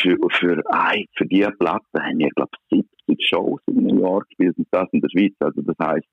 für, 0.00 0.16
für, 0.30 0.62
ah, 0.70 0.94
für 1.18 1.26
diese 1.26 1.50
Platte 1.50 1.84
haben 2.00 2.20
wir, 2.20 2.30
glaube 2.30 2.52
ich, 2.70 2.84
70 3.06 3.28
Shows 3.28 3.60
in 3.66 3.84
New 3.84 4.00
York 4.00 4.28
gespielt 4.30 4.56
und 4.56 4.68
das 4.70 4.88
in 4.92 5.02
der 5.02 5.10
Schweiz. 5.10 5.34
Also 5.40 5.60
das 5.60 5.76
heisst, 5.78 6.08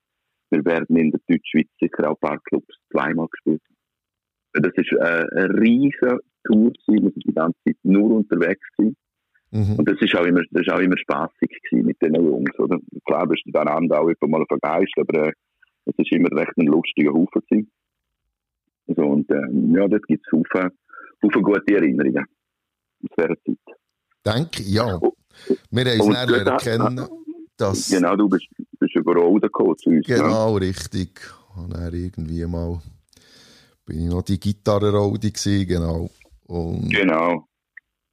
wir 0.50 0.62
werden 0.66 0.94
in 0.94 1.10
der 1.10 1.20
Deutschschweiz 1.26 1.68
sicher 1.80 2.10
auch 2.10 2.18
ein 2.20 2.28
paar 2.28 2.38
Clubs 2.40 2.74
zweimal 2.92 3.28
gespielt. 3.28 3.62
Das 4.52 4.72
war 4.74 5.22
äh, 5.22 5.44
eine 5.44 5.58
riesige 5.58 6.20
Tour, 6.44 6.72
gewesen. 6.72 7.04
wir 7.04 7.10
sind 7.12 7.24
die 7.26 7.34
ganze 7.34 7.58
Zeit 7.64 7.76
nur 7.82 8.10
unterwegs 8.10 8.66
gewesen. 8.76 8.96
Mhm. 9.50 9.76
Und 9.76 9.88
das 9.88 10.00
ist 10.00 10.14
auch 10.14 10.24
immer, 10.24 10.42
das 10.50 10.62
ist 10.62 10.72
auch 10.72 10.78
immer 10.78 10.96
spaßig 10.96 11.60
gewesen 11.62 11.86
mit 11.86 12.00
den 12.00 12.14
Jungs, 12.14 12.56
oder? 12.58 12.78
Klar 13.04 13.26
bist 13.26 13.42
du 13.46 13.50
dann 13.50 13.68
auch 13.68 14.08
immer 14.08 14.38
mal 14.38 14.44
vergeist, 14.46 14.94
aber 14.96 15.28
äh, 15.28 15.32
es 15.86 15.94
ist 15.98 16.12
immer 16.12 16.30
recht 16.32 16.56
ein 16.56 16.66
lustiger 16.66 17.12
Haufen 17.12 17.42
gewesen. 17.48 17.70
Also, 18.88 19.02
und 19.02 19.30
äh, 19.30 19.76
ja, 19.76 19.88
dort 19.88 20.06
gibt 20.06 20.24
es 20.24 20.32
Haufen, 20.32 20.70
Haufen 21.22 21.42
gute 21.42 21.74
Erinnerungen 21.74 22.26
in 23.00 23.08
dieser 23.16 23.28
Zeit. 23.28 23.76
Denke 24.24 24.62
ja. 24.62 24.98
Oh. 25.00 25.14
Wir 25.70 25.84
haben 25.84 26.00
uns 26.00 26.26
dann 26.26 26.46
erkennen, 26.46 27.08
dass... 27.56 27.90
Genau, 27.90 28.16
du 28.16 28.28
bist, 28.28 28.46
bist 28.78 28.94
über 28.96 29.14
Rode 29.14 29.46
gekommen 29.46 29.76
zu 29.78 29.90
uns. 29.90 30.06
Genau, 30.06 30.52
ja. 30.52 30.58
richtig. 30.58 31.20
Und 31.56 31.74
dann 31.74 31.92
irgendwie 31.92 32.44
mal 32.46 32.80
bin 33.84 34.04
ich 34.04 34.10
noch 34.10 34.22
die 34.22 34.38
Gitarre-Rode 34.38 35.32
genau. 35.66 36.10
Und 36.50 36.90
genau. 36.90 37.46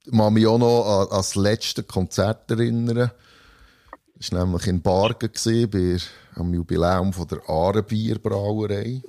Ich 0.04 0.12
kann 0.16 0.32
mich 0.32 0.46
auch 0.46 0.58
noch 0.58 0.84
an, 0.84 1.08
an 1.08 1.18
das 1.18 1.34
letzte 1.34 1.82
Konzert 1.82 2.48
erinnern. 2.50 3.10
Das 4.14 4.32
war 4.32 4.44
nämlich 4.44 4.66
in 4.68 4.80
Bargen, 4.80 5.30
bei, 5.72 5.96
am 6.36 6.54
Jubiläum 6.54 7.12
von 7.12 7.26
der 7.26 7.40
Ahrenbierbrauerei. 7.48 9.02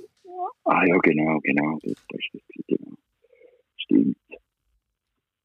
Ah 0.64 0.84
ja, 0.84 0.98
genau, 0.98 1.38
genau. 1.42 1.78
Das, 1.82 1.94
das, 2.08 2.20
das, 2.32 2.66
genau. 2.66 2.96
Stimmt. 3.76 4.16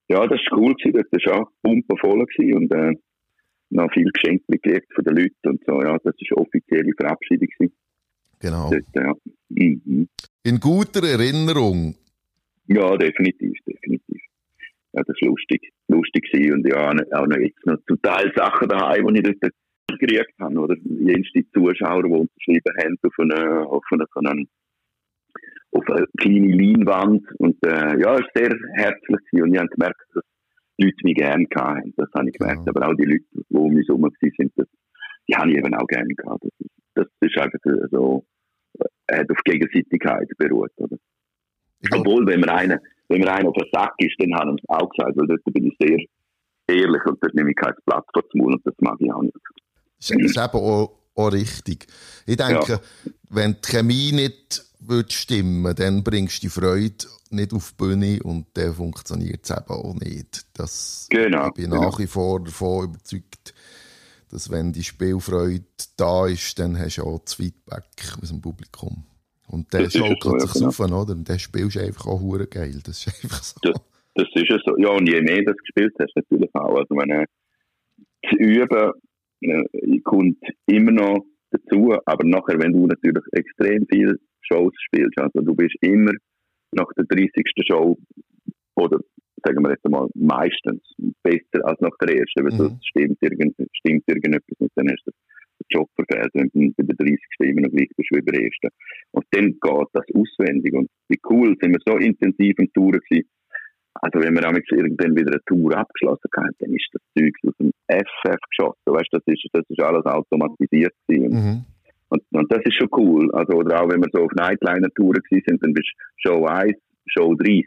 Ja, 0.08 0.28
das 0.28 0.40
war 0.50 0.58
cool, 0.60 0.74
gewesen. 0.76 1.06
das 1.12 1.22
war 1.26 1.42
auch 1.42 1.52
pumpenvoll 1.62 2.26
und 2.56 2.72
äh, 2.72 2.94
noch 3.70 3.92
viel 3.94 4.12
Geschenke 4.12 4.46
gekriegt 4.48 4.92
von 4.94 5.04
den 5.04 5.16
Leuten 5.16 5.50
und 5.50 5.62
so. 5.66 5.82
Ja, 5.82 5.98
das 6.04 6.16
war 6.32 6.38
offizielle 6.40 6.92
Verabschiedung. 6.98 7.48
Gewesen. 7.58 7.76
Genau. 8.40 8.72
Dort, 8.72 8.84
ja. 8.96 9.14
Mhm. 9.50 10.08
In 10.44 10.60
guter 10.60 11.04
Erinnerung? 11.08 11.96
Ja, 12.68 12.98
definitiv, 12.98 13.54
definitiv. 13.66 13.75
Ja, 14.96 15.04
das 15.06 15.18
war 15.22 15.30
lustig, 15.30 15.74
lustig 15.90 16.32
gewesen. 16.32 16.54
und 16.54 16.68
ja, 16.68 16.90
auch 16.90 17.28
noch 17.28 17.38
jetzt 17.38 17.66
noch 17.66 17.78
zum 17.86 18.02
Teil 18.02 18.32
Sachen 18.34 18.70
daheim, 18.70 19.14
die 19.14 19.30
ich 19.30 19.40
dort 19.42 19.54
gekriegt 20.00 20.34
habe, 20.40 20.58
oder? 20.58 20.76
Jenste 20.84 21.44
Zuschauer, 21.54 22.04
die 22.04 22.12
unterschrieben 22.12 22.74
haben 22.82 22.98
auf 23.04 23.14
eine, 23.20 23.68
auf 23.68 23.84
eine, 23.92 24.04
auf 24.04 24.16
eine, 24.16 24.46
auf 25.72 25.90
eine 25.90 26.06
kleine 26.18 26.56
Leinwand. 26.56 27.24
Und, 27.40 27.58
äh, 27.66 28.00
ja, 28.00 28.16
es 28.16 28.22
war 28.22 28.30
sehr 28.36 28.58
herzlich 28.76 29.44
und 29.44 29.54
ich 29.54 29.60
habe 29.60 29.70
gemerkt, 29.70 30.02
dass 30.14 30.24
die 30.80 30.86
Leute 30.86 30.98
mich 31.04 31.16
gerne 31.16 31.46
hatten. 31.56 31.94
Das 31.98 32.10
habe 32.16 32.30
ich 32.30 32.38
gemerkt. 32.38 32.62
Ja. 32.66 32.74
Aber 32.74 32.88
auch 32.88 32.96
die 32.96 33.06
Leute, 33.06 33.26
die 33.34 33.56
um 33.56 33.74
mich 33.74 33.88
herum 33.88 34.10
sind, 34.22 34.54
das, 34.56 34.68
die 35.28 35.36
habe 35.36 35.52
ich 35.52 35.58
eben 35.58 35.76
auch 35.76 35.88
gerne 35.88 36.14
gehabt. 36.16 36.44
Das 36.44 36.54
ist, 36.60 36.72
das 36.94 37.08
ist 37.20 37.38
einfach 37.38 37.60
so, 37.92 38.26
äh, 38.80 39.18
hat 39.18 39.30
auf 39.30 39.44
Gegenseitigkeit 39.44 40.30
beruht, 40.38 40.72
oder? 40.78 40.98
Obwohl, 41.92 42.26
wenn 42.26 42.40
man 42.40 42.50
einen, 42.50 42.80
wenn 43.10 43.20
man 43.20 43.30
einen 43.30 43.48
auf 43.48 43.56
den 43.56 43.68
Sack 43.72 43.94
ist, 44.00 44.16
dann 44.20 44.34
haben 44.34 44.52
wir 44.52 44.56
es 44.56 44.70
auch 44.70 44.90
gesagt, 44.90 45.18
weil 45.18 45.28
dort 45.28 45.44
bin 45.46 45.68
ich 45.68 45.76
sehr 45.80 45.98
ehrlich 46.68 47.06
und 47.06 47.22
dort 47.22 47.36
nehme 47.36 47.52
ich 47.52 47.56
kein 47.56 47.74
Blatt 47.86 48.06
vor 48.14 48.24
den 48.34 48.42
Mund 48.42 48.56
und 48.56 48.66
das 48.66 48.74
mag 48.80 48.96
ich 49.00 49.12
auch 49.12 49.22
nicht. 49.22 49.36
Das 49.98 50.10
ist 50.12 50.38
eben 50.38 50.38
auch, 50.38 51.00
auch 51.16 51.32
richtig. 51.32 51.88
Ich 52.26 52.38
denke, 52.38 52.74
ja. 52.74 52.80
wenn 53.30 53.54
die 53.54 53.72
Chemie 53.72 54.12
nicht 54.12 54.64
würde 54.88 55.12
stimmen 55.12 55.76
dann 55.76 56.04
bringst 56.04 56.38
du 56.38 56.48
die 56.48 56.50
Freude 56.50 57.06
nicht 57.32 57.54
auf 57.54 57.72
die 57.72 57.76
Bühne 57.76 58.20
und 58.24 58.48
dann 58.54 58.74
funktioniert 58.74 59.44
es 59.44 59.52
eben 59.52 59.68
auch 59.68 59.94
nicht. 59.96 60.46
Das, 60.54 61.08
genau, 61.10 61.48
ich 61.48 61.54
bin 61.54 61.72
genau. 61.72 61.82
nach 61.82 62.00
wie 62.00 62.08
vor 62.08 62.44
davon 62.44 62.86
überzeugt, 62.86 63.54
dass 64.30 64.50
wenn 64.50 64.74
die 64.74 64.84
Spielfreude 64.84 65.66
da 65.98 66.28
ist, 66.28 66.60
dann 66.60 66.78
hast 66.78 66.98
du 66.98 67.04
auch 67.04 67.20
das 67.24 67.36
Feedback 67.36 67.86
aus 68.22 68.30
dem 68.30 68.42
Publikum. 68.42 69.06
Und 69.48 69.72
der 69.74 69.90
schaukelt 69.90 70.42
sich 70.42 70.54
genau. 70.54 70.68
auf, 70.68 70.80
oder? 70.80 70.98
Und 70.98 71.30
dann 71.30 71.40
spielst 71.40 71.76
du 71.76 71.80
einfach 71.80 72.08
auch 72.08 72.20
hure 72.20 72.48
geil. 72.48 72.80
Das 72.84 73.06
ist 73.06 73.24
einfach 73.24 73.44
so. 73.44 73.60
Das, 73.62 73.82
das 74.16 74.28
ist 74.34 74.50
ja 74.50 74.58
so. 74.66 74.78
Ja, 74.78 74.90
und 74.90 75.08
je 75.08 75.22
mehr 75.22 75.44
du 75.44 75.54
gespielt 75.54 75.94
hast, 76.00 76.16
natürlich 76.16 76.50
auch. 76.54 76.76
Also, 76.76 76.96
wenn 76.96 77.10
äh, 77.10 77.26
zu 78.30 78.36
üben, 78.38 78.94
äh, 79.42 80.00
kommt 80.04 80.38
immer 80.66 80.92
noch 80.92 81.26
dazu, 81.52 81.96
aber 82.06 82.26
nachher, 82.26 82.60
wenn 82.60 82.74
du 82.74 82.88
natürlich 82.88 83.24
extrem 83.32 83.86
viele 83.90 84.18
Shows 84.42 84.74
spielst, 84.88 85.18
also 85.20 85.42
du 85.42 85.56
bist 85.56 85.76
immer 85.82 86.12
nach 86.72 86.88
der 86.98 87.06
30. 87.06 87.32
Show 87.68 87.98
oder 88.76 89.00
sagen 89.44 89.64
wir 89.64 89.72
jetzt 89.72 89.88
mal 89.88 90.08
meistens 90.16 90.82
besser 91.24 91.66
als 91.66 91.80
nach 91.80 91.96
der 92.02 92.18
ersten, 92.18 92.44
weil 92.44 92.54
mhm. 92.54 92.58
sonst 92.58 92.88
stimmt, 92.88 93.18
irgend, 93.22 93.56
stimmt 93.74 94.04
irgendetwas 94.08 94.58
und 94.60 94.72
dann 94.76 94.90
hast 94.90 95.04
du 95.06 95.12
den 95.12 95.20
Job 95.70 95.90
verfehlt, 95.96 96.32
wenn 96.34 96.50
du 96.54 96.74
bei 96.78 96.84
der 96.84 96.96
30. 96.96 97.20
immer 97.40 97.62
noch 97.62 97.72
gleich 97.72 97.90
bist 97.96 98.10
wie 98.12 98.22
bei 98.22 98.32
der 98.32 98.44
ersten. 98.44 98.70
Und 99.12 99.26
dann 99.32 99.46
geht 99.46 99.88
das 99.94 100.06
auswendig 100.14 100.74
und 100.74 100.90
wie 101.10 101.20
cool, 101.30 101.56
sind 101.62 101.72
wir 101.72 101.80
so 101.86 101.98
intensiv 101.98 102.56
im 102.60 102.72
Touren 102.74 103.00
gewesen, 103.10 103.30
also 104.02 104.20
wenn 104.20 104.36
wir 104.36 104.44
irgendwann 104.44 105.16
wieder 105.16 105.32
eine 105.32 105.44
Tour 105.46 105.76
abgeschlossen 105.76 106.30
haben, 106.36 106.56
dann 106.60 106.74
ist 106.74 106.90
das 106.92 107.02
Zeug 107.18 107.34
aus 107.48 107.54
dem 107.60 107.72
FF 107.88 108.40
geschossen. 108.50 108.82
Weißt, 108.86 109.08
das 109.12 109.24
ist, 109.28 109.48
das 109.54 109.64
ist 109.70 109.82
alles 109.82 110.06
automatisiert 110.06 110.94
Mhm. 111.08 111.66
Und, 112.10 112.22
und, 112.32 112.52
das 112.52 112.62
ist 112.66 112.76
schon 112.76 112.90
cool. 112.92 113.32
Also, 113.34 113.58
oder 113.58 113.82
auch 113.82 113.90
wenn 113.90 114.02
wir 114.02 114.10
so 114.12 114.24
auf 114.24 114.32
Nightliner-Touren 114.36 115.22
sind, 115.30 115.64
dann 115.64 115.74
bist 115.74 115.92
du 116.24 116.30
Show 116.30 116.46
1, 116.46 116.78
Show 117.08 117.34
30. 117.34 117.66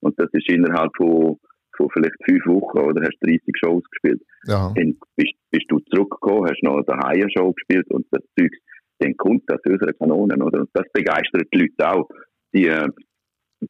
Und 0.00 0.18
das 0.18 0.28
ist 0.32 0.48
innerhalb 0.48 0.90
von, 0.96 1.38
von 1.78 1.88
vielleicht 1.90 2.16
fünf 2.28 2.44
Wochen 2.46 2.78
oder 2.78 3.00
hast 3.02 3.16
30 3.22 3.40
Shows 3.56 3.84
gespielt. 3.90 4.20
Ja. 4.44 4.72
Dann 4.74 4.96
bist, 5.16 5.32
bist, 5.50 5.66
du 5.68 5.78
zurückgekommen, 5.90 6.50
hast 6.50 6.62
noch 6.62 6.84
eine 6.86 7.30
Show 7.30 7.52
gespielt 7.52 7.86
und 7.90 8.06
das 8.10 8.22
Zeug, 8.38 8.52
dann 8.98 9.16
kommt 9.16 9.44
das 9.46 9.60
aus 9.64 9.72
unseren 9.72 9.96
Kanonen, 9.98 10.42
oder? 10.42 10.60
Und 10.60 10.70
das 10.74 10.86
begeistert 10.92 11.46
die 11.54 11.58
Leute 11.58 11.90
auch. 11.90 12.08
Die, 12.52 12.66
äh, 12.66 12.88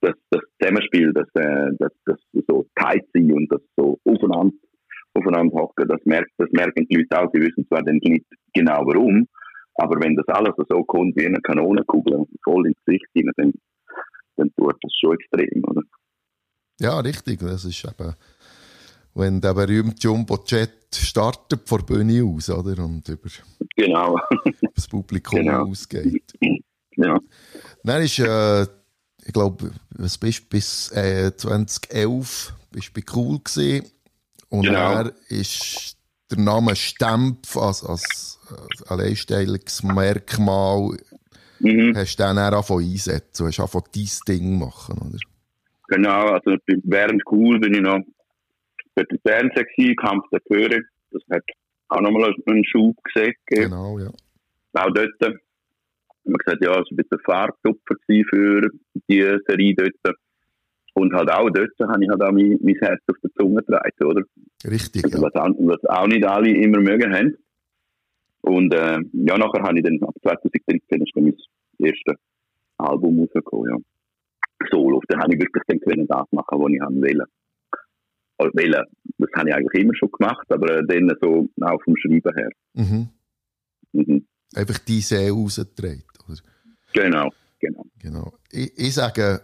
das, 0.00 0.14
das 0.30 0.42
Zusammenspiel, 0.60 1.12
das, 1.12 1.28
äh, 1.34 1.70
das, 1.78 1.92
das 2.06 2.18
so 2.48 2.66
tight 2.74 3.04
sein 3.12 3.32
und 3.32 3.50
das 3.50 3.60
so 3.76 3.98
aufeinander, 4.04 4.54
aufeinander 5.14 5.54
hocken, 5.54 5.88
das, 5.88 6.00
merkt, 6.04 6.30
das 6.38 6.50
merken 6.52 6.86
die 6.88 6.96
Leute 6.96 7.20
auch. 7.20 7.30
Sie 7.32 7.40
wissen 7.40 7.66
zwar 7.68 7.82
dann 7.82 7.98
nicht 8.02 8.26
genau 8.54 8.86
warum, 8.86 9.26
aber 9.74 10.00
wenn 10.00 10.16
das 10.16 10.26
alles 10.28 10.54
so 10.56 10.82
kommt 10.84 11.16
wie 11.16 11.26
eine 11.26 11.40
Kanonenkugel 11.40 12.26
voll 12.42 12.66
ins 12.66 12.78
Gesicht 12.84 13.06
hinein, 13.14 13.32
dann, 13.36 13.52
dann 14.36 14.50
tut 14.56 14.76
das 14.82 14.92
schon 15.00 15.14
extrem, 15.14 15.62
oder? 15.64 15.82
Ja, 16.80 16.98
richtig. 17.00 17.40
Das 17.40 17.64
ist 17.64 17.84
eben, 17.84 18.14
wenn 19.14 19.40
der 19.40 19.54
berühmte 19.54 20.00
Jumbo-Jet 20.00 20.94
startet 20.94 21.68
vor 21.68 21.78
der 21.78 21.86
Bühne 21.86 22.24
aus, 22.24 22.50
oder? 22.50 22.84
Und 22.84 23.08
über 23.08 23.28
genau. 23.76 24.18
das 24.74 24.86
Publikum 24.86 25.40
genau. 25.40 25.66
ausgeht. 25.66 26.32
Ja. 26.96 27.18
Dann 27.82 28.02
ist 28.02 28.18
äh, 28.18 28.66
ich 29.28 29.34
glaube, 29.34 29.70
was 29.90 30.16
bist 30.16 30.48
bis 30.48 30.90
äh, 30.92 31.30
2011 31.36 32.54
bist 32.70 32.88
du 32.88 32.92
bei 32.94 33.02
Cool 33.14 33.38
gesehen 33.44 33.84
und 34.48 34.62
genau. 34.62 34.92
er 34.92 35.12
ist 35.28 35.98
der 36.30 36.38
Name 36.38 36.74
Stempf 36.74 37.54
als, 37.56 37.84
als, 37.84 38.38
als 38.48 38.82
Alleinstellungsmerkmal 38.88 40.96
mhm. 41.58 41.94
hast 41.94 42.16
du 42.16 42.22
dann 42.22 42.38
auch 42.38 42.52
angefangen 42.52 42.90
einsetzen, 42.90 43.46
hast 43.46 43.58
angefangen 43.58 43.88
dein 43.94 44.08
Ding 44.26 44.58
machen, 44.58 44.96
oder? 44.98 45.18
Genau, 45.88 46.28
also 46.28 46.56
während 46.84 47.22
Cool 47.30 47.58
bin 47.60 47.74
ich 47.74 47.80
noch 47.80 48.00
bei 48.94 49.04
der 49.04 49.18
Fernsehen 49.20 49.96
Kampf 49.96 50.24
der 50.30 50.40
Chöre, 50.40 50.80
das 51.10 51.22
hat 51.30 51.44
auch 51.88 52.00
nochmal 52.00 52.34
einen 52.46 52.64
Schub 52.64 52.96
gesehen. 53.04 53.34
Genau, 53.46 53.98
ja. 53.98 54.10
Auch 54.74 54.92
dort 54.92 55.10
haben 55.20 55.38
wir 56.24 56.38
gesagt, 56.38 56.62
ja, 56.62 56.72
es 56.72 56.76
war 56.76 56.84
ein 56.90 56.96
bisschen 56.96 57.18
Fahrtupfer 57.24 57.94
für 58.06 58.70
die 59.08 59.38
Serie 59.46 59.74
dort. 59.74 60.16
Und 60.94 61.14
halt 61.14 61.30
auch 61.30 61.48
dort 61.50 61.70
habe 61.80 62.04
ich 62.04 62.10
halt 62.10 62.22
auch 62.22 62.32
mein, 62.32 62.58
mein 62.60 62.74
Herz 62.80 63.00
auf 63.06 63.16
der 63.22 63.30
Zunge 63.38 63.62
getragen, 63.62 64.04
oder? 64.04 64.22
Richtig, 64.68 65.04
also, 65.04 65.22
was, 65.22 65.34
auch, 65.34 65.54
was 65.60 65.84
auch 65.84 66.06
nicht 66.06 66.24
alle 66.24 66.50
immer 66.50 66.80
mögen 66.80 67.14
haben. 67.14 67.36
Und 68.42 68.74
äh, 68.74 68.98
ja, 69.12 69.38
nachher 69.38 69.62
habe 69.62 69.78
ich 69.78 69.84
dann, 69.84 70.02
ab 70.02 70.14
2013 70.22 71.02
ist 71.02 71.14
mein 71.14 71.34
erstes 71.78 72.16
Album 72.78 73.20
rausgekommen, 73.20 73.70
ja. 73.70 73.76
Solo. 74.70 75.00
Dann 75.08 75.20
habe 75.20 75.34
ich 75.34 75.40
wirklich 75.40 75.80
können 75.82 76.06
das 76.06 76.26
machen, 76.32 76.58
was 76.60 76.72
ich 76.72 76.80
haben 76.80 77.00
wollte. 77.00 77.24
Also, 78.38 78.52
wollen. 78.54 78.84
Das 79.18 79.30
habe 79.36 79.48
ich 79.48 79.54
eigentlich 79.54 79.82
immer 79.82 79.94
schon 79.94 80.10
gemacht, 80.12 80.46
aber 80.50 80.82
dann 80.82 81.12
so 81.20 81.48
auch 81.60 81.82
vom 81.82 81.96
Schreiben 81.96 82.34
her. 82.34 82.50
Mhm. 82.74 83.08
Mhm. 83.92 84.26
Einfach 84.54 84.78
die 84.78 85.00
See 85.00 85.28
rausgetragen. 85.28 86.04
Oder? 86.28 86.38
Genau, 86.92 87.30
genau. 87.58 87.84
genau. 87.98 88.32
Ich, 88.50 88.78
ich 88.78 88.94
sage 88.94 89.40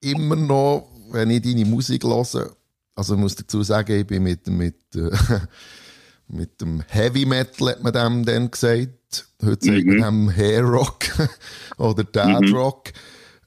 immer 0.00 0.36
noch, 0.36 0.88
wenn 1.12 1.30
ich 1.30 1.42
deine 1.42 1.64
Musik 1.64 2.04
höre, 2.04 2.56
also 2.94 3.14
ich 3.14 3.20
muss 3.20 3.36
dazu 3.36 3.62
sagen, 3.62 4.00
ich 4.00 4.06
bin 4.06 4.22
mit, 4.22 4.46
mit, 4.48 4.76
äh, 4.94 5.10
mit 6.28 6.60
dem 6.60 6.82
Heavy 6.88 7.24
Metal, 7.24 7.70
hat 7.70 7.82
man 7.82 7.92
dem 7.92 8.24
dann 8.24 8.50
gesagt. 8.50 9.28
Heute 9.42 9.66
sagt 9.66 9.84
mhm. 9.84 9.98
man 9.98 10.26
dem 10.26 10.30
Hair 10.30 10.62
Rock 10.62 11.04
oder 11.78 12.04
Dad 12.04 12.42
mhm. 12.42 12.54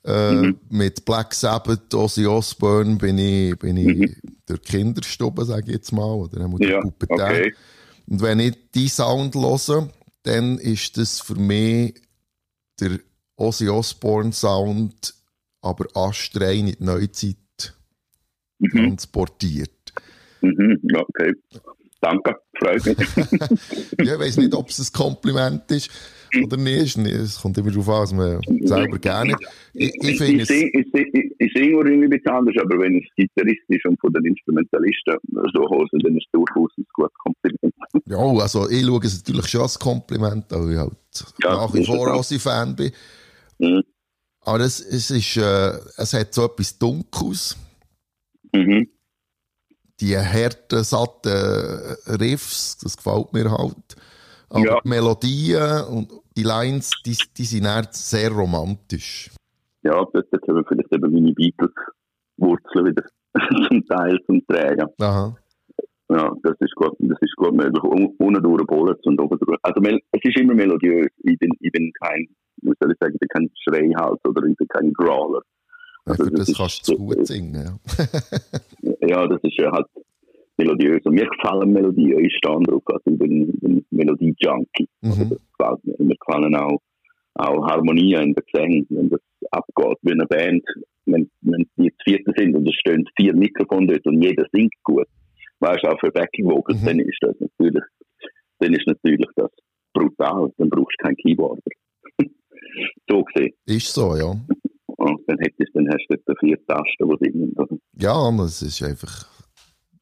Äh, 0.05 0.31
mhm. 0.33 0.59
Mit 0.69 1.03
Black 1.03 1.33
Sabbath, 1.33 1.93
Ozzy 1.93 2.27
Osbourne 2.27 2.95
bin 2.97 3.17
ich, 3.17 3.57
bin 3.57 3.75
ich 3.77 3.97
mhm. 3.97 4.15
durch 4.45 4.61
die 4.61 4.71
Kinderstube, 4.71 5.45
sage 5.45 5.63
ich 5.67 5.73
jetzt 5.73 5.91
mal, 5.91 6.13
oder 6.13 6.47
ja, 6.59 6.79
okay. 6.79 7.53
Und 8.07 8.21
wenn 8.21 8.39
ich 8.39 8.55
diesen 8.71 9.03
Sound 9.03 9.33
höre, 9.33 9.89
dann 10.21 10.59
ist 10.59 10.97
das 10.97 11.19
für 11.19 11.35
mich 11.35 11.99
der 12.79 12.99
Ozzy 13.35 13.67
Osbourne 13.67 14.31
Sound, 14.31 15.15
aber 15.61 15.87
astrein 15.95 16.67
in 16.67 16.75
die 16.77 16.83
Neuzeit 16.83 17.73
mhm. 18.59 18.69
transportiert. 18.69 19.71
Mhm, 20.41 20.79
okay. 20.93 21.33
Danke, 21.99 22.35
freut 22.59 22.85
mich. 22.85 22.97
ja, 24.05 24.13
ich 24.13 24.19
weiß 24.19 24.37
nicht, 24.37 24.53
ob 24.53 24.69
es 24.69 24.77
ein 24.77 24.93
Kompliment 24.93 25.71
ist 25.71 25.89
oder 26.43 26.57
nicht. 26.57 26.97
Es 26.97 27.41
kommt 27.41 27.57
immer 27.57 27.71
darauf 27.71 27.89
an, 27.89 28.01
was 28.01 28.13
man 28.13 28.67
selber 28.67 28.99
gerne. 28.99 29.35
Ich, 29.73 29.93
ich, 29.95 30.21
ich, 30.21 30.21
ich, 30.21 30.45
sing, 30.45 30.71
ich, 30.73 30.93
ich, 30.93 31.35
ich 31.37 31.53
singe 31.53 31.71
irgendwie 31.71 32.05
ein 32.05 32.09
bisschen 32.09 32.31
anders, 32.31 32.55
aber 32.61 32.79
wenn 32.79 32.97
es 32.97 33.05
gitarristisch 33.15 33.85
und 33.85 33.99
von 33.99 34.13
den 34.13 34.25
Instrumentalisten 34.25 35.17
so 35.53 35.69
höre, 35.69 35.87
dann 35.91 36.17
ist 36.17 36.25
es 36.25 36.31
durchaus 36.31 36.71
ein 36.77 36.85
gutes 36.93 37.13
Kompliment. 37.17 37.73
ja, 38.05 38.17
also 38.17 38.69
ich 38.69 38.85
schaue 38.85 39.05
es 39.05 39.17
natürlich 39.17 39.47
schon 39.47 39.61
als 39.61 39.79
Kompliment, 39.79 40.45
weil 40.49 40.71
ich 40.71 40.77
halt 40.77 40.93
ja, 41.43 41.53
nach 41.53 41.73
wie 41.73 41.85
vor 41.85 42.13
auch 42.13 42.23
Fan 42.23 42.75
bin. 42.75 42.91
Mhm. 43.59 43.83
Aber 44.41 44.59
es, 44.59 44.79
es, 44.79 45.09
ist, 45.09 45.37
äh, 45.37 45.71
es 45.97 46.13
hat 46.13 46.33
so 46.33 46.45
etwas 46.45 46.77
Dunkles. 46.77 47.57
Mhm. 48.53 48.87
Die 49.99 50.17
harten, 50.17 50.83
satten 50.83 51.95
Riffs, 52.19 52.77
das 52.77 52.97
gefällt 52.97 53.33
mir 53.33 53.49
halt. 53.49 53.95
Aber 54.49 54.65
ja. 54.65 54.79
die 54.83 54.89
Melodien 54.89 55.83
und 55.85 56.11
die 56.35 56.43
Lines, 56.43 56.91
die, 57.05 57.17
die 57.37 57.43
sind 57.43 57.67
sehr 57.91 58.31
romantisch. 58.31 59.31
Ja, 59.83 59.93
dort 59.93 60.31
haben 60.31 60.55
wir 60.55 60.65
vielleicht 60.67 60.93
eben 60.93 61.13
meine 61.13 61.33
Beatles-Wurzeln 61.33 62.85
wieder 62.85 63.03
zum 63.67 63.85
Teil 63.85 64.19
zum 64.25 64.45
Tragen. 64.47 64.89
Aha. 64.99 65.37
Ja, 66.09 66.31
das 66.43 66.55
ist 66.59 66.75
gut, 66.75 66.95
das 66.99 67.17
ist 67.21 67.35
gut 67.35 67.53
möglich. 67.53 67.81
Unten 67.83 68.43
durch 68.43 68.65
Bullets 68.67 69.05
und 69.05 69.19
oben 69.19 69.39
durch. 69.39 69.57
Also, 69.63 69.81
es 69.81 70.21
ist 70.23 70.39
immer 70.39 70.53
melodiös. 70.53 71.07
Ich 71.23 71.37
bin, 71.39 71.51
ich 71.59 71.71
bin 71.71 71.91
kein, 71.99 72.27
muss 72.61 72.75
ich 72.79 72.97
sagen, 72.99 73.13
ich 73.13 73.19
bin 73.19 73.29
kein 73.29 73.51
Schreihals 73.63 74.19
oder 74.23 74.45
ich 74.45 74.55
bin 74.55 74.67
kein 74.67 74.93
Growler. 74.93 75.41
Also, 76.05 76.25
ja, 76.25 76.29
das, 76.31 76.47
das 76.47 76.57
kannst 76.57 76.87
du 76.87 76.97
gut 76.97 77.25
singen, 77.25 77.55
ja. 77.55 79.07
ja, 79.07 79.27
das 79.27 79.41
ist 79.41 79.57
ja 79.57 79.71
halt, 79.71 79.87
melodiös. 80.57 81.01
Und 81.05 81.15
mir 81.15 81.27
gefallen 81.27 81.71
Melodien, 81.71 82.19
ich 82.25 82.35
stehe 82.37 82.59
drauf, 82.63 82.83
also 82.87 83.01
ich 83.05 83.17
bin, 83.17 83.51
bin 83.59 83.85
Melodie-Junkie. 83.91 84.87
Mhm. 85.01 85.09
Also 85.09 85.23
das 85.25 85.39
gefällt 85.57 85.85
mir. 85.85 86.05
Mir 86.05 86.15
gefallen 86.15 86.55
auch, 86.55 86.81
auch 87.35 87.67
Harmonien 87.67 88.23
in 88.23 88.33
der 88.33 88.43
Gesang, 88.43 88.85
wenn 88.89 89.09
das 89.09 89.21
abgeht 89.51 89.97
wie 90.01 90.11
eine 90.11 90.25
Band, 90.25 90.63
wenn, 91.05 91.29
wenn 91.41 91.65
die 91.77 91.91
zu 91.91 92.03
vierte 92.03 92.31
sind 92.37 92.55
und 92.55 92.67
es 92.67 92.75
stehen 92.75 93.07
vier 93.15 93.35
Mikrofone 93.35 93.87
dort 93.87 94.05
und 94.07 94.21
jeder 94.21 94.45
singt 94.51 94.73
gut, 94.83 95.07
weißt 95.59 95.83
du, 95.83 95.87
auch 95.89 95.99
für 95.99 96.11
Backing 96.11 96.45
Vocals, 96.45 96.81
Mhm. 96.81 96.85
dann 96.85 96.99
ist 96.99 97.17
das 97.21 97.35
natürlich, 97.39 97.83
dann 98.59 98.73
ist 98.73 98.87
natürlich 98.87 99.27
das 99.35 99.51
brutal, 99.93 100.51
dann 100.57 100.69
brauchst 100.69 100.95
du 100.99 101.03
keinen 101.05 101.17
Keyboarder. 101.17 101.61
so 103.09 103.23
gesehen. 103.23 103.53
Ist 103.65 103.93
so, 103.93 104.15
ja. 104.15 104.35
Und 104.97 105.21
dann 105.27 105.37
hättest, 105.39 105.75
dann 105.75 105.87
hast 105.89 106.05
du 106.09 106.15
dort 106.25 106.39
vier 106.39 106.57
Tasten, 106.65 107.09
die 107.09 107.31
singen. 107.31 107.55
Ja, 107.97 108.31
das 108.37 108.61
ist 108.61 108.81
einfach 108.81 109.34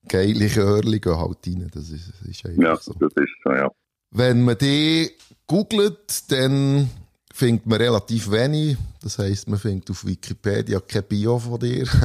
geile 0.07 0.47
Chörli 0.47 0.99
gehen 0.99 1.17
halt 1.17 1.37
rein. 1.47 1.69
Das 1.73 1.89
ist, 1.89 2.09
das 2.09 2.27
ist 2.27 2.45
einfach 2.45 2.63
ja, 2.63 2.75
so. 2.75 2.93
das 2.99 3.13
ist 3.15 3.33
so, 3.43 3.51
ja. 3.51 3.69
Wenn 4.11 4.43
man 4.43 4.57
die 4.57 5.09
googelt, 5.47 6.31
dann 6.31 6.89
findet 7.33 7.65
man 7.65 7.81
relativ 7.81 8.31
wenig. 8.31 8.77
Das 9.01 9.17
heisst, 9.17 9.49
man 9.49 9.57
findet 9.57 9.89
auf 9.89 10.05
Wikipedia 10.05 10.79
kein 10.79 11.03
Bio 11.03 11.39
von 11.39 11.59
dir. 11.59 11.85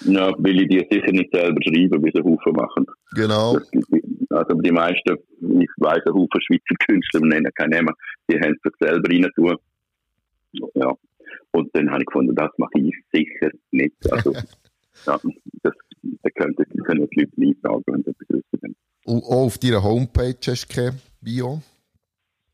Ja, 0.00 0.32
will 0.38 0.62
ich 0.62 0.68
die 0.68 0.86
sicher 0.90 1.12
nicht 1.12 1.30
selber 1.32 1.60
schreiben, 1.62 2.04
wie 2.04 2.10
sie 2.12 2.22
Haufen 2.22 2.52
machen. 2.52 2.86
genau. 3.14 3.58
Also 4.30 4.54
die 4.60 4.72
meisten, 4.72 5.16
ich 5.60 5.70
weiss, 5.76 6.02
ein 6.04 6.14
Haufen 6.14 6.40
Schweizer 6.40 6.74
Künstler, 6.86 7.20
wir 7.20 7.28
nennen 7.28 7.52
keinen 7.54 7.70
Namen, 7.70 7.94
die 8.28 8.36
haben 8.40 8.56
sich 8.62 8.72
selber 8.80 9.08
rein 9.08 9.30
tun. 9.36 9.56
Ja. 10.74 10.92
Und 11.52 11.70
dann 11.74 11.90
habe 11.90 12.02
ich 12.02 12.06
gefunden, 12.06 12.34
das 12.34 12.50
mache 12.58 12.78
ich 12.78 12.94
sicher 13.12 13.50
nicht. 13.70 13.94
Also, 14.10 14.32
ja, 15.06 15.18
das, 15.62 15.72
da 16.22 16.30
das 16.32 16.32
können 16.32 16.54
die 16.56 17.20
Leute 17.20 17.40
nicht 17.40 17.60
sagen, 17.62 17.82
wenn 17.86 18.02
sie 18.02 18.10
etwas 18.10 18.42
wissen. 18.52 18.76
Und 19.04 19.24
auch 19.24 19.46
auf 19.46 19.58
deiner 19.58 19.82
Homepage 19.82 20.36
hast 20.46 20.68
du 20.68 20.74
kein 20.74 21.00
Bio. 21.20 21.60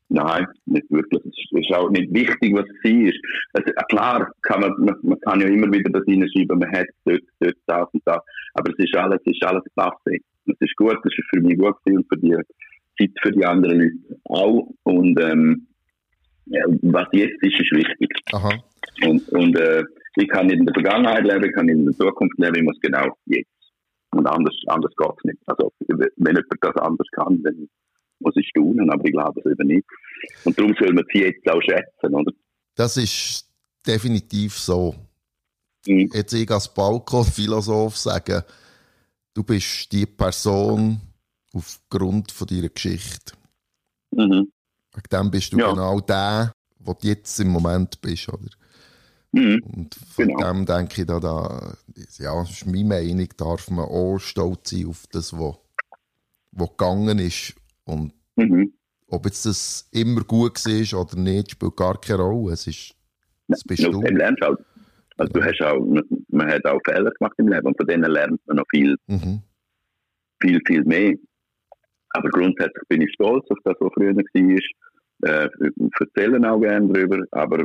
Nein, 0.09 0.45
nicht 0.65 0.91
wirklich. 0.91 1.21
Es 1.25 1.65
ist 1.65 1.73
auch 1.73 1.89
nicht 1.89 2.13
wichtig, 2.13 2.53
was 2.53 2.65
es 2.83 2.91
ist. 2.91 3.19
Also, 3.53 3.71
klar, 3.89 4.29
kann 4.41 4.59
man, 4.59 4.73
man, 4.79 4.95
man 5.03 5.19
kann 5.21 5.39
ja 5.39 5.47
immer 5.47 5.71
wieder 5.71 5.89
das 5.89 6.03
hineinschreiben, 6.05 6.59
man 6.59 6.69
hat 6.69 6.87
dort, 7.05 7.21
dort, 7.39 7.55
das 7.65 7.87
und 7.93 8.01
das. 8.03 8.19
Aber 8.55 8.71
es 8.71 8.79
ist 8.85 8.95
alles, 8.95 9.21
es 9.25 9.33
ist 9.33 9.45
alles 9.45 9.63
klasse. 9.73 10.17
Es 10.47 10.55
ist 10.59 10.75
gut, 10.75 10.97
es 11.05 11.17
ist 11.17 11.27
für 11.33 11.39
mich 11.39 11.57
gut 11.57 11.75
und 11.85 12.05
für 12.09 12.17
die 12.17 12.35
Zeit 12.99 13.11
für 13.21 13.31
die 13.31 13.45
anderen 13.45 13.79
Leute 13.79 14.19
auch. 14.25 14.67
Und, 14.83 15.17
ähm, 15.21 15.67
ja, 16.47 16.63
was 16.81 17.07
jetzt 17.13 17.41
ist, 17.41 17.59
ist 17.59 17.71
wichtig. 17.71 18.09
Aha. 18.33 18.61
Und, 19.05 19.29
und 19.29 19.57
äh, 19.57 19.83
ich 20.15 20.27
kann 20.29 20.47
nicht 20.47 20.59
in 20.59 20.65
der 20.65 20.73
Vergangenheit 20.73 21.23
leben, 21.23 21.45
ich 21.45 21.53
kann 21.53 21.65
nicht 21.65 21.75
in 21.75 21.85
der 21.85 21.95
Zukunft 21.95 22.37
leben, 22.37 22.55
ich 22.55 22.63
muss 22.63 22.79
genau 22.81 23.15
jetzt. 23.25 23.49
Und 24.13 24.27
anders, 24.27 24.55
anders 24.67 24.91
geht 24.97 25.11
es 25.17 25.23
nicht. 25.23 25.39
Also, 25.45 25.71
wenn 25.87 26.35
jemand 26.35 26.45
das 26.59 26.75
anders 26.77 27.07
kann, 27.13 27.41
dann 27.43 27.69
muss 28.19 28.35
ich 28.35 28.47
staunen, 28.49 28.89
aber 28.91 29.05
ich 29.05 29.13
glaube 29.13 29.39
es 29.39 29.51
eben 29.51 29.67
nicht. 29.67 29.85
Und 30.43 30.57
darum 30.57 30.75
soll 30.79 30.93
man 30.93 31.05
sie 31.11 31.21
jetzt 31.21 31.49
auch 31.49 31.61
schätzen, 31.61 32.13
oder? 32.13 32.31
Das 32.75 32.97
ist 32.97 33.49
definitiv 33.87 34.57
so. 34.57 34.95
Mhm. 35.87 36.09
Jetzt 36.13 36.33
ich 36.33 36.49
als 36.51 36.71
Balkonphilosoph 36.73 37.97
sagen, 37.97 38.43
du 39.33 39.43
bist 39.43 39.91
die 39.91 40.05
Person 40.05 40.99
aufgrund 41.53 42.31
von 42.31 42.47
deiner 42.47 42.69
Geschichte. 42.69 43.33
Mhm. 44.11 44.51
Wegen 44.93 45.09
dem 45.11 45.31
bist 45.31 45.53
du 45.53 45.57
Ja. 45.57 45.69
genau 45.69 45.99
der, 46.01 46.53
wo 46.79 46.93
du 46.93 47.07
jetzt 47.07 47.39
im 47.39 47.49
Moment 47.49 47.99
bist, 48.01 48.27
oder? 48.29 48.49
Mhm. 49.33 49.61
Und 49.63 49.95
von 49.95 50.27
Genau. 50.27 50.39
dem 50.53 50.65
denke 50.65 51.01
ich, 51.01 51.07
da, 51.07 51.19
da, 51.19 51.73
ja, 52.19 52.35
das 52.41 52.51
ist 52.51 52.65
meine 52.65 52.83
Meinung, 52.85 53.27
darf 53.37 53.69
man 53.69 53.85
auch 53.85 54.17
stolz 54.19 54.69
sein 54.71 54.87
auf 54.87 55.05
das, 55.11 55.31
was 55.33 55.55
was 56.53 56.69
gegangen 56.71 57.17
ist. 57.19 57.55
Und 57.85 58.13
Mhm. 58.35 58.73
ob 59.07 59.25
jetzt 59.25 59.45
das 59.45 59.87
immer 59.91 60.21
gut 60.25 60.65
war 60.65 61.01
oder 61.01 61.15
nicht, 61.17 61.51
spielt 61.51 61.77
gar 61.77 61.99
keine 61.99 62.21
Rolle. 62.23 62.53
Es 62.53 62.67
ist, 62.67 62.93
das 63.47 63.63
bist 63.63 63.85
Aus 63.85 63.91
du. 63.93 64.01
lernst 64.01 64.43
auch. 64.43 64.57
Also 65.17 65.31
du 65.33 65.43
hast 65.43 65.61
auch, 65.61 65.79
man 66.29 66.47
hat 66.51 66.65
auch 66.65 66.79
Fehler 66.85 67.11
gemacht 67.11 67.35
im 67.37 67.47
Leben 67.47 67.67
und 67.67 67.77
von 67.77 67.87
denen 67.87 68.11
lernt 68.11 68.41
man 68.47 68.57
noch 68.57 68.65
viel, 68.69 68.97
Mhm. 69.07 69.41
viel, 70.41 70.59
viel 70.65 70.83
mehr. 70.83 71.13
Aber 72.09 72.29
grundsätzlich 72.29 72.83
bin 72.89 73.01
ich 73.01 73.13
stolz 73.13 73.45
auf 73.49 73.57
das, 73.63 73.75
was 73.79 73.91
früher 73.93 74.13
war. 74.15 74.59
Äh, 75.23 75.49
erzählen 75.99 76.43
auch 76.45 76.59
gerne 76.59 76.87
darüber, 76.91 77.23
aber 77.31 77.63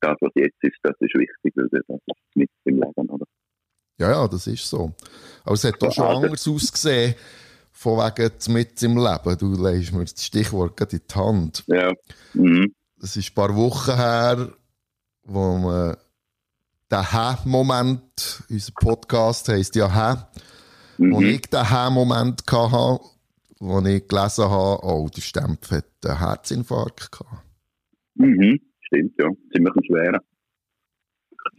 das, 0.00 0.16
was 0.20 0.30
jetzt 0.34 0.56
ist, 0.62 0.76
das 0.82 0.94
ist 1.00 1.14
wichtig, 1.14 1.52
weil 1.56 1.68
das 1.70 1.80
ist 2.06 2.36
mit 2.36 2.50
im 2.64 2.74
Leben, 2.80 3.08
oder? 3.10 3.26
Ja, 3.98 4.10
ja, 4.10 4.28
das 4.28 4.46
ist 4.46 4.66
so. 4.68 4.92
Aber 5.44 5.54
es 5.54 5.64
hat 5.64 5.82
auch 5.82 5.92
schon 5.92 6.04
Ja, 6.04 6.14
das- 6.14 6.24
anders 6.24 6.48
ausgesehen, 6.48 7.14
von 7.72 7.98
wegen 7.98 8.52
mit 8.54 8.82
im 8.82 8.96
Leben. 8.96 9.38
Du 9.38 9.62
legst 9.62 9.92
mir 9.92 10.04
das 10.04 10.24
Stichwort 10.24 10.76
gerade 10.76 10.96
in 10.96 11.02
die 11.10 11.14
Hand. 11.14 11.64
Ja. 11.66 11.92
Mhm. 12.34 12.74
Es 13.02 13.16
ist 13.16 13.30
ein 13.30 13.34
paar 13.34 13.54
Wochen 13.56 13.94
her, 13.96 14.52
wo 15.24 15.56
man 15.58 15.96
den 16.90 17.10
Hä-Moment, 17.12 18.42
unser 18.50 18.72
Podcast 18.74 19.48
heisst 19.48 19.74
ja 19.76 19.88
Hä, 19.88 20.18
wo 20.98 21.20
Mhm. 21.20 21.26
ich 21.26 21.42
den 21.42 21.68
Hä-Moment 21.70 22.42
hatte, 22.50 23.00
wo 23.60 23.78
ich 23.80 24.08
gelesen 24.08 24.44
habe, 24.50 24.82
oh, 24.84 25.08
der 25.14 25.20
Stempf 25.22 25.70
hat 25.70 25.84
einen 26.04 26.18
Herzinfarkt 26.18 27.12
gehabt. 27.12 27.44
Mhm. 28.14 28.60
Stimmt, 28.92 29.14
ja. 29.18 29.28
Ziemlich 29.52 29.74
ein 29.76 29.84
schwerer. 29.84 30.20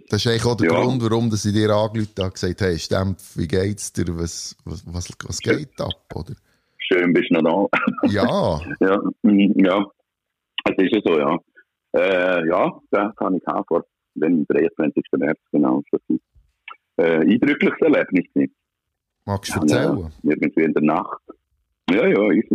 Das 0.10 0.24
ist 0.26 0.28
eigentlich 0.28 0.46
auch 0.46 0.56
der 0.58 0.72
Ja. 0.72 0.82
Grund, 0.82 1.02
warum 1.04 1.30
dass 1.30 1.46
ich 1.46 1.54
dir 1.54 1.70
angerufen 1.70 2.12
habe 2.18 2.26
und 2.28 2.34
gesagt 2.34 2.62
habe, 2.62 2.72
hey 2.72 2.80
Stempf, 2.80 3.38
wie 3.38 3.48
geht's 3.48 3.94
dir? 3.94 4.06
Was, 4.10 4.56
was, 4.66 4.84
was, 4.86 5.10
was 5.26 5.40
geht 5.40 5.80
ab? 5.80 5.94
Oder? 6.14 6.34
Schön 6.78 7.14
bist 7.14 7.30
du 7.32 7.40
noch 7.42 7.70
da. 7.72 7.80
Ja, 8.10 8.60
ja. 8.82 9.02
Mhm. 9.24 9.54
ja. 9.58 9.86
Es 10.66 10.76
ist 10.78 10.94
ja 10.94 11.02
so, 11.06 11.18
ja. 11.20 11.38
Äh, 11.94 12.48
ja, 12.48 12.80
da 12.92 13.12
kann 13.18 13.36
ich 13.36 13.48
auch 13.48 13.66
vor 13.68 13.86
dem 14.16 14.46
23. 14.48 15.04
März, 15.18 15.40
genau. 15.52 15.82
Das 15.92 16.02
ist 16.10 16.22
ein 16.98 17.06
äh, 17.06 17.34
eindrückliches 17.34 17.80
Erlebnis. 17.82 18.26
gewesen. 18.34 18.56
magst 19.26 19.56
du 19.56 19.56
Ja, 19.56 19.62
erzählen? 19.84 20.12
irgendwie 20.24 20.64
in 20.64 20.74
der 20.74 20.84
Nacht. 20.84 21.22
Ja, 21.90 22.06
ja, 22.08 22.30
ich 22.32 22.50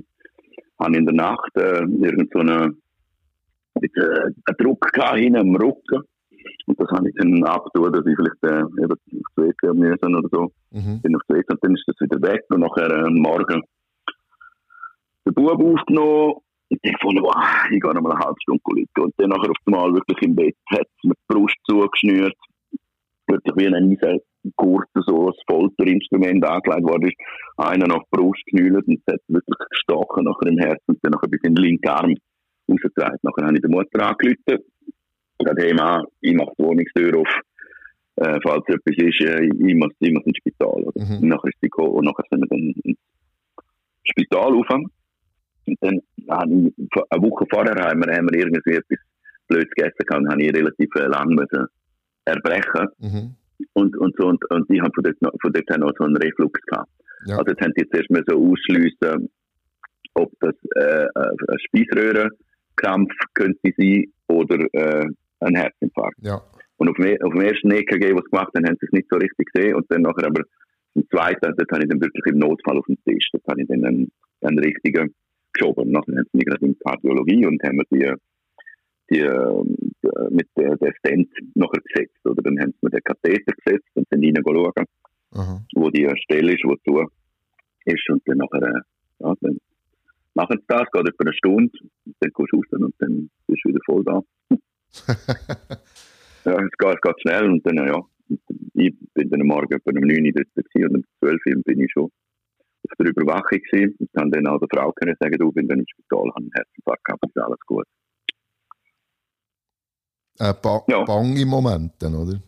habe 0.79 0.97
in 0.97 1.07
der 1.07 1.15
Nacht 1.15 1.57
äh, 1.57 1.79
irgend 1.81 2.31
so 2.33 2.41
einen 3.83 4.57
Druck 4.59 4.81
gehabt 4.93 5.19
hinten 5.19 5.41
am 5.41 5.57
Rücken. 5.57 6.03
Und 6.67 6.81
das 6.81 6.89
habe 6.91 7.09
ich 7.09 7.15
dann 7.17 7.45
abgetan, 7.45 7.93
dass 7.93 8.07
ich 8.07 8.17
vielleicht 8.17 8.43
äh, 8.43 8.61
eben 8.83 8.93
aufs 8.93 9.37
WC 9.37 9.75
müssen 9.75 10.17
oder 10.17 10.29
so. 10.31 10.53
Mhm. 10.71 11.01
Bin 11.03 11.17
aufs 11.17 11.29
WC 11.29 11.45
und 11.51 11.65
dann 11.65 11.75
ist 11.75 11.85
das 11.87 11.97
wieder 12.01 12.21
weg. 12.23 12.43
Und 12.51 12.61
nachher 12.61 12.91
äh, 12.91 13.07
am 13.07 13.15
Morgen 13.15 13.63
den 15.27 15.35
Bub 15.35 15.63
aufgenommen. 15.63 16.35
Und 16.69 16.81
ich 16.83 16.93
gefunden, 16.93 17.23
wow, 17.23 17.37
ich 17.71 17.81
gehe 17.81 17.95
noch 17.95 18.03
mal 18.03 18.13
eine 18.13 18.25
halbe 18.25 18.41
Stunde 18.43 18.63
liegen. 18.75 19.01
Und 19.01 19.15
dann 19.19 19.31
nachher 19.31 19.51
auf 19.51 19.57
einmal 19.67 19.93
wirklich 19.95 20.21
im 20.23 20.35
Bett 20.35 20.57
hat 20.71 20.83
es 20.83 21.05
mir 21.05 21.15
die 21.15 21.35
Brust 21.35 21.57
zugeschnürt. 21.69 22.35
Wirklich 23.29 23.57
wie 23.57 23.67
ein 23.67 23.75
Eisengurt, 23.75 24.89
so 25.07 25.29
ein 25.29 25.35
Folterinstrument 25.49 26.45
angelegt 26.45 26.89
worden 26.89 27.09
ist. 27.09 27.17
Einer 27.57 27.95
auf 27.95 28.03
die 28.03 28.17
Brust 28.17 28.43
geknüllt 28.47 28.87
und 28.87 29.01
es 29.05 29.15
hat 29.15 29.21
wirklich 29.29 29.59
gestochen 29.71 30.25
nachher 30.25 30.49
im 30.49 30.59
Herzen 30.59 30.85
und 30.87 30.99
dann 31.03 31.13
nachher 31.13 31.29
bis 31.29 31.41
in 31.43 31.55
den 31.55 31.65
linken 31.65 31.89
Arm 31.89 32.15
rausgetragen. 32.69 33.19
Nachher 33.23 33.47
habe 33.47 33.57
ich 33.57 33.63
die 33.63 33.69
Mutter 33.69 34.09
angerufen. 34.09 34.65
Gesagt, 35.39 35.61
hey 35.61 35.75
Mann, 35.75 36.05
ich 36.21 36.35
mache 36.35 36.53
die 36.59 36.65
Wohnungstür 36.65 37.19
auf. 37.19 37.29
Äh, 38.17 38.39
falls 38.43 38.65
etwas 38.69 38.97
ist, 38.97 39.21
äh, 39.21 39.45
ich, 39.45 39.75
muss, 39.75 39.93
ich 40.01 40.13
muss 40.13 40.25
ins 40.25 40.39
Spital. 40.39 40.83
Oder? 40.83 41.05
Mhm. 41.05 41.23
Und 41.23 41.29
nachher 41.29 41.49
ist 41.49 41.59
sie 41.61 41.69
gekommen 41.69 41.91
und 41.91 42.05
nachher 42.05 42.25
sind 42.31 42.41
wir 42.41 42.49
dann 42.49 42.75
ins 42.85 42.99
Spital 44.05 44.53
rauf. 44.53 44.71
Und 44.71 45.79
dann 45.81 46.01
habe 46.31 46.53
ich, 46.53 46.75
eine 47.11 47.23
Woche 47.23 47.45
vorher 47.51 47.75
haben 47.75 48.01
wir, 48.01 48.17
haben 48.17 48.29
wir 48.31 48.39
irgendwie 48.39 48.77
etwas 48.77 48.99
Blödes 49.49 49.71
gegessen 49.71 50.07
gehabt 50.07 50.23
und 50.23 50.31
habe 50.31 50.43
ich 50.43 50.55
relativ 50.55 50.89
äh, 50.95 51.07
lang 51.07 51.29
müssen 51.29 51.67
erbrechen. 52.25 52.89
Mhm. 52.99 53.35
Und, 53.73 53.97
und 53.97 54.15
so, 54.19 54.29
und, 54.29 54.51
und 54.51 54.71
ich 54.71 54.81
habe 54.81 54.93
von 54.95 55.05
dort, 55.05 55.23
noch, 55.23 55.33
von 55.41 55.53
dort 55.53 55.69
her 55.69 55.79
noch 55.79 55.93
so 55.99 56.05
einen 56.05 56.17
Reflux 56.17 56.61
gehabt. 56.63 56.91
Ja. 57.27 57.39
Also 57.39 57.51
jetzt 57.51 57.61
haben 57.61 57.73
sie 57.77 57.83
jetzt 57.83 57.95
erstmal 57.95 58.23
so 58.27 58.37
ausschliessen, 58.37 59.29
ob 60.15 60.33
das 60.41 60.55
äh, 60.77 61.07
ein 61.15 61.59
Speiseröhrenkrampf 62.79 63.13
könnte 63.35 63.73
sein 63.77 64.05
oder 64.29 64.59
äh, 64.73 65.07
ein 65.41 65.55
Herzinfarkt. 65.55 66.19
ja. 66.23 66.41
Und 66.79 66.91
auf, 66.91 66.97
dem- 66.97 67.17
auf 67.23 67.33
dem 67.33 67.41
ersten 67.41 67.71
EKG, 67.71 68.15
was 68.15 68.25
gemacht 68.25 68.53
haben, 68.55 68.67
haben 68.67 68.77
sie 68.79 68.87
es 68.87 68.93
nicht 68.93 69.09
so 69.11 69.17
richtig 69.17 69.49
gesehen. 69.53 69.77
Und 69.77 69.87
dann 69.89 70.03
nachher 70.03 70.27
aber 70.27 70.43
im 70.95 71.09
zweiten, 71.09 71.41
dort 71.57 71.71
habe 71.73 71.83
ich 71.85 71.89
dann 71.89 72.01
wirklich 72.03 72.27
im 72.27 72.39
Notfall 72.39 72.77
auf 72.79 72.85
dem 72.87 72.99
Tisch, 73.05 73.29
dort 73.33 73.45
habe 73.49 73.63
ich 73.63 73.69
dann 73.69 73.83
einen, 73.85 74.13
einen 74.43 74.59
richtigen 74.59 75.15
geschoben. 75.55 75.91
Nachher 75.91 76.17
haben 76.17 76.27
sie 76.33 76.37
mich 76.37 76.45
gerade 76.45 76.67
in 76.67 76.73
die 76.73 76.79
Kardiologie 76.85 77.47
und 77.47 77.63
haben 77.63 77.77
mir 77.77 77.85
die, 77.91 78.13
die, 79.11 79.21
ähm, 79.21 79.75
die 80.03 80.35
mit 80.35 80.49
der, 80.59 80.77
der 80.77 80.93
Stent 80.99 81.31
nachher 81.55 81.81
gesetzt. 81.81 82.19
Oder 82.25 82.43
dann 82.43 82.61
haben 82.61 82.73
sie 82.73 82.79
mir 82.83 82.91
den 82.91 83.05
Katheter 83.05 83.53
gesetzt 83.65 83.89
und 83.95 84.07
sind 84.11 84.25
reingeschaut, 84.25 84.75
wo 85.77 85.89
die 85.91 86.11
Stelle 86.25 86.53
ist, 86.53 86.65
wo 86.65 86.75
zu 86.85 87.09
ist. 87.87 88.11
Und 88.11 88.23
dann 88.27 88.37
nachher, 88.39 88.63
äh, 88.69 88.81
ja, 89.21 89.35
dann 89.41 89.57
machen 90.37 90.59
sie 90.61 90.65
das, 90.69 90.91
geht 90.93 91.09
etwa 91.09 91.25
eine 91.25 91.35
Stunde, 91.35 91.79
dann 92.21 92.33
kommst 92.33 92.53
du 92.53 92.57
raus 92.57 92.67
und 92.71 92.95
dann 92.99 93.31
bist 93.47 93.65
du 93.65 93.69
wieder 93.71 93.81
voll 93.85 94.05
da. 94.05 94.23
Ja, 96.47 96.53
es 96.63 96.71
geht, 96.79 96.95
es 96.95 97.01
geht 97.01 97.21
schnell 97.23 97.51
und 97.51 97.67
dann, 97.67 97.77
ja, 97.77 98.01
ich 98.75 98.95
bin 99.15 99.31
dann 99.31 99.41
am 99.41 99.49
Morgen 99.49 99.73
etwa 99.75 99.91
um 99.91 100.07
9 100.07 100.27
Uhr 100.27 100.33
dort 100.33 100.55
gewesen 100.55 100.89
und 100.89 100.97
um 100.99 101.05
12 101.19 101.41
Uhr 101.45 101.63
bin 101.65 101.81
ich 101.81 101.91
schon 101.91 102.05
auf 102.05 102.97
der 103.01 103.09
Überwachung 103.09 103.59
gewesen. 103.59 103.97
Ich 103.99 104.13
kann 104.13 104.31
dann 104.31 104.47
auch 104.47 104.61
der 104.61 104.69
Frau 104.73 104.93
können 104.93 105.17
sagen, 105.19 105.37
du, 105.41 105.51
bin 105.51 105.67
dann 105.67 105.81
im 105.81 105.87
Spital, 105.89 106.29
habe 106.29 106.37
einen 106.37 106.53
Herzinfarkt 106.55 107.05
gehabt, 107.05 107.25
ist 107.27 107.37
alles 107.37 107.59
gut. 107.67 107.85
Äh, 110.39 110.55
ba 110.63 110.85
ja. 110.87 111.03
bange 111.03 111.45
Momente, 111.47 112.07
oder? 112.07 112.41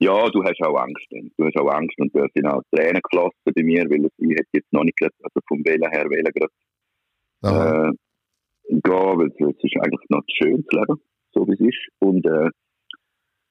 Ja, 0.00 0.28
du 0.30 0.42
hast 0.42 0.60
auch 0.62 0.76
Angst. 0.80 1.06
Du 1.12 1.46
hast 1.46 1.56
auch 1.58 1.70
Angst 1.70 1.96
und 2.00 2.12
da 2.16 2.26
sind 2.34 2.46
auch 2.46 2.62
Tränen 2.74 3.00
geflossen 3.02 3.38
bei 3.54 3.62
mir, 3.62 3.84
weil 3.88 4.10
ich 4.18 4.46
jetzt 4.52 4.72
noch 4.72 4.82
nicht, 4.82 4.98
also 5.00 5.40
vom 5.46 5.64
Wählen 5.64 5.88
her 5.92 6.10
wählen 6.10 6.32
gerade, 6.34 6.52
äh, 7.42 7.90
gehen, 8.68 9.18
weil 9.18 9.28
es 9.28 9.64
ist 9.64 9.76
eigentlich 9.76 10.10
noch 10.10 10.22
schön 10.38 10.64
zu 10.70 10.76
leben, 10.78 11.00
so 11.32 11.46
wie 11.46 11.54
es 11.54 11.60
ist. 11.60 11.88
Und 11.98 12.24
äh, 12.26 12.50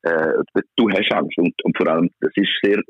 äh, 0.03 0.43
du 0.75 0.89
hast 0.89 1.11
Angst 1.13 1.37
und, 1.37 1.53
und 1.63 1.77
vor 1.77 1.87
allem, 1.87 2.09
das 2.19 2.31
ist 2.35 2.49
sehr 2.63 2.81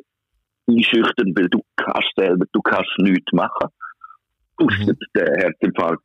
einschüchternd, 0.70 1.38
weil 1.38 1.50
du 1.50 1.62
kannst 1.76 2.12
selber, 2.16 2.46
du 2.52 2.62
kannst 2.62 2.92
nichts 3.00 3.32
machen. 3.34 3.70
Außer 4.58 4.94
mhm. 4.94 4.98
den 5.16 5.36
Herzinfarkt 5.36 6.04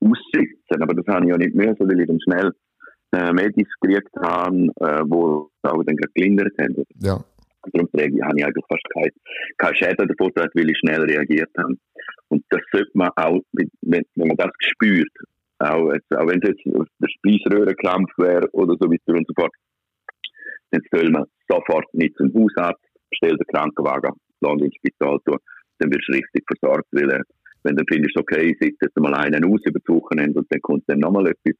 aussitzen. 0.00 0.82
Aber 0.82 0.94
das 0.94 1.06
habe 1.06 1.26
ich 1.26 1.30
ja 1.30 1.36
nicht 1.36 1.54
müssen, 1.54 1.88
weil 1.88 2.00
ich 2.00 2.06
dann 2.06 2.20
schnell 2.20 2.52
äh, 3.12 3.32
Medis 3.32 3.68
gekriegt 3.80 4.14
habe, 4.22 4.68
äh, 4.80 5.02
wo 5.06 5.50
auch 5.62 5.82
dann 5.84 5.96
gerade 5.96 6.12
gelindert 6.14 6.52
haben. 6.58 6.84
Ja. 7.00 7.22
Darum 7.72 7.88
habe 7.94 8.06
ich 8.06 8.24
eigentlich 8.24 8.64
fast 8.68 8.84
keinen 8.92 9.12
kein 9.58 9.74
Schäden 9.74 10.08
davon, 10.08 10.32
weil 10.34 10.70
ich 10.70 10.78
schnell 10.78 11.02
reagiert 11.02 11.50
habe. 11.58 11.74
Und 12.28 12.44
das 12.50 12.60
sollte 12.72 12.90
man 12.94 13.10
auch, 13.16 13.40
wenn, 13.52 13.70
wenn 13.82 14.28
man 14.28 14.36
das 14.36 14.50
spürt, 14.60 15.12
auch, 15.58 15.92
jetzt, 15.92 16.10
auch 16.16 16.26
wenn 16.26 16.40
es 16.42 16.48
jetzt 16.48 16.64
der 16.64 17.08
Speiseröhrenkrampf 17.08 18.10
wäre 18.16 18.48
oder 18.52 18.74
so 18.80 18.90
weiter 18.90 19.18
und 19.18 19.26
so 19.26 19.34
fort, 19.36 19.52
dann 20.70 20.82
soll 20.90 21.10
man 21.10 21.24
sofort 21.48 21.86
nicht 21.92 22.16
zum 22.16 22.32
Hausarzt, 22.34 22.80
bestell 23.10 23.36
den 23.36 23.46
Krankenwagen, 23.52 24.14
lass 24.40 24.62
ins 24.62 24.74
Spital 24.76 25.18
tun, 25.26 25.38
dann 25.78 25.90
wirst 25.90 26.08
du 26.08 26.12
richtig 26.12 26.44
versorgt, 26.46 26.86
weil 26.92 27.10
äh, 27.10 27.22
wenn 27.62 27.76
du 27.76 27.84
findest, 27.88 28.16
okay, 28.16 28.52
ich 28.52 28.58
sitze 28.58 28.86
jetzt 28.86 28.98
mal 28.98 29.14
einen 29.14 29.44
aus 29.44 29.60
über 29.64 29.80
das 29.80 29.94
Wochenende 29.94 30.38
und 30.38 30.46
dann 30.50 30.62
kommt 30.62 30.84
dann 30.86 31.00
nochmal 31.00 31.26
etwas, 31.26 31.54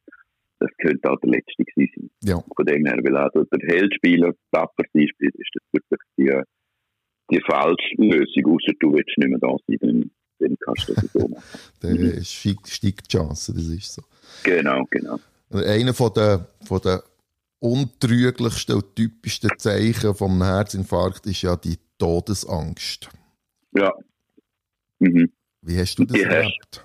das 0.60 0.70
könnte 0.78 1.10
auch 1.10 1.18
der 1.20 1.30
letzte 1.30 1.64
sein. 1.74 2.10
Ja. 2.22 2.42
Von 2.54 2.66
dem 2.66 2.86
her, 2.86 2.98
weil 3.02 3.16
auch 3.16 3.30
der 3.32 3.68
Heldspieler, 3.68 4.32
tapfer 4.52 4.84
sein 4.92 5.08
spielt, 5.08 5.34
ist 5.34 5.50
das 5.54 5.62
wirklich 5.72 6.00
die, 6.18 7.34
die 7.34 7.40
falsche 7.50 7.94
Lösung, 7.96 8.54
außer 8.54 8.72
du 8.78 8.92
willst 8.92 9.16
nicht 9.16 9.28
mehr 9.28 9.38
da 9.38 9.56
sein, 9.66 9.78
dann, 9.80 10.10
dann 10.38 10.56
kannst 10.60 10.88
du 10.88 10.94
das 10.94 11.12
so 11.12 11.28
machen. 11.28 11.42
dann 11.80 11.92
mhm. 11.92 12.22
steigt 12.22 13.12
die 13.12 13.16
Chance, 13.16 13.54
das 13.54 13.66
ist 13.66 13.94
so. 13.94 14.02
Genau, 14.44 14.84
genau. 14.90 15.18
Einer 15.50 15.94
von 15.94 16.12
den, 16.14 16.46
von 16.64 16.80
den 16.80 16.98
untrüglichsten 17.60 18.76
und 18.76 18.94
typischsten 18.94 19.50
Zeichen 19.58 20.14
vom 20.14 20.42
Herzinfarkt 20.42 21.26
ist 21.26 21.42
ja 21.42 21.56
die 21.56 21.76
Todesangst. 21.98 23.08
Ja. 23.72 23.92
Mhm. 24.98 25.30
Wie 25.62 25.78
hast 25.78 25.98
du 25.98 26.04
das 26.04 26.16
die 26.16 26.22
erlebt? 26.22 26.68
Hast, 26.72 26.84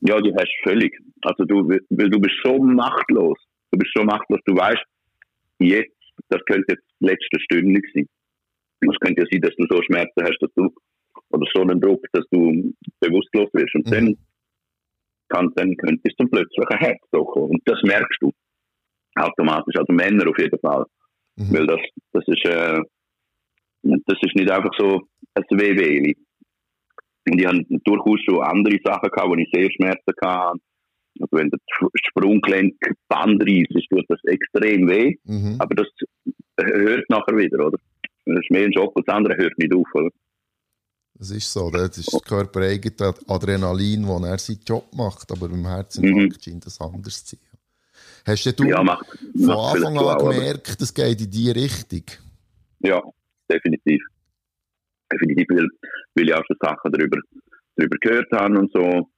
ja, 0.00 0.20
die 0.20 0.32
hast 0.34 0.52
du 0.64 0.70
völlig. 0.70 0.92
Also 1.22 1.44
du, 1.44 1.68
weil 1.68 2.10
du 2.10 2.20
bist 2.20 2.36
so 2.44 2.58
machtlos. 2.58 3.38
Du 3.70 3.78
bist 3.78 3.92
so 3.94 4.04
machtlos. 4.04 4.40
Du 4.44 4.56
weißt, 4.56 4.84
jetzt, 5.58 5.96
das 6.28 6.40
könnte 6.46 6.74
jetzt 6.74 6.84
das 7.00 7.10
letzte 7.10 7.40
Stündchen 7.40 7.82
sein. 7.94 8.08
Es 8.90 9.00
könnte 9.00 9.22
ja 9.22 9.26
sein, 9.30 9.40
dass 9.40 9.56
du 9.56 9.66
so 9.68 9.82
Schmerzen 9.82 10.22
hast, 10.22 10.38
dass 10.40 10.52
du, 10.54 10.72
oder 11.30 11.46
so 11.54 11.62
einen 11.62 11.80
Druck, 11.80 12.04
dass 12.12 12.24
du 12.30 12.72
bewusstlos 13.00 13.50
wirst. 13.52 13.74
Und 13.74 13.86
mhm. 13.86 13.90
dann, 13.90 14.16
kann, 15.28 15.52
dann 15.56 15.76
könnte 15.76 16.00
es 16.04 16.14
dann 16.16 16.30
plötzlich 16.30 16.68
ein 16.70 16.78
Herz 16.78 17.00
kommen. 17.10 17.50
Und 17.50 17.62
das 17.64 17.80
merkst 17.82 18.18
du 18.20 18.32
automatisch. 19.16 19.76
Also 19.76 19.92
Männer 19.92 20.28
auf 20.28 20.38
jeden 20.38 20.58
Fall. 20.60 20.84
Mhm. 21.36 21.52
Weil 21.52 21.66
das, 21.66 21.80
das 22.12 22.24
ist, 22.28 22.44
äh, 22.44 22.80
das 23.82 24.18
ist 24.22 24.34
nicht 24.36 24.50
einfach 24.50 24.72
so 24.78 25.00
ein 25.34 25.44
WW. 25.50 26.14
Und 27.30 27.38
ich 27.40 27.46
habe 27.46 27.62
durchaus 27.84 28.20
schon 28.24 28.42
andere 28.42 28.78
Sachen 28.84 29.10
gehabt, 29.10 29.28
wo 29.28 29.34
ich 29.34 29.48
sehr 29.52 29.70
Schmerzen 29.70 30.14
hatte. 30.22 30.58
Also 31.20 31.36
wenn 31.36 31.50
der 31.50 31.58
Sprunggelenk 31.94 32.76
Band 33.08 33.42
reißt, 33.42 33.88
tut 33.90 34.04
das 34.08 34.20
extrem 34.24 34.88
weh. 34.88 35.16
Mhm. 35.24 35.56
Aber 35.58 35.74
das 35.74 35.88
hört 36.60 37.08
nachher 37.10 37.36
wieder, 37.36 37.66
oder? 37.66 37.78
Das 38.24 38.38
ist 38.40 38.50
mehr 38.50 38.64
ein 38.64 38.72
Schock, 38.72 38.94
das 38.94 39.14
andere 39.14 39.36
hört 39.36 39.58
nicht 39.58 39.72
auf, 39.72 39.86
oder? 39.94 40.10
Das 41.14 41.30
ist 41.32 41.52
so, 41.52 41.70
das 41.70 41.98
ist 41.98 42.12
das 42.12 42.22
körpereigene 42.22 43.12
Adrenalin, 43.26 44.06
wo 44.06 44.24
er 44.24 44.38
seinen 44.38 44.60
Job 44.64 44.86
macht, 44.94 45.32
aber 45.32 45.48
beim 45.48 45.66
Herzinfarkt 45.66 46.36
mhm. 46.36 46.40
scheint 46.40 46.66
das 46.66 46.80
anders 46.80 47.24
zu 47.24 47.36
sein. 47.36 47.44
Hast 48.24 48.60
du 48.60 48.64
ja, 48.64 48.82
macht, 48.82 49.06
von 49.06 49.46
macht 49.46 49.76
Anfang 49.76 49.98
an 49.98 50.18
gemerkt, 50.18 50.80
es 50.80 50.94
geht 50.94 51.20
in 51.20 51.30
die 51.30 51.50
Richtung? 51.50 52.04
Ja, 52.80 53.02
definitiv. 53.50 54.02
Definitiv, 55.10 55.46
weil, 55.48 55.68
weil 56.14 56.28
ich 56.28 56.34
auch 56.34 56.44
schon 56.46 56.56
Sachen 56.60 56.92
darüber, 56.92 57.18
darüber 57.76 57.96
gehört 58.00 58.30
habe 58.32 58.58
und 58.58 58.70
so. 58.70 59.08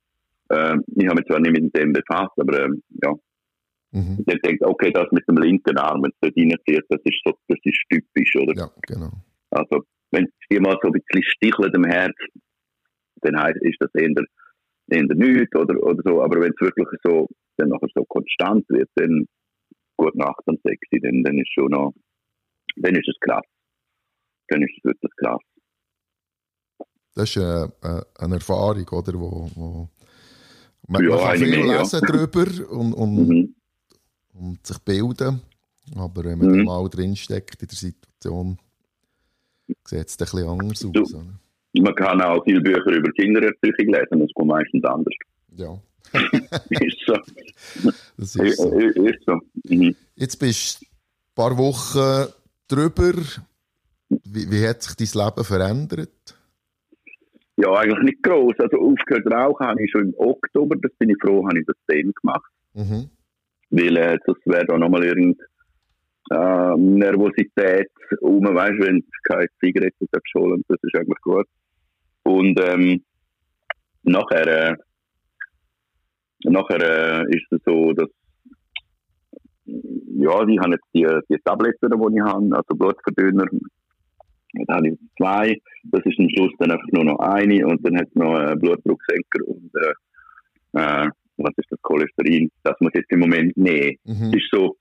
Äh, 0.50 0.76
ich 0.96 1.06
habe 1.06 1.16
mich 1.16 1.26
zwar 1.26 1.40
nicht 1.40 1.60
mit 1.60 1.76
dem 1.76 1.92
befasst, 1.92 2.38
aber 2.38 2.64
äh, 2.64 2.68
ja. 3.02 3.14
Mhm. 3.92 4.24
Ich 4.26 4.40
denke, 4.42 4.66
okay, 4.66 4.92
das 4.92 5.10
mit 5.10 5.26
dem 5.28 5.38
linken 5.38 5.76
Arm, 5.78 6.02
wenn 6.02 6.10
es 6.10 6.18
dort 6.20 6.36
reinzieht, 6.36 6.84
das 6.88 7.00
ist, 7.04 7.20
so, 7.24 7.32
das 7.48 7.58
ist 7.64 7.78
typisch, 7.88 8.36
oder? 8.36 8.54
Ja, 8.56 8.70
genau. 8.82 9.10
Also, 9.50 9.84
wenn 10.12 10.24
es 10.24 10.60
mal 10.60 10.76
so 10.82 10.88
ein 10.88 10.92
bisschen 10.92 11.22
stichelt 11.24 11.74
im 11.74 11.84
Herz, 11.84 12.16
dann 13.22 13.40
heißt, 13.40 13.58
ist 13.62 13.78
das 13.80 13.90
eher, 13.94 14.10
eher 14.90 15.14
nichts 15.14 15.56
oder, 15.56 15.82
oder 15.82 16.02
so. 16.04 16.22
Aber 16.22 16.40
wenn 16.40 16.52
es 16.52 16.60
wirklich 16.60 16.88
so, 17.02 17.28
dann 17.56 17.68
nachher 17.68 17.88
so 17.94 18.04
konstant 18.04 18.64
wird, 18.68 18.88
dann 18.94 19.26
gut 19.96 20.14
Nacht 20.14 20.42
und 20.46 20.60
sexy, 20.62 21.00
dann, 21.00 21.22
dann 21.22 21.38
ist 21.38 21.52
schon 21.52 21.70
noch, 21.70 21.92
dann 22.76 22.94
ist 22.94 23.08
es 23.08 23.16
krass. 23.20 23.44
Dann 24.48 24.62
ist 24.62 24.72
es 24.78 24.84
wirklich 24.84 25.12
krass. 25.16 25.42
Das 27.14 27.28
ist 27.28 27.36
äh, 27.36 27.64
äh, 27.64 28.02
eine 28.18 28.36
Erfahrung, 28.36 28.88
oder? 28.88 29.12
Wo, 29.14 29.50
wo 29.54 29.88
man, 30.90 31.04
ja, 31.04 31.10
man 31.10 31.18
kann 31.20 31.38
viel 31.38 31.50
mehr, 31.50 31.78
lesen 31.78 32.00
ja. 32.02 32.06
darüber 32.06 32.70
und, 32.70 32.92
und, 32.94 33.28
mhm. 33.28 33.54
und, 34.34 34.66
sich 34.66 34.78
bilden. 34.80 35.40
Aber 35.96 36.24
wenn 36.24 36.38
man 36.38 36.50
mhm. 36.50 36.64
mal 36.64 36.88
drinsteckt 36.88 37.62
in 37.62 37.68
der 37.68 37.76
Situation, 37.76 38.58
sieht 39.84 40.08
es 40.08 40.18
ein 40.18 40.24
bisschen 40.24 40.48
anders 40.48 40.84
aus. 40.84 41.12
Du, 41.72 41.82
man 41.82 41.94
kann 41.94 42.20
auch 42.20 42.42
viele 42.44 42.60
Bücher 42.60 42.90
über 42.90 43.10
Kindererziehung 43.12 43.94
lesen, 43.94 44.20
das 44.20 44.30
kommt 44.34 44.48
meistens 44.48 44.84
anders. 44.84 45.14
Ja. 45.56 45.80
ist 46.70 46.98
so. 47.06 47.14
Das 48.16 48.34
ist 48.34 48.56
so. 48.58 48.78
Ist 48.78 49.24
so. 49.24 49.38
Mhm. 49.68 49.94
Jetzt 50.16 50.36
bist 50.38 50.82
du 50.82 50.86
ein 50.86 51.34
paar 51.34 51.56
Wochen 51.56 52.32
drüber. 52.68 53.14
Wie, 54.08 54.50
wie 54.50 54.66
hat 54.66 54.82
sich 54.82 54.96
dein 54.96 55.24
Leben 55.24 55.44
verändert? 55.44 56.36
Ja, 57.62 57.74
eigentlich 57.74 58.02
nicht 58.02 58.22
groß. 58.22 58.54
Also 58.58 58.78
aufgehört 58.78 59.26
rauchen 59.32 59.66
habe 59.66 59.82
ich 59.82 59.90
schon 59.90 60.08
im 60.08 60.14
Oktober. 60.16 60.76
Das 60.80 60.92
bin 60.98 61.10
ich 61.10 61.16
froh, 61.20 61.46
habe 61.46 61.58
ich 61.58 61.66
das 61.66 61.76
dann 61.86 62.12
gemacht. 62.12 62.50
Mhm. 62.74 63.10
Weil 63.70 63.96
äh, 63.96 64.18
das 64.26 64.36
wäre 64.44 64.66
da 64.66 64.78
nochmal 64.78 65.04
irgendeine 65.04 65.46
äh, 66.30 66.76
Nervosität 66.76 67.90
um, 68.20 68.42
weißt 68.42 68.80
du, 68.80 68.86
wenn 68.86 69.00
du 69.00 69.06
keine 69.24 69.46
Zigaretten 69.60 70.08
holen 70.36 70.64
das 70.68 70.78
ist 70.82 70.96
eigentlich 70.96 71.20
gut. 71.22 71.46
Und 72.22 72.60
ähm, 72.60 73.02
nachher, 74.02 74.46
äh, 74.46 74.76
nachher 76.44 76.80
äh, 76.80 77.36
ist 77.36 77.52
es 77.52 77.60
so, 77.64 77.92
dass 77.92 78.08
ja, 79.66 80.46
ich 80.46 80.58
habe 80.58 80.72
jetzt 80.72 80.86
die, 80.94 81.06
die 81.28 81.40
Tabletten, 81.44 81.90
die 81.90 82.16
ich 82.16 82.22
habe, 82.22 82.56
also 82.56 82.74
Blutverdünner, 82.74 83.46
da 84.66 84.76
habe 84.76 84.88
ich 84.88 84.98
zwei. 85.16 85.56
Das 85.84 86.04
ist 86.04 86.18
am 86.18 86.28
Schluss 86.30 86.52
dann 86.58 86.72
einfach 86.72 86.88
nur 86.92 87.04
noch 87.04 87.18
eine 87.18 87.66
und 87.66 87.84
dann 87.84 87.96
hat 87.96 88.08
es 88.08 88.14
noch 88.14 88.34
einen 88.34 88.58
Blutdrucksenker 88.58 89.46
und 89.46 89.70
äh, 89.74 89.92
äh, 90.80 91.08
was 91.36 91.54
ist 91.56 91.70
das 91.70 91.80
Cholesterin? 91.82 92.50
Das 92.62 92.74
muss 92.80 92.92
jetzt 92.94 93.10
im 93.12 93.20
Moment 93.20 93.56
nehmen. 93.56 93.96
Mhm. 94.04 94.30
Das 94.32 94.34
ist 94.34 94.50
so 94.52 94.76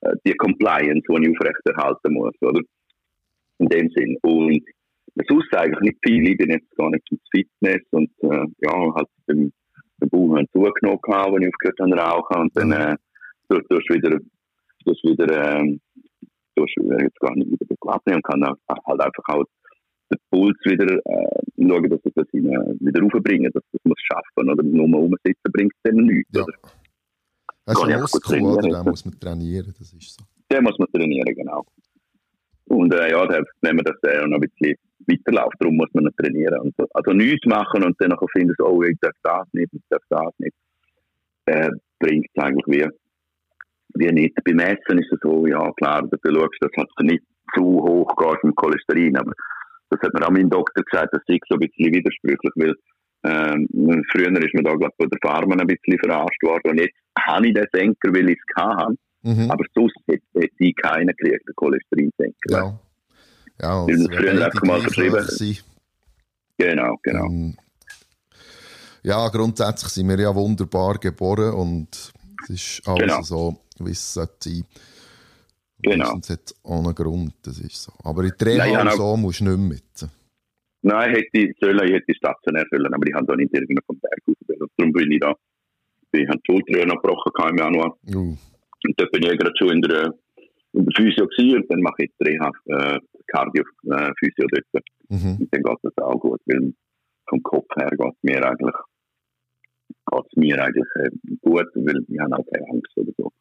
äh, 0.00 0.14
die 0.24 0.34
Compliance, 0.34 1.02
die 1.08 1.22
ich 1.22 1.30
aufrechterhalten 1.30 2.12
muss, 2.12 2.34
oder? 2.40 2.60
In 3.58 3.68
dem 3.68 3.90
Sinn. 3.90 4.16
Und 4.22 4.62
sonst 5.28 5.54
eigentlich 5.54 5.80
nicht 5.80 5.98
viel. 6.04 6.28
Ich 6.28 6.36
bin 6.36 6.50
jetzt 6.50 6.76
gar 6.76 6.90
nicht 6.90 7.10
ins 7.10 7.20
Fitness 7.30 7.82
und 7.90 8.10
äh, 8.22 8.46
ja, 8.60 8.94
halt 8.94 9.08
den, 9.28 9.52
den 10.00 10.08
Bauch 10.10 10.38
zugenommen, 10.52 11.00
als 11.06 11.42
ich 11.42 11.48
aufgehört 11.48 11.80
habe 11.80 11.96
rauchen 11.96 12.40
und 12.42 12.56
dann 12.56 12.72
äh, 12.72 12.96
du, 13.48 13.58
du 13.68 13.76
wieder, 13.94 14.18
du 14.84 14.92
wieder 14.92 15.64
ähm, 16.58 16.88
du 16.88 16.98
jetzt 16.98 17.20
gar 17.20 17.34
nicht 17.34 17.50
wieder 17.50 17.66
beklappen 17.66 18.14
und 18.14 18.24
kann 18.24 18.44
halt 18.44 19.00
einfach 19.00 19.24
auch 19.28 19.44
den 20.10 20.18
Puls 20.30 20.56
wieder 20.64 20.86
äh, 20.86 21.68
schauen, 21.68 21.90
dass 21.90 22.00
ich 22.04 22.12
das 22.14 22.26
in, 22.32 22.44
wieder 22.44 23.02
raufbringen, 23.02 23.50
dass 23.52 23.62
das 23.72 23.80
muss 23.84 23.98
schaffen 24.00 24.50
oder 24.50 24.62
nur 24.62 24.88
mal 24.88 24.98
rumsitzen 24.98 25.52
bringt 25.52 25.72
dann 25.82 25.96
nichts. 25.96 26.30
Ja. 26.34 26.42
Oder? 26.42 26.52
Das 27.66 27.78
ist 27.78 27.84
ein 27.84 28.00
Muskel, 28.00 28.42
oder? 28.42 28.62
Den 28.62 28.84
muss 28.84 29.04
man 29.04 29.20
trainieren, 29.20 29.74
das 29.78 29.92
ist 29.92 30.16
so. 30.18 30.24
Den 30.50 30.64
muss 30.64 30.78
man 30.78 30.88
trainieren, 30.90 31.34
genau. 31.34 31.66
Und 32.68 32.94
äh, 32.94 33.10
ja, 33.10 33.28
wenn 33.60 33.76
man 33.76 33.84
das 33.84 33.96
äh, 34.02 34.26
noch 34.26 34.36
ein 34.36 34.40
bisschen 34.40 34.76
weiterläuft, 35.06 35.56
darum 35.58 35.76
muss 35.76 35.88
man 35.92 36.04
noch 36.04 36.12
trainieren. 36.18 36.60
Und 36.60 36.74
so. 36.76 36.86
Also 36.94 37.12
nichts 37.12 37.46
machen 37.46 37.84
und 37.84 37.96
dann 38.00 38.14
finden, 38.32 38.54
so, 38.58 38.66
oh, 38.66 38.82
ich 38.82 38.96
darf 39.00 39.14
das 39.22 39.46
nicht, 39.52 39.72
ich 39.72 39.82
darf 39.88 40.02
das 40.08 40.32
nicht, 40.38 40.54
äh, 41.46 41.70
bringt 41.98 42.26
es 42.32 42.42
eigentlich 42.42 42.66
wie 42.66 42.88
wie 43.94 44.12
nicht. 44.12 44.34
Beim 44.44 44.58
Essen 44.60 44.98
ist 44.98 45.12
es 45.12 45.18
so, 45.22 45.46
ja 45.46 45.70
klar, 45.72 46.02
dass 46.02 46.20
du 46.22 46.34
schaust, 46.34 46.56
dass 46.60 46.86
du 46.96 47.04
nicht 47.04 47.24
zu 47.54 47.62
hoch 47.62 48.14
gehst 48.16 48.44
im 48.44 48.54
Cholesterin, 48.54 49.16
aber 49.16 49.32
das 49.90 50.00
hat 50.02 50.14
mir 50.14 50.26
auch 50.26 50.30
mein 50.30 50.50
Doktor 50.50 50.82
gesagt, 50.84 51.08
das 51.12 51.22
sei 51.26 51.38
so 51.48 51.54
ein 51.54 51.60
bisschen 51.60 51.94
widersprüchlich, 51.94 52.52
weil 52.56 52.74
ähm, 53.24 53.66
früher 54.12 54.30
ist 54.30 54.54
man 54.54 54.64
da, 54.64 54.74
glaube 54.74 54.92
ich, 54.92 54.96
bei 54.98 55.06
der 55.06 55.18
Farmen 55.22 55.60
ein 55.60 55.66
bisschen 55.66 55.98
verarscht 55.98 56.42
worden 56.42 56.70
und 56.72 56.80
jetzt 56.80 56.94
habe 57.18 57.48
ich 57.48 57.54
den 57.54 57.66
Senker, 57.72 58.12
weil 58.14 58.30
ich 58.30 58.38
es 58.38 58.62
hatte. 58.62 58.94
Mhm. 59.22 59.50
Aber 59.50 59.64
sonst 59.74 59.96
hätte, 60.06 60.22
hätte 60.34 60.54
ich 60.58 60.76
keinen 60.76 61.08
gekriegt, 61.08 61.48
den 61.48 61.54
Cholesterinsenker. 61.56 62.50
Ja. 62.50 62.78
Ja, 63.60 63.86
das 63.86 64.06
früher 64.16 64.44
einfach 64.44 64.62
mal 64.62 64.80
verschrieben. 64.80 65.58
Genau, 66.58 66.96
genau. 67.02 67.26
Um, 67.26 67.56
ja, 69.02 69.28
grundsätzlich 69.28 69.90
sind 69.90 70.08
wir 70.08 70.18
ja 70.18 70.34
wunderbar 70.34 70.98
geboren 70.98 71.54
und 71.54 72.12
es 72.44 72.50
ist 72.50 72.88
alles 72.88 73.00
genau. 73.00 73.22
so, 73.22 73.56
wie 73.84 73.90
es 73.90 74.14
sollte 74.14 74.50
sein. 74.50 74.64
Genau. 75.80 76.18
Es 76.20 76.30
hat 76.30 76.54
auch 76.64 76.84
einen 76.84 76.94
Grund, 76.94 77.34
das 77.42 77.60
ist 77.60 77.82
so. 77.82 77.92
Aber 78.04 78.24
in 78.24 78.32
der 78.40 78.46
Reha 78.46 78.84
Nein, 78.84 78.96
so 78.96 79.16
musst 79.16 79.40
du 79.40 79.44
nicht 79.44 79.58
mit. 79.58 80.10
Nein, 80.82 81.10
hätte 81.10 81.38
ich 81.38 81.56
sollen, 81.60 81.84
ich 81.86 81.92
hätte 81.92 82.14
stationär 82.14 82.64
sollen, 82.70 82.92
aber 82.92 83.06
ich 83.06 83.14
habe 83.14 83.26
da 83.26 83.36
nicht 83.36 83.54
irgendwo 83.54 83.82
vom 83.86 83.98
Berg 83.98 84.18
raus. 84.26 84.70
Darum 84.76 84.92
bin 84.92 85.12
ich 85.12 85.20
da. 85.20 85.34
Ich 86.12 86.28
habe 86.28 86.38
die 86.38 86.52
Schulter 86.52 86.86
gebrochen 86.86 87.50
im 87.50 87.56
Januar. 87.58 87.96
Uh. 88.08 88.36
Und 88.84 89.00
da 89.00 89.04
bin 89.12 89.22
ich 89.22 89.38
gerade 89.38 89.54
schon 89.58 89.70
in 89.70 89.82
der, 89.82 90.14
in 90.72 90.86
der 90.86 90.92
Physio 90.96 91.26
gewesen, 91.26 91.62
und 91.62 91.70
dann 91.70 91.80
mache 91.80 92.04
ich 92.04 92.10
die 92.18 92.28
Reha, 92.28 92.50
äh, 92.66 92.98
Cardio-Physio 93.26 94.46
äh, 94.46 94.62
dort. 94.72 94.84
Mhm. 95.08 95.36
Und 95.40 95.54
dann 95.54 95.62
geht 95.62 95.78
das 95.82 95.98
auch 95.98 96.20
gut, 96.20 96.40
weil 96.46 96.72
vom 97.28 97.42
Kopf 97.42 97.68
her 97.76 97.90
geht 97.90 98.14
es 98.14 98.22
mir 98.22 98.44
eigentlich, 98.44 98.76
geht's 100.10 100.36
mir 100.36 100.62
eigentlich 100.62 100.88
äh, 100.96 101.10
gut, 101.42 101.66
weil 101.74 102.04
ich 102.08 102.20
habe 102.20 102.36
auch 102.36 102.46
keine 102.52 102.66
Angst 102.70 102.96
oder 102.96 103.12
so. 103.18 103.32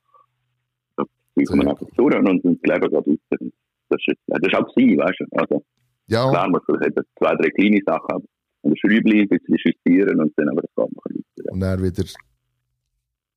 Kommt 1.46 1.64
man 1.64 1.68
einfach 1.70 1.88
durch 1.96 2.16
und 2.16 2.44
das 2.44 2.44
Leben 2.44 2.62
geht 2.64 2.94
weiter. 2.94 3.46
Das 3.90 4.02
ist, 4.06 4.18
das 4.28 4.40
ist 4.42 4.56
auch 4.56 4.68
sie, 4.76 4.98
weißt 4.98 5.20
du. 5.20 5.26
Also, 5.38 5.64
ja. 6.08 6.30
Klar, 6.30 6.50
man 6.50 6.62
vielleicht 6.66 6.96
zwei, 7.18 7.36
drei 7.36 7.50
kleine 7.50 7.82
Sachen 7.86 8.08
haben. 8.10 8.26
Und 8.62 8.72
ein 8.72 8.78
Schräubchen 8.78 9.22
ein 9.22 9.28
bisschen 9.28 9.56
justieren 9.64 10.20
und 10.20 10.34
dann 10.36 10.50
aber 10.50 10.62
das 10.62 10.72
geht 10.76 10.78
man 10.78 11.16
weiter. 11.16 11.52
Und 11.54 11.60
dann 11.60 11.84
wieder 11.84 12.04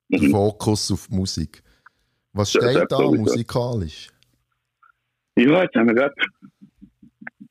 der 0.09 0.23
mhm. 0.23 0.31
Fokus 0.31 0.91
auf 0.91 1.07
die 1.09 1.17
Musik. 1.17 1.63
Was 2.33 2.51
steht 2.51 2.91
da 2.91 2.97
sowieso. 2.97 3.23
musikalisch? 3.23 4.09
Ja, 5.37 5.63
jetzt 5.63 5.75
haben 5.75 5.89
wir 5.89 5.95
gerade 5.95 6.15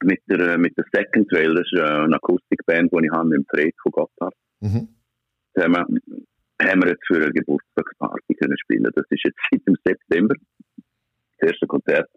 mit 0.03 0.21
der, 0.29 0.57
mit 0.57 0.77
der 0.77 0.85
Second 0.91 1.29
Trail, 1.29 1.53
das 1.55 1.67
ist 1.71 1.79
eine 1.79 2.15
Akustikband, 2.15 2.91
die 2.91 3.05
ich 3.05 3.11
habe 3.11 3.29
mit 3.29 3.37
dem 3.39 3.45
Fred 3.45 3.73
von 3.81 3.91
Gotthard. 3.91 4.33
Mhm. 4.61 4.87
Haben 6.61 6.81
wir, 6.81 6.89
haben 6.89 6.89
jetzt 6.89 7.07
für 7.07 7.15
eine 7.15 7.31
Geburtstagsparty 7.31 8.35
können 8.35 8.57
spielen. 8.57 8.91
Das 8.95 9.05
ist 9.09 9.23
jetzt 9.23 9.37
seit 9.51 9.67
dem 9.67 9.75
September. 9.83 10.35
Das 11.39 11.51
erste 11.51 11.67
Konzert 11.67 12.09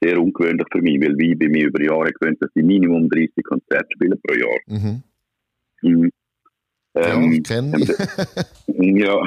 sehr 0.00 0.20
ungewöhnlich 0.20 0.66
für 0.70 0.80
mich, 0.80 1.00
weil 1.00 1.18
wie 1.18 1.34
bei 1.34 1.48
mir 1.48 1.66
über 1.66 1.82
Jahre 1.82 2.12
gewöhnt, 2.12 2.40
dass 2.40 2.50
ich 2.54 2.62
Minimum 2.62 3.08
30 3.08 3.32
Konzerte 3.44 3.88
spiele 3.94 4.16
pro 4.16 4.34
Jahr. 4.34 4.58
Mhm. 4.66 5.02
Mhm. 5.82 6.10
Ähm, 6.94 7.32
ja, 7.32 7.40
kenne 7.42 7.80
ich. 7.80 7.88
ja, 8.66 9.20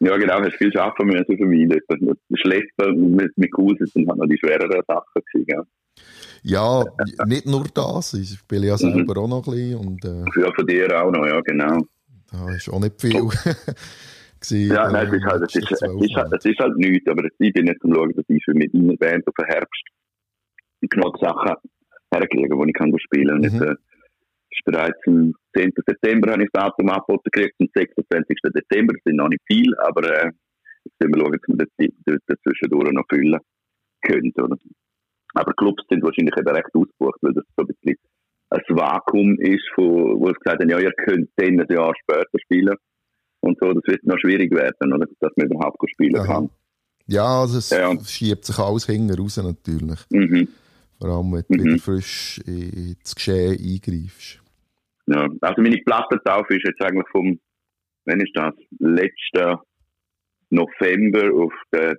ja, 0.00 0.16
genau, 0.16 0.40
hast 0.40 0.56
viel 0.56 0.72
schaffen 0.72 1.06
müssen 1.06 1.36
für 1.36 1.46
mich. 1.46 1.68
Das 1.68 1.98
Schlechte 2.40 2.92
mit, 2.92 3.36
mit 3.36 3.50
cool 3.58 3.76
sind 3.78 4.08
halt 4.08 4.18
noch 4.18 4.26
die 4.26 4.38
schwereren 4.38 4.82
Sachen 4.86 5.22
gewesen, 5.32 5.46
ja. 5.48 5.62
Ja, 6.44 6.84
nicht 7.26 7.46
nur 7.46 7.64
das, 7.74 8.14
ich 8.14 8.38
spiele 8.38 8.68
ja 8.68 8.74
mhm. 8.74 8.78
selber 8.78 9.14
mhm. 9.14 9.18
auch 9.18 9.28
noch 9.28 9.46
ein 9.46 9.52
bisschen. 9.52 9.78
Und, 9.78 10.04
äh, 10.04 10.40
ja, 10.40 10.52
von 10.54 10.66
dir 10.66 11.02
auch 11.02 11.10
noch, 11.10 11.26
ja, 11.26 11.40
genau. 11.40 11.78
Da 12.30 12.54
ist 12.54 12.68
auch 12.68 12.80
nicht 12.80 13.00
viel. 13.00 13.12
gewesen, 14.40 14.72
ja, 14.72 14.90
nein, 14.90 15.06
es 15.08 15.14
ist 15.14 15.24
halt, 15.24 15.42
es 15.42 15.54
ist, 15.56 15.72
es 15.72 15.82
ist, 15.82 16.14
halt, 16.14 16.32
es 16.32 16.44
ist 16.44 16.58
halt 16.58 16.76
nichts, 16.76 17.10
aber 17.10 17.24
ich 17.24 17.52
bin 17.52 17.64
nicht 17.64 17.80
zum 17.80 17.94
Schauen, 17.94 18.12
dass 18.14 18.24
ich 18.28 18.44
für 18.44 18.54
mit 18.54 18.72
meiner 18.72 18.96
Band 18.96 19.26
auf 19.26 19.34
den 19.34 19.46
Herbst 19.46 19.84
genug 20.80 21.18
Sachen 21.18 21.54
herkriege, 22.12 22.56
die 22.56 22.68
ich 22.68 22.74
kann 22.74 22.94
spielen 22.98 23.28
kann. 23.28 23.38
Mhm. 23.38 23.44
Jetzt, 23.44 23.60
äh, 23.60 23.74
ist 24.50 24.64
bereits 24.64 24.98
am 25.06 25.34
10. 25.56 25.72
September 25.86 26.32
habe 26.32 26.42
ich 26.42 26.48
das 26.52 26.62
Datum 26.62 26.88
angeboten 26.88 27.30
gekriegt, 27.30 27.54
am 27.60 27.68
26. 27.74 28.38
Dezember, 28.54 28.94
das 28.94 29.02
sind 29.04 29.16
noch 29.16 29.28
nicht 29.28 29.42
viel, 29.46 29.74
aber 29.78 30.02
äh, 30.04 30.30
jetzt 30.84 30.96
müssen 31.00 31.14
wir 31.14 31.20
schauen, 31.20 31.58
dass 31.58 31.68
wir 31.78 31.88
die 31.88 32.04
Zeit 32.04 32.22
dazwischendurch 32.26 32.92
noch 32.92 33.04
füllen 33.10 33.40
können. 34.02 34.32
Oder? 34.36 34.56
Aber 35.34 35.52
Clubs 35.54 35.82
sind 35.90 36.02
wahrscheinlich 36.02 36.36
eben 36.36 36.48
recht 36.48 36.74
ausgebucht, 36.74 37.18
weil 37.20 37.34
das 37.34 37.44
so 37.56 37.64
ein 37.64 37.66
bisschen 37.66 37.96
ein 38.50 38.60
Vakuum 38.68 39.38
ist, 39.40 39.64
wo, 39.76 40.18
wo 40.20 40.28
es 40.28 40.38
gesagt 40.38 40.60
haben, 40.60 40.70
ja, 40.70 40.78
ihr 40.78 40.92
könnt 40.92 41.30
dann 41.36 41.60
ein 41.60 41.66
Jahr 41.68 41.92
später 42.00 42.38
spielen 42.42 42.76
und 43.40 43.58
so, 43.60 43.72
das 43.72 43.82
wird 43.86 44.04
noch 44.04 44.18
schwierig 44.18 44.50
werden, 44.52 44.92
oder? 44.92 45.06
dass 45.20 45.32
man 45.36 45.46
überhaupt 45.46 45.78
spielen 45.90 46.16
Aha. 46.16 46.26
kann. 46.26 46.50
Ja, 47.06 47.40
also 47.40 47.58
es 47.58 47.70
ja. 47.70 47.98
schiebt 48.04 48.44
sich 48.44 48.58
alles 48.58 48.86
hinten 48.86 49.18
raus 49.18 49.38
natürlich. 49.38 50.00
Mhm. 50.10 50.48
Vor 50.98 51.08
allem, 51.08 51.32
wenn 51.32 51.44
du 51.48 51.64
mhm. 51.64 51.64
wieder 51.64 51.78
frisch 51.82 52.38
ins 52.46 53.14
Geschehen 53.14 53.52
eingreifst. 53.52 54.42
Ja, 55.06 55.26
also 55.40 55.62
meine 55.62 55.78
Plattentaufe 55.78 56.56
ist 56.56 56.66
jetzt 56.66 56.82
eigentlich 56.82 57.08
vom, 57.10 57.38
wann 58.04 58.20
ist 58.20 58.32
das? 58.34 58.52
Letzten 58.78 59.56
November 60.50 61.32
auf 61.34 61.52
den 61.72 61.96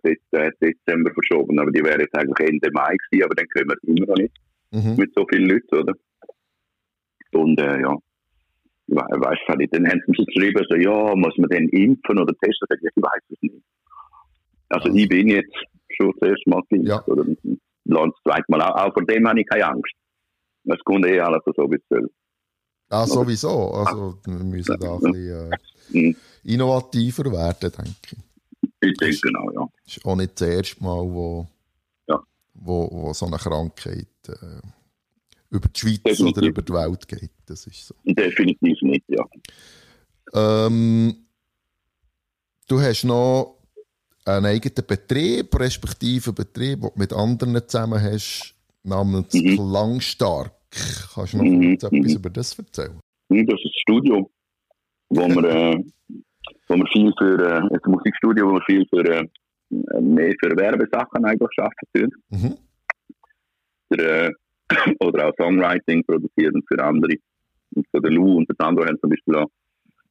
Dezember 0.61 1.11
verschoben. 1.13 1.59
Aber 1.59 1.71
die 1.71 1.83
wäre 1.83 2.01
jetzt 2.01 2.15
eigentlich 2.15 2.47
Ende 2.47 2.69
Mai 2.71 2.95
gewesen, 3.09 3.25
aber 3.25 3.35
dann 3.35 3.47
können 3.47 3.69
wir 3.69 3.95
immer 3.95 4.05
noch 4.07 4.17
nicht. 4.17 4.35
Mhm. 4.71 4.95
Mit 4.97 5.13
so 5.15 5.25
vielen 5.27 5.49
Leuten, 5.49 5.75
oder? 5.75 5.93
Und 7.31 7.59
äh, 7.59 7.81
ja, 7.81 7.95
weißt 8.87 9.41
du 9.47 9.57
nicht. 9.57 9.73
Dann 9.73 9.87
haben 9.87 10.01
sie 10.05 10.11
mir 10.11 10.25
geschrieben, 10.25 10.65
so, 10.69 10.75
ja, 10.75 11.15
muss 11.15 11.37
man 11.37 11.49
den 11.49 11.69
impfen 11.69 12.19
oder 12.19 12.33
testen? 12.41 12.67
Ich 12.71 13.03
weiß 13.03 13.21
es 13.29 13.37
nicht. 13.41 13.55
Also, 14.69 14.87
also. 14.87 14.97
ich 14.97 15.09
bin 15.09 15.27
jetzt 15.27 15.55
schon 15.95 16.13
das 16.19 16.29
erste 16.29 16.49
Mal 16.49 16.61
geimpft, 16.69 16.87
ja. 16.87 17.03
oder? 17.05 17.25
Das 17.25 18.13
zweite 18.23 18.45
Mal 18.49 18.61
auch. 18.61 18.75
Auch 18.75 18.93
vor 18.93 19.05
dem 19.05 19.27
habe 19.27 19.41
ich 19.41 19.47
keine 19.47 19.67
Angst. 19.67 19.93
Es 20.65 20.79
kommt 20.83 21.05
eh 21.05 21.19
alles 21.19 21.41
so, 21.45 21.69
wie 21.71 21.75
es 21.75 21.81
soll. 21.89 22.09
Ah, 22.89 23.05
sowieso. 23.05 23.71
Also, 23.71 24.17
wir 24.25 24.43
müssen 24.43 24.79
da 24.79 24.95
ein 24.95 24.99
bisschen 24.99 25.51
äh, 25.51 25.57
mhm. 25.89 26.15
innovativer 26.43 27.31
werden, 27.31 27.71
denke 27.71 27.91
ich. 28.11 28.17
Ich 28.81 28.97
denke 28.97 29.17
genau, 29.21 29.51
ja. 29.51 29.67
Das 29.85 29.97
ist 29.97 30.05
auch 30.05 30.15
nicht 30.15 30.39
das 30.39 30.47
erste 30.47 30.83
Mal, 30.83 31.01
wo, 31.01 31.47
ja. 32.07 32.19
wo, 32.55 32.89
wo 32.91 33.13
so 33.13 33.27
eine 33.27 33.37
Krankheit 33.37 34.07
äh, 34.27 34.61
über 35.51 35.67
die 35.67 35.79
Schweiz 35.79 36.03
Definitiv. 36.03 36.37
oder 36.37 36.47
über 36.47 36.61
die 36.61 36.73
Welt 36.73 37.07
geht. 37.07 37.31
Das 37.45 37.65
ist 37.67 37.87
so. 37.87 37.95
Definitiv 38.05 38.81
nicht, 38.81 39.05
ja. 39.07 39.25
Ähm, 40.33 41.25
du 42.67 42.79
hast 42.79 43.03
noch 43.03 43.57
einen 44.25 44.45
eigenen 44.45 44.85
Betrieb, 44.85 45.59
respektive 45.59 46.29
einen 46.29 46.35
Betrieb, 46.35 46.81
den 46.81 46.91
du 46.93 46.99
mit 46.99 47.13
anderen 47.13 47.67
zusammen 47.67 48.01
hast, 48.01 48.55
namens 48.83 49.33
mhm. 49.33 49.55
Klangstark. 49.55 50.53
Kannst 51.13 51.33
du 51.33 51.37
noch 51.37 51.43
mhm. 51.43 51.73
etwas 51.73 51.91
mhm. 51.91 52.05
über 52.05 52.29
das 52.29 52.57
erzählen? 52.57 52.99
Mhm, 53.29 53.47
das 53.47 53.59
ist 53.59 53.65
ein 53.65 53.81
Studio, 53.81 54.31
wo 55.09 55.27
wir, 55.27 55.43
äh, 55.43 55.83
wo 56.67 56.75
wir 56.75 56.87
viel 56.91 57.11
für, 57.17 57.39
äh, 57.39 57.61
ein 57.61 57.91
Musikstudio, 57.91 58.47
wo 58.47 58.53
wir 58.53 58.63
viel 58.65 58.85
für, 58.87 59.03
äh, 59.03 59.27
mehr 60.01 60.33
für 60.39 60.55
Werbesachen 60.55 61.25
eigentlich 61.25 61.57
arbeiten. 61.57 62.11
Mhm. 62.29 62.57
Der, 63.91 64.27
äh, 64.27 64.31
oder 64.99 65.27
auch 65.27 65.33
Songwriting 65.37 66.03
produzieren 66.03 66.63
für 66.67 66.83
andere. 66.83 67.15
Und 67.75 67.85
so 67.93 67.99
der 67.99 68.11
Lou 68.11 68.37
und 68.37 68.49
der 68.49 68.55
Sandro 68.59 68.85
haben 68.85 68.99
zum 68.99 69.09
Beispiel 69.09 69.35
auch 69.35 69.49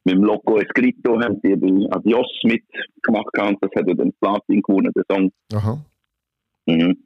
mit 0.05 0.15
dem 0.15 0.25
Loco 0.25 0.59
Escrito 0.59 1.21
haben 1.21 1.41
die 1.43 1.55
bei 1.55 1.95
Adios 1.95 2.27
mitgemacht 2.45 3.39
und 3.39 3.59
das 3.61 3.71
hat 3.77 3.87
den 3.87 4.13
Platin 4.21 4.63
gewonnen, 4.63 4.93
der 4.95 5.05
Song. 5.11 5.31
Aha. 5.53 5.85
Mhm. 6.67 6.97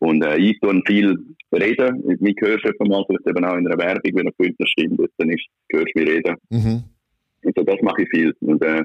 Und 0.00 0.24
äh, 0.24 0.36
ich 0.36 0.58
tue 0.60 0.82
viel 0.86 1.16
reden. 1.52 2.02
Mich 2.20 2.36
hörst 2.40 2.64
du 2.64 2.84
mal, 2.86 3.04
vielleicht 3.06 3.26
eben 3.28 3.44
auch 3.44 3.56
in 3.56 3.66
einer 3.66 3.78
Werbung, 3.78 4.12
wenn 4.14 4.26
ein 4.26 4.36
Künstler 4.36 4.66
stimmt, 4.66 5.00
dann 5.18 5.30
ist, 5.30 5.46
hörst 5.72 5.92
du 5.94 6.00
mich 6.00 6.08
reden. 6.08 6.36
Mhm. 6.50 6.84
Und 7.44 7.56
so, 7.56 7.62
das 7.62 7.80
mache 7.82 8.02
ich 8.02 8.08
viel. 8.10 8.34
Und 8.40 8.62
äh, 8.64 8.82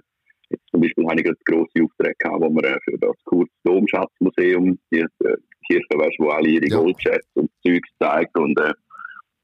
jetzt 0.50 0.68
zum 0.70 0.82
Beispiel 0.82 1.06
habe 1.06 1.20
ich 1.20 1.26
gerade 1.26 1.40
grosse 1.46 1.84
Aufträge 1.84 2.16
gehabt, 2.20 2.42
wo 2.42 2.50
wir 2.50 2.64
äh, 2.64 2.78
für 2.84 2.98
das 3.00 3.16
Kurz 3.26 3.50
Domschatzmuseum, 3.64 4.78
die 4.92 5.00
äh, 5.00 5.36
Kirche, 5.68 5.88
weißt, 5.96 6.20
wo 6.20 6.30
alle 6.30 6.50
ihre 6.50 6.68
ja. 6.68 6.78
Goldschätze 6.78 7.49
und 7.64 7.74
Zeugs 7.74 7.90
zeigen 8.00 8.44
und 8.44 8.60
äh, 8.60 8.74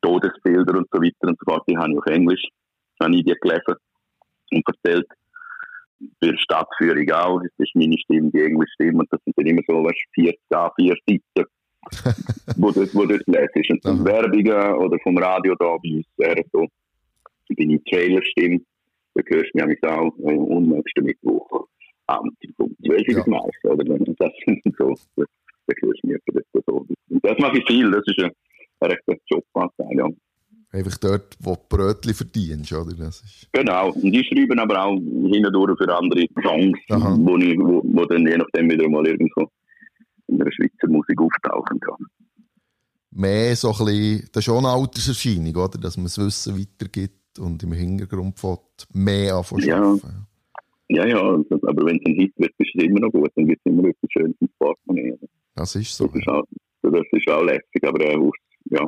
Todesbilder 0.02 0.78
und 0.78 0.88
so 0.92 1.02
weiter 1.02 1.28
und 1.28 1.40
so 1.40 1.52
fort, 1.52 1.64
die 1.68 1.78
habe 1.78 1.92
ich 1.92 1.98
auf 1.98 2.06
Englisch, 2.06 2.44
habe 3.02 3.16
ich 3.16 3.24
die 3.24 3.34
gelesen 3.42 3.76
und 4.52 4.64
erzählt. 4.68 5.08
Für 6.22 6.32
die 6.32 6.38
Stadtführung 6.38 7.10
auch, 7.12 7.40
das 7.40 7.52
ist 7.58 7.76
meine 7.76 7.98
Stimme, 7.98 8.30
die 8.32 8.42
englische 8.42 8.74
Stimme 8.74 9.00
und 9.00 9.08
das 9.12 9.20
sind 9.24 9.38
dann 9.38 9.48
immer 9.48 9.62
so, 9.68 9.84
weißt, 9.84 9.98
vier, 10.14 10.34
vier 10.76 10.96
Seiten, 11.08 11.50
wo 12.58 12.72
du, 12.72 12.82
wo 12.94 13.06
du 13.06 13.18
lesest. 13.26 13.70
Und 13.72 13.82
von 13.82 14.06
Werbungen 14.06 14.74
oder 14.76 14.98
vom 15.04 15.18
Radio 15.18 15.56
da 15.56 15.78
bei 15.78 15.96
uns 15.96 16.06
wäre 16.18 16.44
so, 16.52 16.68
bin 17.48 17.72
ich 17.72 17.84
Trailerstimme, 17.86 18.60
da 19.16 19.24
hörst 19.26 19.52
du 19.54 19.66
mich 19.66 19.84
auch 19.84 20.14
äh, 20.20 20.60
nächsten 20.60 21.06
Mittwoch 21.06 21.68
am 22.08 22.30
um 22.58 22.76
12 22.86 23.28
Uhr 23.28 23.52
ja. 23.64 23.72
oder 23.72 23.98
das 24.20 24.32
sind 24.46 24.62
so 24.78 24.94
Verkehrsmieter. 25.66 26.42
So. 26.68 26.86
Das 27.22 27.38
mache 27.40 27.58
ich 27.60 27.66
viel, 27.68 27.92
das 27.92 28.04
ist 28.06 28.20
ein, 28.20 28.32
ein 28.82 28.92
rechter 28.92 29.16
Jobanteil, 29.28 29.98
ja. 29.98 30.08
Einfach 30.72 30.98
dort, 30.98 31.38
wo 31.40 31.56
du 31.56 31.62
Brötchen 31.70 32.14
verdienst, 32.14 32.74
oder? 32.74 32.94
Das 32.96 33.22
ist... 33.22 33.48
Genau, 33.54 33.92
und 33.92 34.12
die 34.12 34.24
schreiben 34.26 34.60
aber 34.60 34.84
auch 34.84 34.98
hindurch 34.98 35.78
für 35.78 35.96
andere 35.96 36.26
Songs, 36.44 36.78
wo, 36.90 37.38
ich, 37.38 37.58
wo, 37.58 37.82
wo 37.86 38.06
dann 38.06 38.28
je 38.28 38.38
nachdem 38.38 38.70
wieder 38.70 38.90
mal 38.90 39.08
irgendwo 39.08 39.50
in 40.28 40.40
der 40.40 40.52
Schweizer 40.52 40.88
Musik 40.90 41.22
auftauchen 41.22 41.80
kann. 41.80 42.06
mehr 43.12 43.56
so 43.56 43.72
ein 43.72 43.86
bisschen, 43.86 44.30
das 44.32 44.42
ist 44.42 44.46
schon 44.46 44.66
eine 44.66 44.70
Alterserscheinung, 44.70 45.56
oder? 45.56 45.78
Dass 45.80 45.98
man 45.98 46.06
das 46.06 46.18
Wissen 46.18 46.60
weitergibt 46.60 47.40
und 47.40 47.64
im 47.64 47.72
Hintergrund 47.72 48.38
mehr 48.94 49.36
anfangen 49.36 49.64
ja. 49.64 49.96
Ja, 50.88 51.06
ja, 51.06 51.20
aber 51.20 51.86
wenn 51.86 51.98
es 51.98 52.06
ein 52.06 52.16
Hit 52.16 52.34
wird, 52.38 52.54
ist 52.60 52.76
es 52.76 52.84
immer 52.84 53.00
noch 53.00 53.12
gut, 53.12 53.32
dann 53.36 53.48
gibt 53.48 53.62
es 53.64 53.72
immer 53.72 53.88
etwas 53.90 54.12
Schönes 54.12 54.36
ins 54.40 54.52
Portemonnaie. 54.60 55.18
Das 55.56 55.76
ist 55.76 55.96
so. 55.96 56.08
Das 56.08 56.16
ist 56.16 56.28
auch, 56.28 56.44
das 56.84 57.06
ist 57.12 57.30
auch 57.30 57.44
lässig, 57.44 57.84
aber 57.84 58.02
äh, 58.06 58.30
ja. 58.66 58.88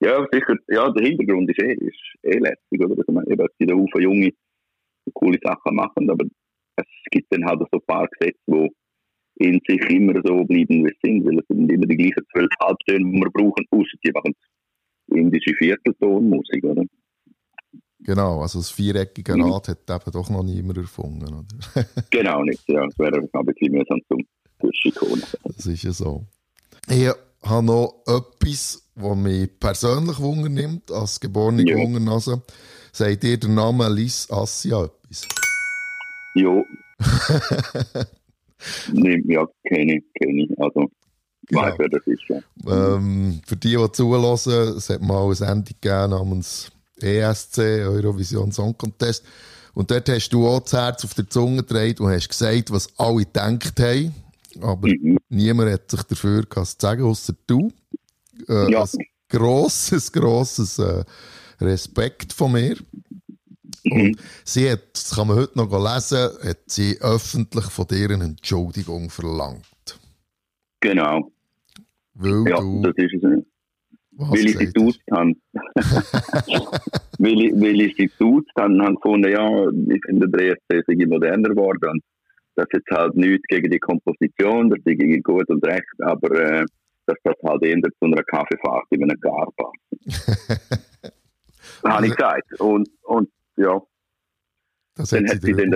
Ja, 0.00 0.26
sicher, 0.30 0.56
ja, 0.68 0.90
der 0.90 1.06
Hintergrund 1.06 1.50
ist 1.50 1.60
eh, 1.60 1.74
ist 1.74 2.00
eh 2.22 2.38
lässig, 2.38 2.80
oder? 2.80 2.96
Also, 3.06 3.30
eben, 3.30 3.46
es 3.46 3.58
gibt 3.58 3.72
Haufen 3.72 4.00
Junge, 4.00 4.30
coole 5.12 5.38
Sachen 5.42 5.74
machen, 5.74 6.08
aber 6.08 6.24
es 6.76 6.86
gibt 7.10 7.32
dann 7.32 7.44
halt 7.44 7.60
so 7.60 7.78
ein 7.78 7.86
paar 7.86 8.08
Gesetze, 8.08 8.38
die 8.46 8.70
in 9.40 9.60
sich 9.66 9.90
immer 9.90 10.14
so 10.24 10.44
bleiben, 10.44 10.84
wie 10.84 10.88
sie 10.88 10.98
sind, 11.02 11.26
weil 11.26 11.38
es 11.38 11.46
sind 11.48 11.70
immer 11.70 11.86
die 11.86 11.96
gleichen 11.96 12.24
zwölf 12.32 12.50
Halbtöne, 12.60 13.04
die 13.04 13.20
wir 13.20 13.30
brauchen, 13.30 13.66
außer 13.70 13.98
die 14.04 14.12
machen 14.12 14.34
indische 15.08 15.54
Vierteltonmusik, 15.54 16.64
oder? 16.64 16.84
Genau, 18.00 18.42
also 18.42 18.60
das 18.60 18.70
viereckige 18.70 19.34
mhm. 19.34 19.52
Rad 19.52 19.68
hat 19.68 19.90
eben 19.90 20.12
doch 20.12 20.30
noch 20.30 20.42
niemand 20.42 20.78
erfunden, 20.78 21.34
oder? 21.34 21.84
genau, 22.10 22.42
nicht, 22.42 22.62
ja, 22.68 22.86
das 22.86 22.98
wäre 22.98 23.16
ein 23.16 23.46
bisschen 23.46 23.72
mühsam 23.72 24.00
zum 24.08 24.24
Durchkommen. 24.60 25.22
Das 25.44 25.66
ist 25.66 25.82
ja 25.82 25.92
so. 25.92 26.24
Ich 26.88 27.08
habe 27.42 27.66
noch 27.66 28.02
etwas, 28.06 28.88
was 28.94 29.16
mich 29.16 29.50
persönlich 29.58 30.18
wundernimmt, 30.20 30.90
als 30.90 31.20
geborene 31.20 31.68
ja. 31.68 31.76
Wungernase. 31.76 32.42
Sagt 32.92 33.24
ihr 33.24 33.38
der 33.38 33.50
Name 33.50 33.88
Liz 33.88 34.28
Assia 34.30 34.84
etwas? 34.84 35.28
Ja. 36.34 36.62
nee, 38.92 39.22
ja, 39.26 39.46
kenne 39.64 39.98
ich, 39.98 40.04
kenne 40.14 40.44
ich. 40.44 40.60
Also, 40.60 40.90
genau. 41.46 41.62
weiß, 41.62 41.74
wer 41.78 41.88
das 41.88 42.06
ist. 42.06 42.22
Ja. 42.28 42.96
Ähm, 42.96 43.40
für 43.46 43.56
die, 43.56 43.76
die 43.76 43.92
zulassen, 43.92 44.76
es 44.76 44.88
hat 44.88 45.02
mal 45.02 45.24
eine 45.24 45.34
Sendung 45.34 45.64
gegeben 45.64 46.10
namens 46.10 46.72
ESC, 47.02 47.58
Eurovision 47.58 48.52
Song 48.52 48.76
Contest. 48.76 49.24
Und 49.74 49.90
dort 49.90 50.08
hast 50.08 50.30
du 50.30 50.46
auch 50.46 50.60
das 50.60 50.72
Herz 50.72 51.04
auf 51.04 51.14
der 51.14 51.28
Zunge 51.28 51.58
gedreht 51.58 52.00
und 52.00 52.10
hast 52.10 52.28
gesagt, 52.28 52.70
was 52.70 52.88
alle 52.98 53.24
gedacht 53.24 53.78
haben. 53.78 54.14
Aber 54.60 54.88
mhm. 54.88 55.18
niemand 55.28 55.70
hat 55.70 55.90
sich 55.90 56.02
dafür 56.02 56.44
zu 56.50 56.64
sagen, 56.78 57.04
außer 57.04 57.34
du. 57.46 57.70
Äh, 58.48 58.72
ja. 58.72 58.82
Ein 58.82 59.06
grosses, 59.28 60.10
grosses 60.10 60.78
äh, 60.78 61.04
Respekt 61.60 62.32
von 62.32 62.52
mir. 62.52 62.76
Mhm. 63.84 63.92
Und 63.92 64.20
sie 64.44 64.70
hat, 64.70 64.80
das 64.92 65.14
kann 65.14 65.28
man 65.28 65.36
heute 65.36 65.58
noch 65.58 65.70
lesen, 65.70 66.28
hat 66.42 66.58
sie 66.66 66.98
öffentlich 67.00 67.66
von 67.66 67.86
dir 67.86 68.10
eine 68.10 68.24
Entschuldigung 68.24 69.10
verlangt. 69.10 69.64
Genau. 70.80 71.30
Weil 72.14 72.48
ja, 72.48 72.56
du, 72.58 72.82
das 72.82 72.94
ist 72.96 73.14
es. 73.22 73.44
Weil 74.18 74.46
ich 74.46 74.58
sie 74.58 74.66
geduzt 74.66 75.00
habe. 75.12 75.32
weil, 77.18 77.40
ich, 77.40 77.52
weil 77.54 77.80
ich 77.80 77.96
sie 77.96 78.08
geduzt 78.08 78.50
habe, 78.58 78.76
habe 78.82 78.94
gefunden, 78.96 79.30
ja, 79.30 79.68
ich 79.94 80.02
finde 80.04 80.28
der 80.28 80.52
ESC 80.52 80.84
sei 80.86 81.06
moderner 81.06 81.50
geworden. 81.50 81.90
Und 81.90 82.02
das 82.56 82.66
ist 82.66 82.78
jetzt 82.78 82.90
halt 82.90 83.14
nichts 83.14 83.46
gegen 83.46 83.70
die 83.70 83.78
Komposition, 83.78 84.70
das 84.70 84.78
ist 84.78 84.98
gegen 84.98 85.22
gut 85.22 85.48
und 85.48 85.64
recht, 85.64 85.84
aber 86.00 86.34
äh, 86.34 86.64
dass 87.06 87.16
das 87.22 87.34
halt 87.44 87.62
eher 87.62 87.80
zu 87.80 88.04
einer 88.04 88.22
Kaffeefahrt 88.24 88.86
in 88.90 89.04
einem 89.04 89.20
Gar 89.20 89.48
passt. 89.56 91.12
habe 91.84 92.06
ich 92.06 92.16
gesagt. 92.16 92.60
Und, 92.60 92.88
und 93.04 93.30
ja. 93.56 93.80
Das 94.96 95.10
dann 95.10 95.28
hat 95.28 95.40
sie 95.40 95.52
dann 95.52 95.72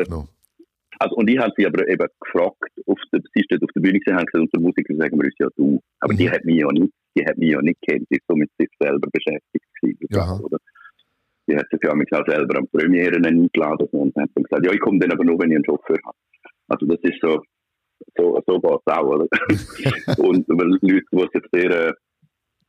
also, 0.98 1.16
und 1.16 1.28
ich 1.28 1.38
habe 1.38 1.52
sie 1.56 1.66
aber 1.66 1.88
eben 1.88 2.06
gefragt, 2.20 2.72
auf 2.86 2.98
der, 3.12 3.20
sie 3.34 3.42
steht 3.42 3.62
auf 3.62 3.70
der 3.74 3.80
Bühne 3.80 3.98
gesehen, 3.98 4.16
haben 4.16 4.26
gesagt, 4.26 4.42
unsere 4.42 4.62
Musiker 4.62 4.94
sagen 4.94 5.18
wir 5.18 5.24
uns 5.24 5.34
ja 5.38 5.48
du. 5.56 5.82
Aber 6.00 6.12
mhm. 6.12 6.18
die 6.18 6.30
hat 6.30 6.44
mich 6.44 6.56
ja 6.56 6.70
nicht, 6.70 6.92
die 7.16 7.24
hat 7.24 7.38
mich 7.38 7.50
ja 7.50 7.60
nicht 7.62 7.80
kennt, 7.82 8.08
die 8.10 8.16
ist 8.16 8.24
so 8.28 8.36
mit 8.36 8.50
sich 8.58 8.68
selber 8.80 9.08
beschäftigt 9.12 9.66
gewesen, 9.80 10.08
oder? 10.44 10.58
Die 11.48 11.56
hat 11.56 11.66
sich 11.70 11.80
ja 11.82 11.94
mich 11.94 12.12
auch 12.12 12.26
selber 12.26 12.58
am 12.58 12.68
Premieren 12.68 13.26
eingeladen 13.26 13.88
und 13.90 14.14
hat 14.16 14.30
dann 14.34 14.44
gesagt, 14.44 14.64
ja, 14.64 14.72
ich 14.72 14.80
komme 14.80 14.98
dann 15.00 15.12
aber 15.12 15.24
nur, 15.24 15.38
wenn 15.40 15.50
ich 15.50 15.56
einen 15.56 15.64
Chauffeur 15.64 15.98
habe. 16.04 16.16
Also 16.68 16.86
das 16.86 17.00
ist 17.02 17.20
so, 17.20 17.42
so, 18.16 18.40
so 18.46 18.60
geht 18.60 18.80
es 18.86 18.92
auch, 18.92 19.06
oder? 19.06 19.26
und 20.18 20.48
weil 20.48 20.78
Leute, 20.80 21.04
die 21.12 21.22
es 21.22 21.28
jetzt 21.34 21.48
sehr 21.52 21.88
äh, 21.88 21.92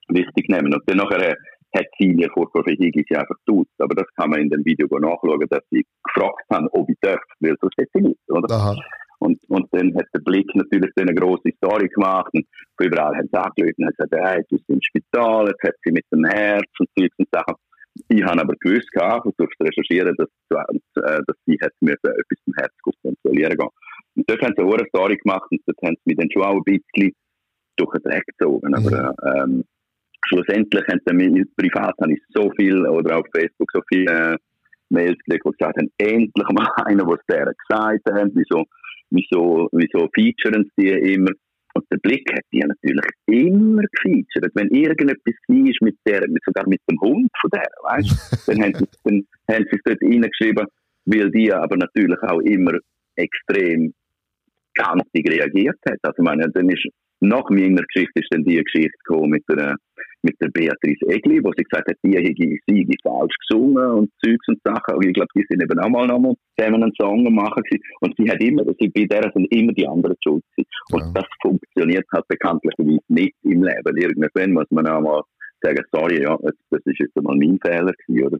wichtig 0.09 0.49
nehmen. 0.49 0.73
Und 0.73 0.83
dann 0.87 0.97
nachher 0.97 1.31
äh, 1.31 1.35
hat 1.75 1.85
sie 1.99 2.13
mir 2.13 2.29
vor 2.33 2.49
Higgi 2.65 3.05
sie 3.07 3.15
einfach 3.15 3.35
tut. 3.45 3.67
Aber 3.79 3.95
das 3.95 4.07
kann 4.15 4.29
man 4.29 4.41
in 4.41 4.49
dem 4.49 4.65
Video 4.65 4.87
nachschauen, 4.87 5.47
dass 5.49 5.63
sie 5.71 5.85
gefragt 6.03 6.45
haben, 6.51 6.67
ob 6.71 6.89
ich 6.89 6.97
darf, 7.01 7.21
weil 7.39 7.55
so 7.61 7.67
steht 7.73 7.89
sie 7.93 8.01
nicht, 8.01 8.19
oder? 8.29 8.53
Aha. 8.53 8.75
Und, 9.24 9.39
und 9.47 9.67
dann 9.71 9.95
hat 9.95 10.07
der 10.13 10.19
Blick 10.19 10.53
natürlich 10.53 10.91
so 10.95 11.01
eine 11.01 11.15
grosse 11.15 11.49
Story 11.57 11.88
gemacht 11.88 12.30
und 12.34 12.45
von 12.78 12.88
überall 12.88 13.15
haben 13.15 13.30
sie 13.32 13.39
angelötet 13.39 13.78
und 13.80 13.88
gesagt, 13.88 14.13
hey, 14.13 14.41
du 14.49 14.57
bist 14.57 14.69
im 14.69 14.82
Spital, 14.82 15.47
jetzt 15.47 15.63
hat 15.63 15.76
sie 15.84 15.91
mit 15.91 16.05
dem 16.11 16.26
Herz 16.26 16.69
und 16.80 16.89
und 16.97 17.28
Sachen. 17.32 17.55
Ich 18.09 18.24
habe 18.24 18.41
aber 18.41 18.55
gewusst, 18.59 18.91
gehabt, 18.91 19.26
und 19.26 19.39
durfte 19.39 19.65
recherchieren, 19.65 20.15
dass, 20.17 20.28
äh, 20.49 21.19
dass 21.28 21.38
sie 21.45 21.57
hat 21.61 21.71
mir 21.80 21.93
etwas 21.93 22.39
zum 22.43 22.53
Herz 22.57 22.74
kontrollieren 22.82 23.55
gehen. 23.55 23.69
Und 24.15 24.30
dort 24.30 24.41
haben 24.41 24.53
sie 24.57 24.63
auch 24.63 24.74
eine 24.74 24.88
Story 24.88 25.17
gemacht 25.17 25.47
und 25.51 25.61
dort 25.65 25.78
haben 25.84 25.95
sie 25.95 26.01
mich 26.05 26.17
dann 26.17 26.32
schon 26.32 26.43
auch 26.43 26.55
ein 26.55 26.63
bisschen 26.63 27.13
durch 27.78 27.91
den 27.93 28.01
Dreck 28.03 28.26
gezogen. 28.26 28.76
Aber, 28.76 29.15
mhm. 29.21 29.53
ähm, 29.57 29.63
schlussendlich 30.28 30.88
haben 30.88 31.01
sie 31.05 31.13
mir 31.13 31.45
privat 31.55 31.95
habe 32.01 32.13
ich 32.13 32.21
so 32.34 32.51
viel 32.57 32.86
oder 32.88 33.19
auf 33.19 33.26
Facebook 33.34 33.69
so 33.71 33.82
viele 33.88 34.34
äh, 34.34 34.38
Mails 34.89 35.17
gekriegt, 35.26 35.45
die 35.45 35.51
gesagt 35.51 35.78
haben, 35.78 35.91
endlich 35.97 36.49
mal 36.49 36.67
einer, 36.86 37.05
der 37.05 37.15
es 37.15 37.26
deren 37.30 37.53
gesagt 37.67 38.01
hat, 38.09 38.32
wieso, 38.34 38.65
wieso, 39.14 39.70
wieso 39.72 40.09
featuren 40.14 40.70
sie 40.76 40.86
die 40.86 41.14
immer. 41.14 41.32
Und 41.76 41.86
der 41.91 41.97
Blick 41.97 42.32
hat 42.32 42.43
die 42.51 42.59
natürlich 42.59 43.05
immer 43.26 43.82
gefeatured. 43.82 44.51
Wenn 44.53 44.70
irgendetwas 44.70 45.34
war 45.47 45.74
mit 45.82 45.95
der, 46.05 46.22
sogar 46.45 46.68
mit 46.68 46.82
dem 46.89 46.99
Hund 47.01 47.32
von 47.41 47.49
der, 47.49 47.66
weißt 47.84 48.47
dann, 48.47 48.61
haben 48.61 48.76
sie, 48.76 48.86
dann 49.03 49.26
haben 49.49 49.66
sie 49.72 49.78
es 49.78 49.82
dort 49.84 50.01
reingeschrieben, 50.01 50.68
weil 51.05 51.32
die 51.32 51.51
aber 51.51 51.78
natürlich 51.78 52.22
auch 52.22 52.41
immer 52.41 52.78
extrem 53.16 53.93
kantig 54.76 55.30
reagiert 55.30 55.78
hat. 55.88 55.97
Also, 56.03 56.16
ich 56.18 56.24
meine, 56.24 56.49
dann 56.49 56.70
ist 56.70 56.88
nach 57.22 57.49
meiner 57.49 57.84
Geschichte 57.84 58.20
ist 58.20 58.28
dann 58.32 58.43
die 58.43 58.61
Geschichte 58.64 58.97
gekommen 59.03 59.32
mit 59.32 59.43
der, 59.49 59.76
mit 60.24 60.39
der 60.41 60.47
Beatrice 60.49 61.05
Egli, 61.07 61.43
wo 61.43 61.51
sie 61.55 61.63
gesagt 61.63 61.89
hat, 61.89 61.97
die 62.03 62.15
hätte 62.15 62.34
sie 62.36 62.97
falsch 63.03 63.36
gesungen 63.47 63.86
und 63.91 64.11
Zeugs 64.24 64.47
und 64.47 64.59
Sachen. 64.63 64.95
Aber 64.95 65.05
ich 65.05 65.13
glaube, 65.13 65.30
die 65.36 65.45
sind 65.49 65.61
eben 65.61 65.80
auch 65.80 65.89
mal 65.89 66.07
nochmal 66.07 66.36
zusammen 66.57 66.84
einen 66.84 66.93
Song 66.99 67.24
machen. 67.34 67.63
Und 67.99 68.15
sie 68.17 68.30
hat 68.30 68.41
immer, 68.41 68.63
sie, 68.80 68.89
bei 68.89 69.05
der 69.05 69.32
sind 69.34 69.53
immer 69.53 69.74
die 69.74 69.88
anderen 69.88 70.15
schuld 70.24 70.43
gewesen. 70.55 70.69
Und 70.91 71.01
ja. 71.01 71.11
das 71.13 71.26
funktioniert 71.41 72.05
halt 72.13 72.28
bekanntlicherweise 72.28 72.99
nicht 73.09 73.36
im 73.43 73.63
Leben. 73.63 73.97
Irgendwann 73.97 74.53
muss 74.53 74.71
man 74.71 74.88
auch 74.88 75.01
mal 75.01 75.21
sagen, 75.61 75.84
sorry, 75.91 76.24
ja, 76.24 76.38
das 76.41 76.82
ist 76.86 76.99
jetzt 76.99 77.15
mal 77.21 77.36
mein 77.36 77.59
Fehler 77.61 77.93
gewesen, 78.07 78.26
oder? 78.26 78.38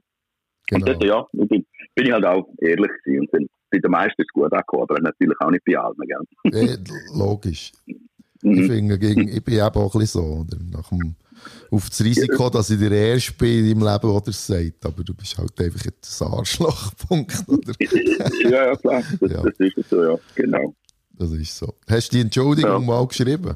Genau. 0.68 0.80
Und 0.80 0.88
das, 0.88 1.08
ja, 1.08 1.26
bin, 1.34 1.66
bin 1.96 2.06
ich 2.06 2.12
halt 2.12 2.26
auch 2.26 2.48
ehrlich 2.62 2.92
gewesen. 3.04 3.22
Und 3.22 3.34
dann 3.34 3.48
bei 3.72 3.80
den 3.80 3.92
meisten 3.92 4.22
ist 4.22 4.34
gut 4.34 4.54
angekommen, 4.54 4.84
aber 4.84 5.02
natürlich 5.02 5.38
auch 5.40 5.52
nicht 5.52 5.66
bei 5.66 5.78
allen, 5.78 5.96
gell? 5.98 6.22
Ja, 6.52 6.76
logisch. 7.18 7.72
Mhm. 8.44 8.54
Ich 8.54 8.68
finde, 8.68 9.00
gegen, 9.00 9.28
ich 9.28 9.44
bin 9.44 9.56
eben 9.56 9.64
auch 9.64 9.96
ein 9.96 10.00
bisschen 10.00 10.22
so, 10.22 10.22
oder? 10.42 10.58
Nach 10.72 10.90
dem, 10.90 11.16
auf 11.72 11.90
das 11.90 12.04
Risiko, 12.04 12.50
dass 12.50 12.70
ich 12.70 12.80
der 12.80 12.92
Erste 12.92 13.34
bin 13.34 13.66
im 13.72 13.80
Leben, 13.80 14.14
der 14.14 14.22
es 14.28 14.48
sagt. 14.48 14.86
Aber 14.86 15.04
du 15.04 15.14
bist 15.14 15.38
halt 15.38 15.60
einfach 15.60 15.86
jetzt 15.86 16.22
ein 16.22 16.28
Arschlochpunkt, 16.28 17.44
oder? 17.48 17.74
ja, 18.44 18.66
ja, 18.68 18.76
klar. 18.76 19.04
Das, 19.20 19.32
ja. 19.32 19.42
das 19.44 19.60
ist 19.60 19.90
so, 19.90 20.04
ja. 20.04 20.16
Genau. 20.36 20.76
Das 21.18 21.32
ist 21.32 21.58
so. 21.58 21.74
Hast 21.90 22.12
du 22.12 22.18
die 22.18 22.22
Entschuldigung 22.22 22.72
ja. 22.72 22.80
mal 22.80 23.08
geschrieben? 23.08 23.56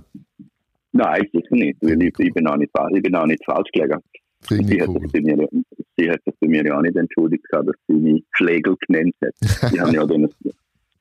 Nein, 0.91 1.21
sicher 1.33 1.55
nicht. 1.55 1.77
Weil 1.81 2.01
ich, 2.01 2.13
ich, 2.19 2.33
bin 2.33 2.47
auch 2.47 2.57
nicht, 2.57 2.71
ich 2.95 3.03
bin 3.03 3.15
auch 3.15 3.25
nicht 3.25 3.43
falsch 3.45 3.69
gelegen. 3.71 3.99
Finde 4.41 4.67
sie, 4.67 4.81
cool. 4.87 5.09
mir, 5.13 5.49
sie 5.97 6.09
hat 6.09 6.21
sich 6.23 6.33
bei 6.39 6.47
mir 6.47 6.65
ja 6.65 6.77
auch 6.77 6.81
nicht 6.81 6.95
entschuldigt, 6.95 7.43
dass 7.51 7.65
sie 7.87 7.93
mich 7.93 8.23
Schlegel 8.31 8.75
genannt 8.87 9.15
hat. 9.23 9.71
Die 9.73 9.81
haben 9.81 9.93
ja 9.93 10.05
dann 10.05 10.29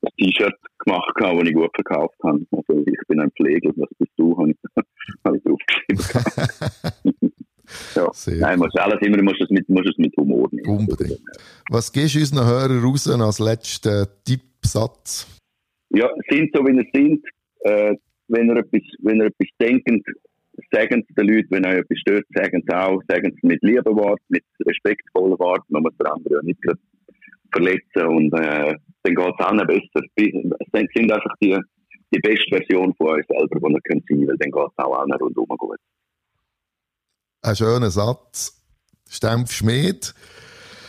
ein 0.07 0.25
T-Shirt 0.25 0.55
gemacht, 0.79 1.13
das 1.19 1.47
ich 1.47 1.53
gut 1.53 1.71
verkauft 1.75 2.15
habe. 2.23 2.45
Also 2.51 2.83
ich 2.85 3.07
bin 3.07 3.19
ein 3.19 3.31
Pfleger, 3.31 3.71
was 3.75 3.89
bist 3.97 4.11
du, 4.17 4.37
habe 4.37 4.51
ich, 4.51 4.57
habe 5.25 5.37
ich 5.37 5.43
draufgeschrieben. 5.43 7.33
ja. 7.95 8.13
Sehr 8.13 8.37
Nein, 8.37 8.59
muss 8.59 8.75
alles 8.75 9.01
immer 9.01 9.21
muss 9.21 9.39
es 9.41 9.49
mit, 9.49 9.67
muss 9.69 9.85
es 9.89 9.97
mit 9.97 10.15
Humor 10.17 10.47
nehmen. 10.51 10.79
Unbedingt. 10.79 11.19
Was 11.69 11.91
gehst 11.91 12.15
du 12.15 12.19
unseren 12.19 12.47
Hörern 12.47 12.79
raus 12.79 13.07
als 13.07 13.39
letzten 13.39 14.07
Tippsatz? 14.25 15.27
Ja, 15.89 16.09
sind 16.29 16.49
so, 16.53 16.63
wie 16.65 16.79
sie 16.79 16.89
sind. 16.93 17.25
Äh, 17.61 17.95
wenn 18.27 18.49
ihr 18.49 18.57
etwas, 18.57 18.81
wenn 18.99 19.17
ihr 19.17 19.25
etwas 19.27 19.47
denkt, 19.59 19.87
sagen 20.71 21.05
es 21.07 21.15
den 21.15 21.27
Leuten, 21.27 21.47
wenn 21.51 21.65
euch 21.65 21.79
etwas 21.79 21.99
stört, 21.99 22.25
sagen 22.33 22.63
sie 22.67 22.75
auch, 22.75 23.01
sagen 23.07 23.33
sie 23.39 23.47
mit 23.47 23.61
lieben 23.63 23.95
Worten, 23.95 24.23
mit 24.29 24.43
respektvollen 24.65 25.39
Worten, 25.39 25.65
man 25.69 25.83
muss 25.83 25.95
der 25.97 26.11
andere 26.11 26.35
ja 26.35 26.41
nicht 26.43 26.59
verletzen 27.51 28.07
und 28.07 28.33
äh, 28.33 28.75
dann 29.07 29.15
geht 29.15 29.35
es 29.39 29.45
allen 29.45 29.67
besser. 29.67 30.05
Es 30.15 30.89
sind 30.93 31.11
einfach 31.11 31.35
die, 31.41 31.57
die 32.13 32.19
beste 32.19 32.49
Version 32.49 32.93
von 32.95 33.07
euch 33.07 33.25
selber, 33.27 33.59
die 33.59 33.73
ihr 33.73 33.81
könnt 33.81 34.03
sein, 34.09 34.27
weil 34.27 34.37
dann 34.37 34.51
geht 34.51 34.71
es 34.71 34.83
auch 34.83 34.97
allen 34.97 35.13
rundum 35.13 35.45
gut. 35.57 35.77
Ein 37.41 37.55
schöner 37.55 37.89
Satz. 37.89 38.53
Stempf 39.09 39.51
Schmied. 39.51 40.13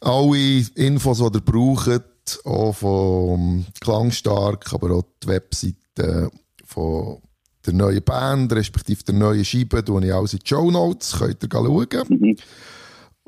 Alle 0.00 0.64
Infos, 0.74 1.18
die 1.18 1.38
ihr 1.38 1.40
braucht, 1.40 2.40
auch 2.44 2.72
vom 2.72 3.66
Klangstark, 3.80 4.72
aber 4.72 4.92
auch 4.92 5.04
die 5.22 5.28
Webseite 5.28 6.30
von 6.64 7.18
der 7.66 7.74
neuen 7.74 8.02
Band, 8.02 8.52
respektive 8.52 9.02
der 9.02 9.14
neuen 9.14 9.44
Scheibe, 9.44 9.84
tue 9.84 10.04
ich 10.04 10.12
alles 10.12 10.34
in 10.34 10.40
die 10.40 10.48
Show 10.48 10.70
Notes, 10.70 11.18
könnt 11.18 11.42
ihr 11.42 11.48
schauen. 11.50 12.06
Mhm. 12.08 12.36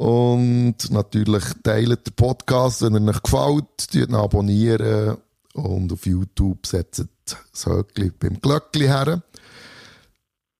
Und 0.01 0.77
natürlich 0.89 1.45
teilt 1.63 2.07
den 2.07 2.15
Podcast, 2.15 2.81
wenn 2.81 2.95
er 3.07 3.15
euch 3.15 3.23
gefällt, 3.23 4.15
abonnieren 4.15 5.19
und 5.53 5.93
auf 5.93 6.07
YouTube 6.07 6.67
setzt 6.67 7.05
das 7.27 7.67
Höckli 7.67 8.11
beim 8.19 8.41
Glöckli 8.41 8.87
her. 8.87 9.23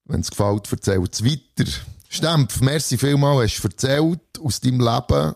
Wenn 0.05 0.21
es 0.21 0.29
gefällt, 0.29 0.71
erzählt 0.71 1.15
es 1.15 1.25
weiter. 1.25 1.71
Stempf, 2.11 2.61
merci 2.61 2.99
vielmals, 2.99 3.53
hast 3.55 3.63
du 3.65 3.69
erzählt 3.69 4.21
aus 4.45 4.61
deinem 4.61 4.81
Leben. 4.81 5.35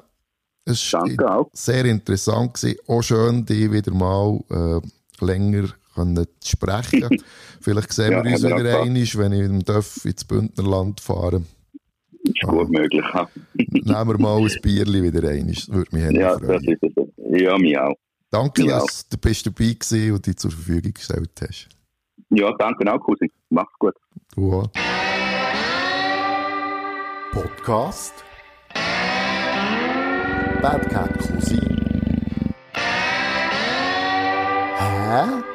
Es 0.66 0.90
Danke 0.90 1.16
war 1.24 1.38
auch. 1.38 1.50
sehr 1.54 1.86
interessant. 1.86 2.52
Gewesen. 2.60 2.78
Auch 2.86 3.00
schön, 3.00 3.46
dich 3.46 3.72
wieder 3.72 3.94
mal 3.94 4.38
äh, 4.50 5.24
länger 5.24 5.68
können 5.94 6.26
zu 6.40 6.50
sprechen. 6.50 7.08
Vielleicht 7.62 7.90
sehen 7.94 8.12
Ja, 8.12 8.22
wir 8.22 8.32
uns 8.32 8.42
wieder 8.42 8.56
einmal, 8.82 8.84
wenn 8.84 8.96
ich 8.96 9.14
im 9.14 9.64
Dörf 9.64 10.04
ins 10.04 10.24
Bündnerland 10.26 11.00
fahre. 11.00 11.40
Ist 12.24 12.40
gut 12.48 12.70
möglich. 12.70 13.04
Nehmen 13.70 14.08
wir 14.08 14.18
mal 14.18 14.40
ein 14.40 14.50
Bierli 14.62 15.02
wieder 15.02 15.28
ein. 15.28 15.46
Das 15.48 15.68
würde 15.70 15.94
mich 15.94 16.04
Ja, 16.04 16.10
ja, 16.10 16.36
das 16.38 16.40
freuen. 16.46 16.64
ist 16.80 16.82
es. 16.82 17.40
Ja, 17.40 17.58
mich 17.58 17.78
auch. 17.78 17.94
Danke, 18.30 18.64
Ja. 18.64 18.78
dass 18.80 19.08
du 19.08 19.16
bist 19.18 19.46
dabei 19.46 19.74
gewesen 19.78 20.12
und 20.12 20.26
dich 20.26 20.36
zur 20.36 20.50
Verfügung 20.50 20.92
gestellt 20.94 21.30
hast. 21.40 21.68
Ja, 22.30 22.50
danke 22.58 22.90
auch, 22.92 22.98
Cousin. 23.00 23.30
Mach's 23.50 23.72
gut. 23.78 23.94
Du 24.34 24.52
auch. 24.52 24.68
Podcast 27.32 28.14
Bad 30.62 30.88
Cat 30.88 31.18
Cousin. 31.18 31.60
Hä? 34.78 35.53